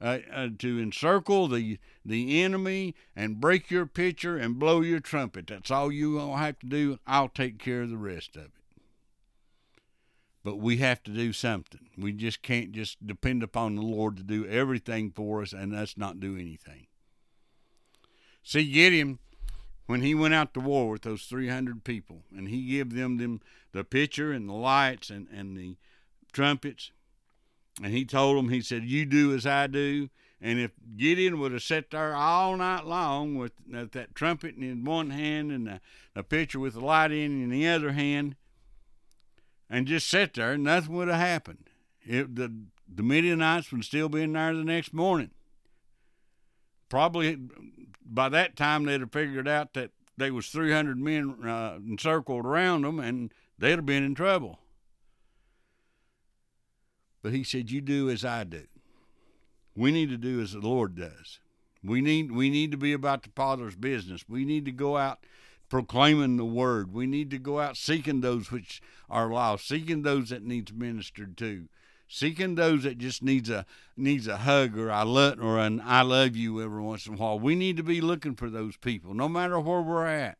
uh, 0.00 0.18
uh, 0.32 0.48
to 0.58 0.80
encircle 0.80 1.48
the 1.48 1.78
the 2.04 2.42
enemy 2.42 2.94
and 3.16 3.40
break 3.40 3.70
your 3.70 3.86
pitcher 3.86 4.36
and 4.36 4.58
blow 4.58 4.80
your 4.80 5.00
trumpet. 5.00 5.48
That's 5.48 5.70
all 5.70 5.90
you 5.90 6.18
gonna 6.18 6.36
have 6.36 6.58
to 6.60 6.66
do. 6.66 6.98
I'll 7.06 7.28
take 7.28 7.58
care 7.58 7.82
of 7.82 7.90
the 7.90 7.96
rest 7.96 8.36
of 8.36 8.44
it 8.44 8.57
but 10.44 10.58
we 10.58 10.78
have 10.78 11.02
to 11.04 11.10
do 11.10 11.32
something. 11.32 11.88
We 11.96 12.12
just 12.12 12.42
can't 12.42 12.72
just 12.72 13.04
depend 13.06 13.42
upon 13.42 13.74
the 13.74 13.82
Lord 13.82 14.16
to 14.16 14.22
do 14.22 14.46
everything 14.46 15.10
for 15.10 15.42
us 15.42 15.52
and 15.52 15.74
us 15.74 15.96
not 15.96 16.20
do 16.20 16.36
anything. 16.36 16.86
See, 18.42 18.70
Gideon, 18.70 19.18
when 19.86 20.02
he 20.02 20.14
went 20.14 20.34
out 20.34 20.54
to 20.54 20.60
war 20.60 20.90
with 20.90 21.02
those 21.02 21.24
300 21.24 21.84
people, 21.84 22.22
and 22.34 22.48
he 22.48 22.66
gave 22.66 22.94
them, 22.94 23.18
them 23.18 23.40
the 23.72 23.84
pitcher 23.84 24.32
and 24.32 24.48
the 24.48 24.54
lights 24.54 25.10
and, 25.10 25.28
and 25.32 25.56
the 25.56 25.76
trumpets, 26.32 26.92
and 27.82 27.92
he 27.92 28.04
told 28.04 28.36
them, 28.36 28.48
he 28.48 28.60
said, 28.60 28.84
You 28.84 29.06
do 29.06 29.34
as 29.34 29.46
I 29.46 29.66
do. 29.66 30.08
And 30.40 30.60
if 30.60 30.70
Gideon 30.96 31.40
would 31.40 31.52
have 31.52 31.62
sat 31.62 31.90
there 31.90 32.14
all 32.14 32.56
night 32.56 32.86
long 32.86 33.34
with 33.34 33.52
that 33.68 34.14
trumpet 34.14 34.56
in 34.56 34.84
one 34.84 35.10
hand 35.10 35.50
and 35.50 35.66
the, 35.66 35.80
the 36.14 36.22
pitcher 36.22 36.60
with 36.60 36.74
the 36.74 36.80
light 36.80 37.10
in 37.10 37.42
in 37.42 37.50
the 37.50 37.66
other 37.66 37.92
hand, 37.92 38.36
and 39.70 39.86
just 39.86 40.08
sit 40.08 40.34
there, 40.34 40.56
nothing 40.56 40.94
would 40.94 41.08
have 41.08 41.20
happened. 41.20 41.68
It, 42.02 42.34
the 42.36 42.52
the 42.92 43.02
Midianites 43.02 43.70
would 43.70 43.84
still 43.84 44.08
be 44.08 44.22
in 44.22 44.32
there 44.32 44.54
the 44.54 44.64
next 44.64 44.94
morning. 44.94 45.30
Probably 46.88 47.38
by 48.02 48.30
that 48.30 48.56
time 48.56 48.84
they'd 48.84 49.00
have 49.00 49.12
figured 49.12 49.46
out 49.46 49.74
that 49.74 49.90
there 50.16 50.32
was 50.32 50.48
300 50.48 50.98
men 50.98 51.46
uh, 51.46 51.78
encircled 51.86 52.46
around 52.46 52.82
them, 52.82 52.98
and 52.98 53.32
they'd 53.58 53.72
have 53.72 53.86
been 53.86 54.02
in 54.02 54.14
trouble. 54.14 54.58
But 57.22 57.32
he 57.32 57.44
said, 57.44 57.70
"You 57.70 57.80
do 57.80 58.08
as 58.08 58.24
I 58.24 58.44
do. 58.44 58.64
We 59.76 59.92
need 59.92 60.08
to 60.08 60.16
do 60.16 60.40
as 60.40 60.52
the 60.52 60.60
Lord 60.60 60.96
does. 60.96 61.40
We 61.84 62.00
need 62.00 62.32
we 62.32 62.48
need 62.48 62.70
to 62.70 62.78
be 62.78 62.92
about 62.92 63.22
the 63.22 63.30
Father's 63.36 63.76
business. 63.76 64.24
We 64.28 64.44
need 64.44 64.64
to 64.64 64.72
go 64.72 64.96
out." 64.96 65.24
Proclaiming 65.68 66.36
the 66.36 66.44
word. 66.44 66.92
We 66.92 67.06
need 67.06 67.30
to 67.30 67.38
go 67.38 67.60
out 67.60 67.76
seeking 67.76 68.20
those 68.20 68.50
which 68.50 68.80
are 69.08 69.28
lost, 69.28 69.68
seeking 69.68 70.02
those 70.02 70.30
that 70.30 70.42
needs 70.42 70.72
ministered 70.72 71.36
to 71.38 71.68
seeking 72.08 72.54
those 72.54 72.82
that 72.84 72.98
just 72.98 73.22
needs 73.22 73.50
a 73.50 73.66
needs 73.96 74.26
a 74.26 74.38
hug 74.38 74.76
or 74.78 74.90
I 74.90 75.02
love 75.02 75.38
or 75.40 75.58
an 75.58 75.80
I 75.84 76.02
love 76.02 76.34
you 76.34 76.62
every 76.62 76.82
once 76.82 77.06
in 77.06 77.14
a 77.14 77.16
while. 77.16 77.38
We 77.38 77.54
need 77.54 77.76
to 77.76 77.82
be 77.82 78.00
looking 78.00 78.34
for 78.34 78.50
those 78.50 78.76
people, 78.76 79.14
no 79.14 79.28
matter 79.28 79.60
where 79.60 79.82
we're 79.82 80.06
at. 80.06 80.38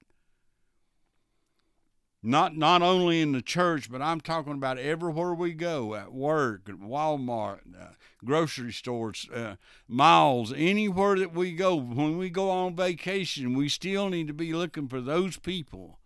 Not 2.23 2.57
not 2.57 2.83
only 2.83 3.21
in 3.21 3.33
the 3.33 3.43
church, 3.43 3.91
but 3.91 4.03
I'm 4.03 4.21
talking 4.21 4.55
about 4.55 4.79
everywhere 4.79 5.35
we 5.35 5.53
go, 5.53 5.95
at 5.95 6.13
work, 6.13 6.69
at 6.69 6.77
Walmart, 6.77 7.61
uh, 7.81 7.93
grocery 8.25 8.73
stores, 8.73 9.29
uh, 9.33 9.55
malls, 9.87 10.53
anywhere 10.53 11.17
that 11.19 11.33
we 11.33 11.53
go. 11.53 11.77
When 11.77 12.19
we 12.19 12.29
go 12.29 12.51
on 12.51 12.75
vacation, 12.75 13.57
we 13.57 13.69
still 13.69 14.09
need 14.09 14.27
to 14.27 14.35
be 14.35 14.53
looking 14.53 14.89
for 14.89 15.01
those 15.01 15.37
people 15.37 16.01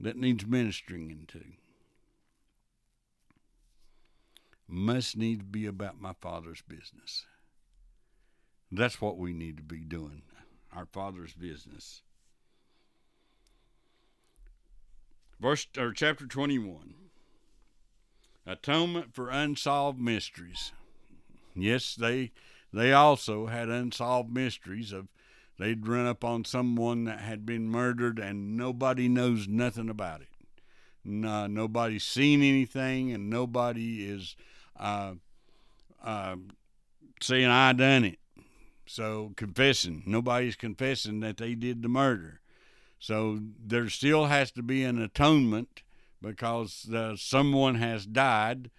that 0.00 0.16
needs 0.16 0.46
ministering 0.46 1.10
into. 1.10 1.44
must 4.68 5.16
need 5.16 5.38
to 5.38 5.44
be 5.44 5.64
about 5.64 6.00
my 6.00 6.12
Father's 6.20 6.60
business. 6.60 7.24
That's 8.70 9.00
what 9.00 9.16
we 9.16 9.32
need 9.32 9.56
to 9.56 9.62
be 9.62 9.80
doing, 9.80 10.22
our 10.74 10.84
Father's 10.84 11.32
business. 11.32 12.02
Verse 15.40 15.66
or 15.76 15.92
chapter 15.92 16.26
21. 16.26 16.94
Atonement 18.46 19.14
for 19.14 19.28
unsolved 19.30 20.00
mysteries. 20.00 20.72
Yes, 21.54 21.94
they 21.94 22.32
they 22.72 22.92
also 22.92 23.46
had 23.46 23.68
unsolved 23.68 24.32
mysteries 24.32 24.92
of 24.92 25.08
they'd 25.58 25.86
run 25.86 26.06
up 26.06 26.24
on 26.24 26.44
someone 26.44 27.04
that 27.04 27.20
had 27.20 27.46
been 27.46 27.68
murdered 27.68 28.18
and 28.18 28.56
nobody 28.56 29.08
knows 29.08 29.46
nothing 29.48 29.88
about 29.88 30.22
it. 30.22 30.28
No, 31.04 31.46
nobody's 31.46 32.04
seen 32.04 32.42
anything 32.42 33.12
and 33.12 33.30
nobody 33.30 34.06
is 34.06 34.36
uh, 34.76 35.14
uh, 36.02 36.36
saying 37.20 37.46
I 37.46 37.72
done 37.72 38.04
it. 38.04 38.18
So 38.86 39.32
confessing, 39.36 40.02
nobody's 40.06 40.56
confessing 40.56 41.20
that 41.20 41.36
they 41.36 41.54
did 41.54 41.82
the 41.82 41.88
murder. 41.88 42.40
So 42.98 43.38
there 43.64 43.88
still 43.88 44.26
has 44.26 44.50
to 44.52 44.62
be 44.62 44.82
an 44.82 45.00
atonement 45.00 45.82
because 46.20 46.88
uh, 46.92 47.14
someone 47.16 47.76
has 47.76 48.06
died, 48.06 48.70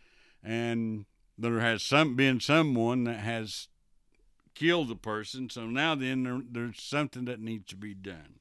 and 0.44 1.06
there 1.38 1.60
has 1.62 1.84
some 1.84 2.16
been 2.16 2.40
someone 2.40 3.06
that 3.06 3.20
has 3.20 3.70
killed 4.56 4.90
the 4.90 4.96
person. 4.96 5.50
So 5.50 5.66
now 5.68 5.96
then 5.96 6.24
there, 6.24 6.42
there's 6.50 6.82
something 6.82 7.26
that 7.26 7.40
needs 7.40 7.68
to 7.68 7.78
be 7.78 7.94
done. 7.94 8.40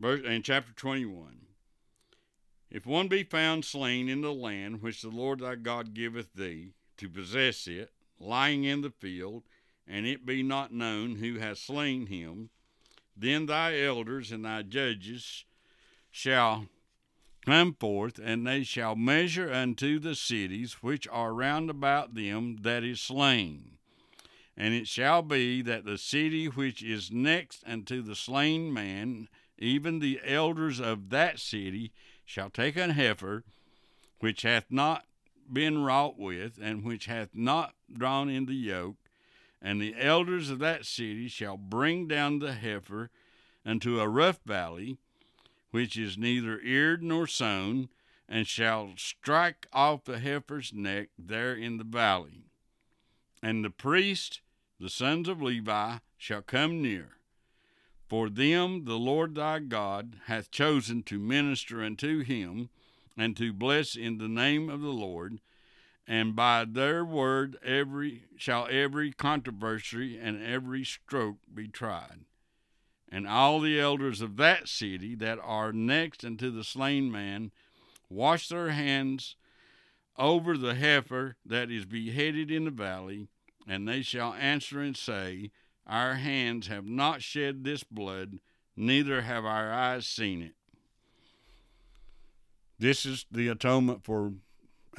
Verse 0.00 0.22
in 0.24 0.42
chapter 0.42 0.72
21. 0.72 1.40
If 2.70 2.86
one 2.86 3.08
be 3.08 3.24
found 3.24 3.64
slain 3.64 4.08
in 4.08 4.20
the 4.20 4.32
land 4.32 4.82
which 4.82 5.02
the 5.02 5.08
Lord 5.08 5.40
thy 5.40 5.54
God 5.56 5.94
giveth 5.94 6.34
thee 6.34 6.74
to 6.98 7.08
possess 7.08 7.66
it, 7.66 7.92
lying 8.20 8.64
in 8.64 8.82
the 8.82 8.90
field, 8.90 9.44
and 9.86 10.06
it 10.06 10.26
be 10.26 10.42
not 10.42 10.72
known 10.72 11.16
who 11.16 11.38
has 11.38 11.58
slain 11.58 12.06
him, 12.06 12.50
then 13.20 13.46
thy 13.46 13.80
elders 13.80 14.30
and 14.30 14.44
thy 14.44 14.62
judges 14.62 15.44
shall 16.10 16.66
come 17.44 17.74
forth, 17.74 18.20
and 18.22 18.46
they 18.46 18.62
shall 18.62 18.94
measure 18.94 19.52
unto 19.52 19.98
the 19.98 20.14
cities 20.14 20.74
which 20.82 21.08
are 21.08 21.32
round 21.32 21.70
about 21.70 22.14
them 22.14 22.58
that 22.62 22.84
is 22.84 23.00
slain. 23.00 23.78
And 24.56 24.74
it 24.74 24.88
shall 24.88 25.22
be 25.22 25.62
that 25.62 25.84
the 25.84 25.98
city 25.98 26.46
which 26.46 26.82
is 26.82 27.10
next 27.10 27.62
unto 27.66 28.02
the 28.02 28.16
slain 28.16 28.72
man, 28.72 29.28
even 29.56 29.98
the 29.98 30.20
elders 30.24 30.80
of 30.80 31.10
that 31.10 31.38
city, 31.38 31.92
shall 32.24 32.50
take 32.50 32.76
an 32.76 32.90
heifer 32.90 33.44
which 34.20 34.42
hath 34.42 34.66
not 34.68 35.04
been 35.50 35.82
wrought 35.82 36.18
with, 36.18 36.58
and 36.60 36.84
which 36.84 37.06
hath 37.06 37.30
not 37.34 37.72
drawn 37.90 38.28
in 38.28 38.46
the 38.46 38.54
yoke, 38.54 38.96
and 39.60 39.80
the 39.80 39.94
elders 39.98 40.50
of 40.50 40.58
that 40.60 40.86
city 40.86 41.28
shall 41.28 41.56
bring 41.56 42.06
down 42.06 42.38
the 42.38 42.54
heifer 42.54 43.10
unto 43.64 44.00
a 44.00 44.08
rough 44.08 44.40
valley, 44.44 44.98
which 45.70 45.96
is 45.96 46.16
neither 46.16 46.60
eared 46.60 47.02
nor 47.02 47.26
sown, 47.26 47.88
and 48.28 48.46
shall 48.46 48.92
strike 48.96 49.66
off 49.72 50.04
the 50.04 50.20
heifer's 50.20 50.72
neck 50.72 51.08
there 51.18 51.54
in 51.54 51.78
the 51.78 51.84
valley. 51.84 52.44
And 53.42 53.64
the 53.64 53.70
priest, 53.70 54.40
the 54.78 54.90
sons 54.90 55.28
of 55.28 55.42
Levi, 55.42 55.98
shall 56.16 56.42
come 56.42 56.82
near, 56.82 57.18
for 58.08 58.28
them 58.28 58.84
the 58.84 58.98
Lord 58.98 59.34
thy 59.34 59.58
God 59.58 60.16
hath 60.26 60.50
chosen 60.50 61.02
to 61.04 61.18
minister 61.18 61.82
unto 61.82 62.22
him, 62.22 62.70
and 63.16 63.36
to 63.36 63.52
bless 63.52 63.96
in 63.96 64.18
the 64.18 64.28
name 64.28 64.70
of 64.70 64.80
the 64.80 64.92
Lord, 64.92 65.40
and 66.08 66.34
by 66.34 66.64
their 66.64 67.04
word 67.04 67.58
every 67.62 68.24
shall 68.38 68.66
every 68.70 69.12
controversy 69.12 70.18
and 70.18 70.42
every 70.42 70.82
stroke 70.82 71.36
be 71.54 71.68
tried. 71.68 72.24
And 73.10 73.28
all 73.28 73.60
the 73.60 73.78
elders 73.78 74.22
of 74.22 74.36
that 74.38 74.68
city 74.68 75.14
that 75.16 75.38
are 75.42 75.72
next 75.72 76.24
unto 76.24 76.50
the 76.50 76.64
slain 76.64 77.12
man 77.12 77.52
wash 78.08 78.48
their 78.48 78.70
hands 78.70 79.36
over 80.16 80.56
the 80.56 80.74
heifer 80.74 81.36
that 81.44 81.70
is 81.70 81.84
beheaded 81.84 82.50
in 82.50 82.64
the 82.64 82.70
valley, 82.70 83.28
and 83.68 83.86
they 83.86 84.02
shall 84.02 84.32
answer 84.34 84.80
and 84.80 84.96
say, 84.96 85.50
our 85.86 86.14
hands 86.14 86.66
have 86.66 86.86
not 86.86 87.22
shed 87.22 87.64
this 87.64 87.82
blood, 87.84 88.40
neither 88.76 89.22
have 89.22 89.44
our 89.44 89.72
eyes 89.72 90.06
seen 90.06 90.42
it. 90.42 90.54
This 92.78 93.06
is 93.06 93.26
the 93.30 93.48
atonement 93.48 94.04
for 94.04 94.32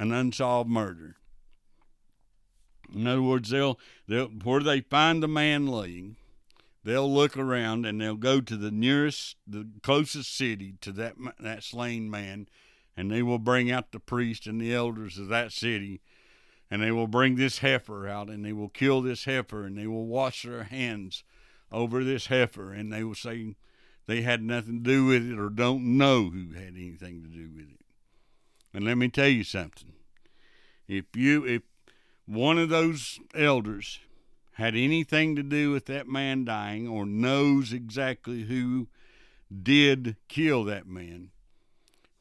an 0.00 0.12
unsolved 0.12 0.70
murder. 0.70 1.16
In 2.92 3.06
other 3.06 3.22
words, 3.22 3.50
they'll, 3.50 3.78
they'll 4.08 4.28
where 4.28 4.62
they 4.62 4.80
find 4.80 5.22
the 5.22 5.28
man 5.28 5.66
laying, 5.66 6.16
they'll 6.82 7.12
look 7.12 7.36
around 7.36 7.84
and 7.84 8.00
they'll 8.00 8.16
go 8.16 8.40
to 8.40 8.56
the 8.56 8.70
nearest, 8.70 9.36
the 9.46 9.68
closest 9.82 10.34
city 10.34 10.74
to 10.80 10.90
that 10.92 11.16
that 11.38 11.62
slain 11.62 12.10
man, 12.10 12.48
and 12.96 13.10
they 13.10 13.22
will 13.22 13.38
bring 13.38 13.70
out 13.70 13.92
the 13.92 14.00
priest 14.00 14.46
and 14.46 14.58
the 14.58 14.74
elders 14.74 15.18
of 15.18 15.28
that 15.28 15.52
city, 15.52 16.00
and 16.70 16.82
they 16.82 16.90
will 16.90 17.06
bring 17.06 17.36
this 17.36 17.58
heifer 17.58 18.08
out 18.08 18.30
and 18.30 18.42
they 18.42 18.54
will 18.54 18.70
kill 18.70 19.02
this 19.02 19.24
heifer 19.24 19.66
and 19.66 19.76
they 19.76 19.86
will 19.86 20.06
wash 20.06 20.44
their 20.44 20.64
hands 20.64 21.24
over 21.70 22.02
this 22.02 22.26
heifer 22.26 22.72
and 22.72 22.90
they 22.90 23.04
will 23.04 23.14
say 23.14 23.54
they 24.06 24.22
had 24.22 24.42
nothing 24.42 24.82
to 24.82 24.90
do 24.90 25.04
with 25.04 25.30
it 25.30 25.38
or 25.38 25.50
don't 25.50 25.84
know 25.84 26.30
who 26.30 26.54
had 26.54 26.74
anything 26.74 27.22
to 27.22 27.28
do 27.28 27.50
with 27.54 27.68
it. 27.70 27.80
And 28.72 28.84
let 28.84 28.96
me 28.96 29.08
tell 29.08 29.28
you 29.28 29.44
something. 29.44 29.92
If 30.86 31.04
you 31.14 31.44
if 31.44 31.62
one 32.26 32.58
of 32.58 32.68
those 32.68 33.18
elders 33.34 34.00
had 34.52 34.76
anything 34.76 35.34
to 35.36 35.42
do 35.42 35.70
with 35.70 35.86
that 35.86 36.06
man 36.06 36.44
dying 36.44 36.86
or 36.86 37.06
knows 37.06 37.72
exactly 37.72 38.42
who 38.42 38.88
did 39.62 40.16
kill 40.28 40.64
that 40.64 40.86
man, 40.86 41.30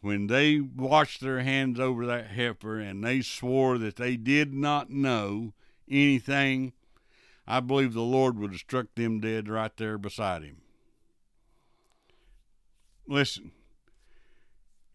when 0.01 0.27
they 0.27 0.59
washed 0.59 1.21
their 1.21 1.41
hands 1.41 1.79
over 1.79 2.05
that 2.05 2.27
heifer 2.27 2.79
and 2.79 3.03
they 3.03 3.21
swore 3.21 3.77
that 3.77 3.97
they 3.97 4.15
did 4.15 4.53
not 4.53 4.89
know 4.89 5.53
anything, 5.89 6.73
I 7.45 7.59
believe 7.59 7.93
the 7.93 8.01
Lord 8.01 8.39
would 8.39 8.51
have 8.51 8.59
struck 8.59 8.87
them 8.95 9.19
dead 9.19 9.49
right 9.49 9.75
there 9.75 9.97
beside 9.97 10.43
him. 10.43 10.61
Listen, 13.07 13.51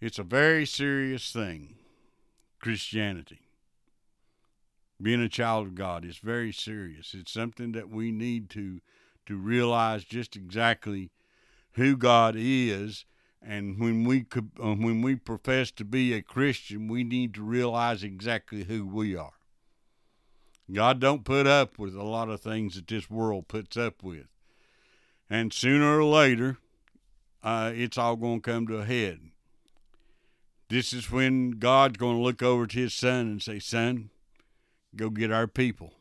it's 0.04 0.18
a 0.18 0.22
very 0.22 0.66
serious 0.66 1.32
thing, 1.32 1.76
Christianity. 2.60 3.40
Being 5.00 5.22
a 5.22 5.30
child 5.30 5.66
of 5.66 5.74
God 5.74 6.04
is 6.04 6.18
very 6.18 6.52
serious. 6.52 7.14
It's 7.14 7.32
something 7.32 7.72
that 7.72 7.88
we 7.88 8.12
need 8.12 8.50
to 8.50 8.80
to 9.24 9.36
realize 9.36 10.04
just 10.04 10.36
exactly 10.36 11.10
who 11.72 11.96
God 11.96 12.34
is 12.36 13.06
and 13.40 13.80
when 13.80 14.04
we 14.04 14.24
could, 14.24 14.50
uh, 14.62 14.74
when 14.74 15.00
we 15.00 15.14
profess 15.14 15.70
to 15.70 15.84
be 15.86 16.12
a 16.12 16.20
Christian, 16.20 16.86
we 16.86 17.02
need 17.02 17.32
to 17.34 17.42
realize 17.42 18.02
exactly 18.02 18.64
who 18.64 18.86
we 18.86 19.16
are. 19.16 19.32
God 20.70 21.00
don't 21.00 21.24
put 21.24 21.46
up 21.46 21.78
with 21.78 21.94
a 21.94 22.02
lot 22.02 22.28
of 22.28 22.42
things 22.42 22.74
that 22.74 22.88
this 22.88 23.08
world 23.08 23.48
puts 23.48 23.78
up 23.78 24.02
with, 24.02 24.26
and 25.30 25.50
sooner 25.50 25.98
or 25.98 26.04
later, 26.04 26.58
uh, 27.42 27.72
it's 27.74 27.96
all 27.96 28.16
going 28.16 28.42
to 28.42 28.50
come 28.50 28.66
to 28.66 28.78
a 28.78 28.84
head. 28.84 29.30
This 30.74 30.92
is 30.92 31.08
when 31.08 31.52
God's 31.52 31.98
going 31.98 32.16
to 32.16 32.22
look 32.24 32.42
over 32.42 32.66
to 32.66 32.76
his 32.76 32.92
son 32.92 33.28
and 33.28 33.40
say, 33.40 33.60
Son, 33.60 34.10
go 34.96 35.08
get 35.08 35.30
our 35.30 35.46
people. 35.46 35.92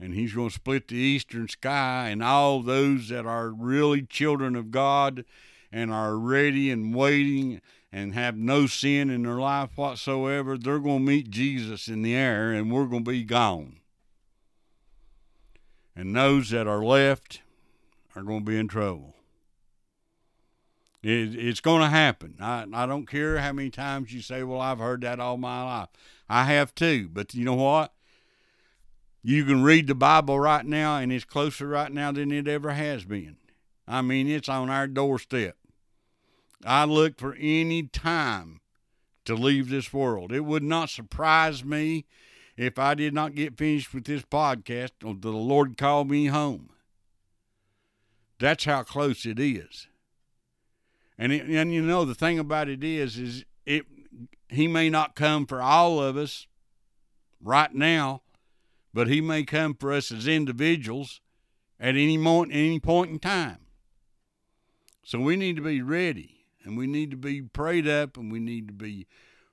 And 0.00 0.14
he's 0.14 0.34
going 0.34 0.48
to 0.48 0.54
split 0.54 0.88
the 0.88 0.96
eastern 0.96 1.46
sky, 1.46 2.08
and 2.08 2.20
all 2.20 2.60
those 2.60 3.08
that 3.08 3.24
are 3.24 3.50
really 3.50 4.02
children 4.02 4.56
of 4.56 4.72
God 4.72 5.24
and 5.70 5.92
are 5.92 6.16
ready 6.16 6.72
and 6.72 6.92
waiting 6.92 7.60
and 7.92 8.14
have 8.14 8.36
no 8.36 8.66
sin 8.66 9.10
in 9.10 9.22
their 9.22 9.38
life 9.38 9.70
whatsoever, 9.76 10.58
they're 10.58 10.80
going 10.80 11.06
to 11.06 11.12
meet 11.12 11.30
Jesus 11.30 11.86
in 11.86 12.02
the 12.02 12.16
air, 12.16 12.50
and 12.50 12.72
we're 12.72 12.86
going 12.86 13.04
to 13.04 13.10
be 13.12 13.22
gone. 13.22 13.76
And 15.94 16.16
those 16.16 16.50
that 16.50 16.66
are 16.66 16.84
left 16.84 17.42
are 18.16 18.24
going 18.24 18.40
to 18.40 18.50
be 18.50 18.58
in 18.58 18.66
trouble. 18.66 19.14
It, 21.08 21.34
it's 21.36 21.60
going 21.60 21.80
to 21.80 21.88
happen. 21.88 22.34
I, 22.38 22.66
I 22.70 22.84
don't 22.84 23.08
care 23.08 23.38
how 23.38 23.54
many 23.54 23.70
times 23.70 24.12
you 24.12 24.20
say, 24.20 24.42
well, 24.42 24.60
I've 24.60 24.78
heard 24.78 25.00
that 25.00 25.18
all 25.18 25.38
my 25.38 25.64
life. 25.64 25.88
I 26.28 26.44
have 26.44 26.74
too. 26.74 27.08
But 27.10 27.32
you 27.32 27.46
know 27.46 27.54
what? 27.54 27.94
You 29.22 29.46
can 29.46 29.62
read 29.62 29.86
the 29.86 29.94
Bible 29.94 30.38
right 30.38 30.66
now, 30.66 30.98
and 30.98 31.10
it's 31.10 31.24
closer 31.24 31.66
right 31.66 31.90
now 31.90 32.12
than 32.12 32.30
it 32.30 32.46
ever 32.46 32.72
has 32.72 33.04
been. 33.04 33.38
I 33.86 34.02
mean, 34.02 34.28
it's 34.28 34.50
on 34.50 34.68
our 34.68 34.86
doorstep. 34.86 35.56
I 36.62 36.84
look 36.84 37.18
for 37.18 37.34
any 37.40 37.84
time 37.84 38.60
to 39.24 39.34
leave 39.34 39.70
this 39.70 39.94
world. 39.94 40.30
It 40.30 40.44
would 40.44 40.62
not 40.62 40.90
surprise 40.90 41.64
me 41.64 42.04
if 42.54 42.78
I 42.78 42.92
did 42.92 43.14
not 43.14 43.34
get 43.34 43.56
finished 43.56 43.94
with 43.94 44.04
this 44.04 44.24
podcast 44.24 44.90
the 45.00 45.32
Lord 45.32 45.78
called 45.78 46.10
me 46.10 46.26
home. 46.26 46.68
That's 48.38 48.66
how 48.66 48.82
close 48.82 49.24
it 49.24 49.40
is. 49.40 49.87
And 51.18 51.32
it, 51.32 51.46
and 51.48 51.72
you 51.72 51.82
know 51.82 52.04
the 52.04 52.14
thing 52.14 52.38
about 52.38 52.68
it 52.68 52.84
is 52.84 53.18
is 53.18 53.44
it 53.66 53.84
he 54.48 54.68
may 54.68 54.88
not 54.88 55.14
come 55.14 55.46
for 55.46 55.60
all 55.60 56.00
of 56.00 56.16
us 56.16 56.46
right 57.42 57.74
now, 57.74 58.22
but 58.94 59.08
he 59.08 59.20
may 59.20 59.42
come 59.42 59.74
for 59.74 59.92
us 59.92 60.10
as 60.10 60.26
individuals 60.26 61.20
at 61.80 61.90
any 61.90 62.16
moment 62.16 62.52
any 62.54 62.78
point 62.78 63.10
in 63.10 63.18
time. 63.18 63.58
So 65.04 65.18
we 65.18 65.36
need 65.36 65.56
to 65.56 65.62
be 65.62 65.82
ready 65.82 66.44
and 66.64 66.76
we 66.76 66.86
need 66.86 67.10
to 67.10 67.16
be 67.16 67.40
prayed 67.42 67.88
up 67.88 68.16
and 68.16 68.30
we 68.30 68.40
need 68.40 68.68
to 68.68 68.74
be 68.74 69.06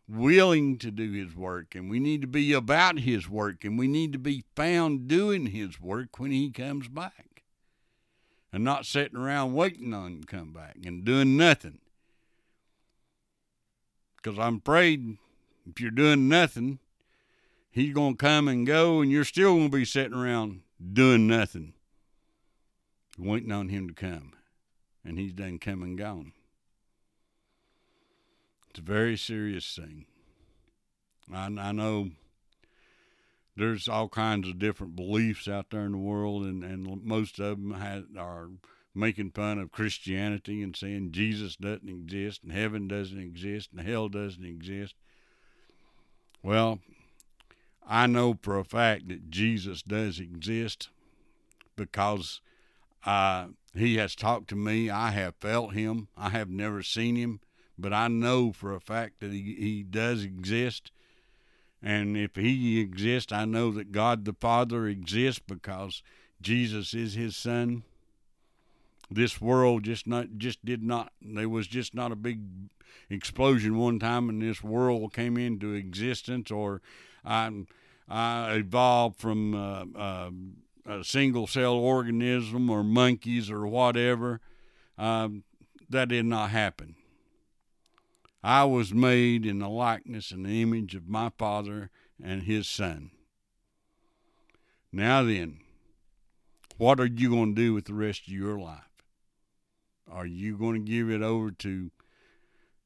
willing 0.07 0.77
to 0.77 0.91
do 0.91 1.11
his 1.13 1.35
work 1.35 1.73
and 1.73 1.89
we 1.89 1.99
need 1.99 2.21
to 2.21 2.27
be 2.27 2.53
about 2.53 2.99
his 2.99 3.27
work 3.27 3.63
and 3.63 3.79
we 3.79 3.87
need 3.87 4.11
to 4.13 4.19
be 4.19 4.43
found 4.55 5.07
doing 5.07 5.47
his 5.47 5.79
work 5.79 6.19
when 6.19 6.31
he 6.31 6.51
comes 6.51 6.87
back 6.87 7.34
and 8.55 8.63
not 8.63 8.85
sitting 8.85 9.19
around 9.19 9.53
waiting 9.53 9.93
on 9.93 10.13
him 10.13 10.21
to 10.21 10.27
come 10.27 10.53
back 10.53 10.77
and 10.85 11.03
doing 11.03 11.35
nothing. 11.35 11.77
Because 14.15 14.39
I'm 14.39 14.61
afraid 14.65 15.17
if 15.69 15.81
you're 15.81 15.91
doing 15.91 16.29
nothing, 16.29 16.79
he's 17.69 17.93
going 17.93 18.13
to 18.13 18.17
come 18.17 18.47
and 18.47 18.65
go, 18.65 19.01
and 19.01 19.11
you're 19.11 19.25
still 19.25 19.55
going 19.55 19.71
to 19.71 19.77
be 19.77 19.83
sitting 19.83 20.13
around 20.13 20.61
doing 20.93 21.27
nothing, 21.27 21.73
waiting 23.19 23.51
on 23.51 23.67
him 23.67 23.89
to 23.89 23.93
come. 23.93 24.31
And 25.03 25.19
he's 25.19 25.33
done 25.33 25.59
come 25.59 25.83
and 25.83 25.97
gone. 25.97 26.31
It's 28.69 28.79
a 28.79 28.83
very 28.83 29.17
serious 29.17 29.69
thing. 29.75 30.05
I, 31.31 31.47
I 31.47 31.73
know 31.73 32.11
there's 33.55 33.87
all 33.87 34.09
kinds 34.09 34.47
of 34.47 34.59
different 34.59 34.95
beliefs 34.95 35.47
out 35.47 35.69
there 35.69 35.85
in 35.85 35.93
the 35.93 35.97
world, 35.97 36.43
and, 36.43 36.63
and 36.63 37.03
most 37.03 37.39
of 37.39 37.57
them 37.57 37.73
have, 37.73 38.03
are 38.17 38.49
making 38.93 39.31
fun 39.31 39.59
of 39.59 39.71
Christianity 39.71 40.61
and 40.61 40.75
saying 40.75 41.11
Jesus 41.11 41.55
doesn't 41.55 41.89
exist 41.89 42.43
and 42.43 42.51
heaven 42.51 42.87
doesn't 42.87 43.19
exist 43.19 43.69
and 43.75 43.85
hell 43.85 44.07
doesn't 44.07 44.45
exist. 44.45 44.95
Well, 46.41 46.79
I 47.87 48.07
know 48.07 48.37
for 48.41 48.57
a 48.57 48.63
fact 48.63 49.09
that 49.09 49.29
Jesus 49.29 49.81
does 49.81 50.19
exist 50.19 50.89
because 51.75 52.41
uh, 53.05 53.47
he 53.75 53.97
has 53.97 54.15
talked 54.15 54.47
to 54.49 54.55
me. 54.55 54.89
I 54.89 55.11
have 55.11 55.35
felt 55.35 55.73
him. 55.73 56.07
I 56.17 56.29
have 56.29 56.49
never 56.49 56.81
seen 56.81 57.15
him, 57.15 57.41
but 57.77 57.93
I 57.93 58.07
know 58.07 58.51
for 58.51 58.73
a 58.73 58.79
fact 58.79 59.19
that 59.19 59.31
he, 59.31 59.55
he 59.59 59.83
does 59.83 60.23
exist 60.23 60.91
and 61.85 62.17
if 62.17 62.35
he 62.35 62.79
exists, 62.79 63.31
I 63.31 63.45
know 63.45 63.69
that 63.73 63.91
God 63.91 64.25
the 64.25 64.33
Father 64.33 64.87
exists 64.87 65.39
because 65.45 66.01
Jesus 66.41 66.95
is 66.95 67.13
his 67.13 67.37
son. 67.37 67.83
This 69.11 69.39
world 69.39 69.83
just 69.83 70.07
not 70.07 70.39
just 70.39 70.65
did 70.65 70.81
not 70.81 71.13
there 71.21 71.47
was 71.47 71.67
just 71.67 71.93
not 71.93 72.11
a 72.11 72.15
big 72.15 72.41
explosion 73.07 73.77
one 73.77 73.99
time 73.99 74.29
and 74.29 74.41
this 74.41 74.63
world 74.63 75.13
came 75.13 75.37
into 75.37 75.73
existence 75.73 76.49
or 76.49 76.81
I, 77.23 77.51
I 78.09 78.53
evolved 78.53 79.19
from 79.19 79.53
uh, 79.53 79.85
uh, 79.95 80.31
a 80.87 81.03
single 81.03 81.45
cell 81.45 81.75
organism 81.75 82.67
or 82.67 82.83
monkeys 82.83 83.51
or 83.51 83.67
whatever. 83.67 84.41
Um, 84.97 85.43
that 85.87 86.07
did 86.09 86.25
not 86.25 86.49
happen. 86.49 86.95
I 88.45 88.63
was 88.63 88.93
made 88.93 89.43
in 89.43 89.57
the 89.57 89.67
likeness 89.67 90.29
and 90.29 90.45
the 90.45 90.61
image 90.61 90.93
of 90.93 91.07
my 91.07 91.31
Father 91.35 91.89
and 92.23 92.43
His 92.43 92.67
Son. 92.67 93.09
Now 94.91 95.23
then, 95.23 95.61
what 96.77 96.99
are 96.99 97.07
you 97.07 97.31
going 97.31 97.55
to 97.55 97.61
do 97.61 97.73
with 97.73 97.85
the 97.85 97.95
rest 97.95 98.27
of 98.27 98.33
your 98.33 98.59
life? 98.59 99.03
Are 100.07 100.27
you 100.27 100.59
going 100.59 100.75
to 100.85 100.91
give 100.91 101.09
it 101.09 101.23
over 101.23 101.49
to 101.49 101.89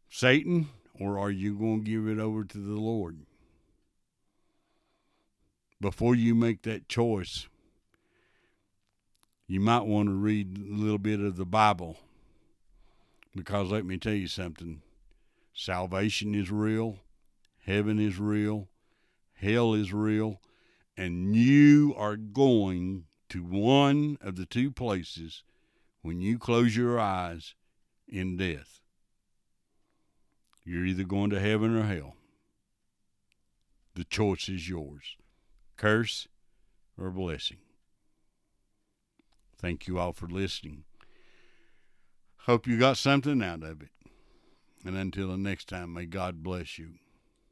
Satan 0.09 0.69
or 0.97 1.19
are 1.19 1.29
you 1.29 1.59
going 1.59 1.83
to 1.83 1.91
give 1.91 2.07
it 2.07 2.21
over 2.21 2.45
to 2.45 2.57
the 2.57 2.79
Lord? 2.79 3.17
Before 5.81 6.15
you 6.15 6.35
make 6.35 6.61
that 6.61 6.87
choice, 6.87 7.49
you 9.45 9.59
might 9.59 9.85
want 9.85 10.07
to 10.07 10.13
read 10.13 10.57
a 10.57 10.73
little 10.73 10.97
bit 10.97 11.19
of 11.19 11.35
the 11.35 11.45
Bible 11.45 11.97
because 13.35 13.69
let 13.69 13.85
me 13.85 13.97
tell 13.97 14.13
you 14.13 14.27
something 14.27 14.83
Salvation 15.61 16.35
is 16.35 16.49
real, 16.49 16.99
heaven 17.65 17.99
is 17.99 18.17
real, 18.17 18.69
hell 19.33 19.73
is 19.73 19.91
real, 19.91 20.39
and 20.95 21.35
you 21.35 21.93
are 21.97 22.15
going 22.15 23.03
to 23.27 23.43
one 23.43 24.17
of 24.21 24.37
the 24.37 24.45
two 24.45 24.71
places 24.71 25.43
when 26.01 26.21
you 26.21 26.39
close 26.39 26.77
your 26.77 26.97
eyes 26.97 27.55
in 28.07 28.37
death. 28.37 28.79
You're 30.63 30.85
either 30.85 31.03
going 31.03 31.29
to 31.31 31.41
heaven 31.41 31.75
or 31.75 31.83
hell. 31.83 32.15
The 33.95 34.05
choice 34.05 34.47
is 34.47 34.69
yours 34.69 35.17
curse 35.75 36.29
or 36.97 37.11
blessing. 37.11 37.57
Thank 39.57 39.87
you 39.87 39.99
all 39.99 40.13
for 40.13 40.27
listening. 40.27 40.85
Hope 42.43 42.65
you 42.65 42.79
got 42.79 42.95
something 42.95 43.43
out 43.43 43.63
of 43.63 43.81
it. 43.81 43.89
And 44.85 44.95
until 44.95 45.29
the 45.29 45.37
next 45.37 45.67
time, 45.67 45.93
may 45.93 46.05
God 46.05 46.41
bless 46.41 46.77
you. 46.77 46.93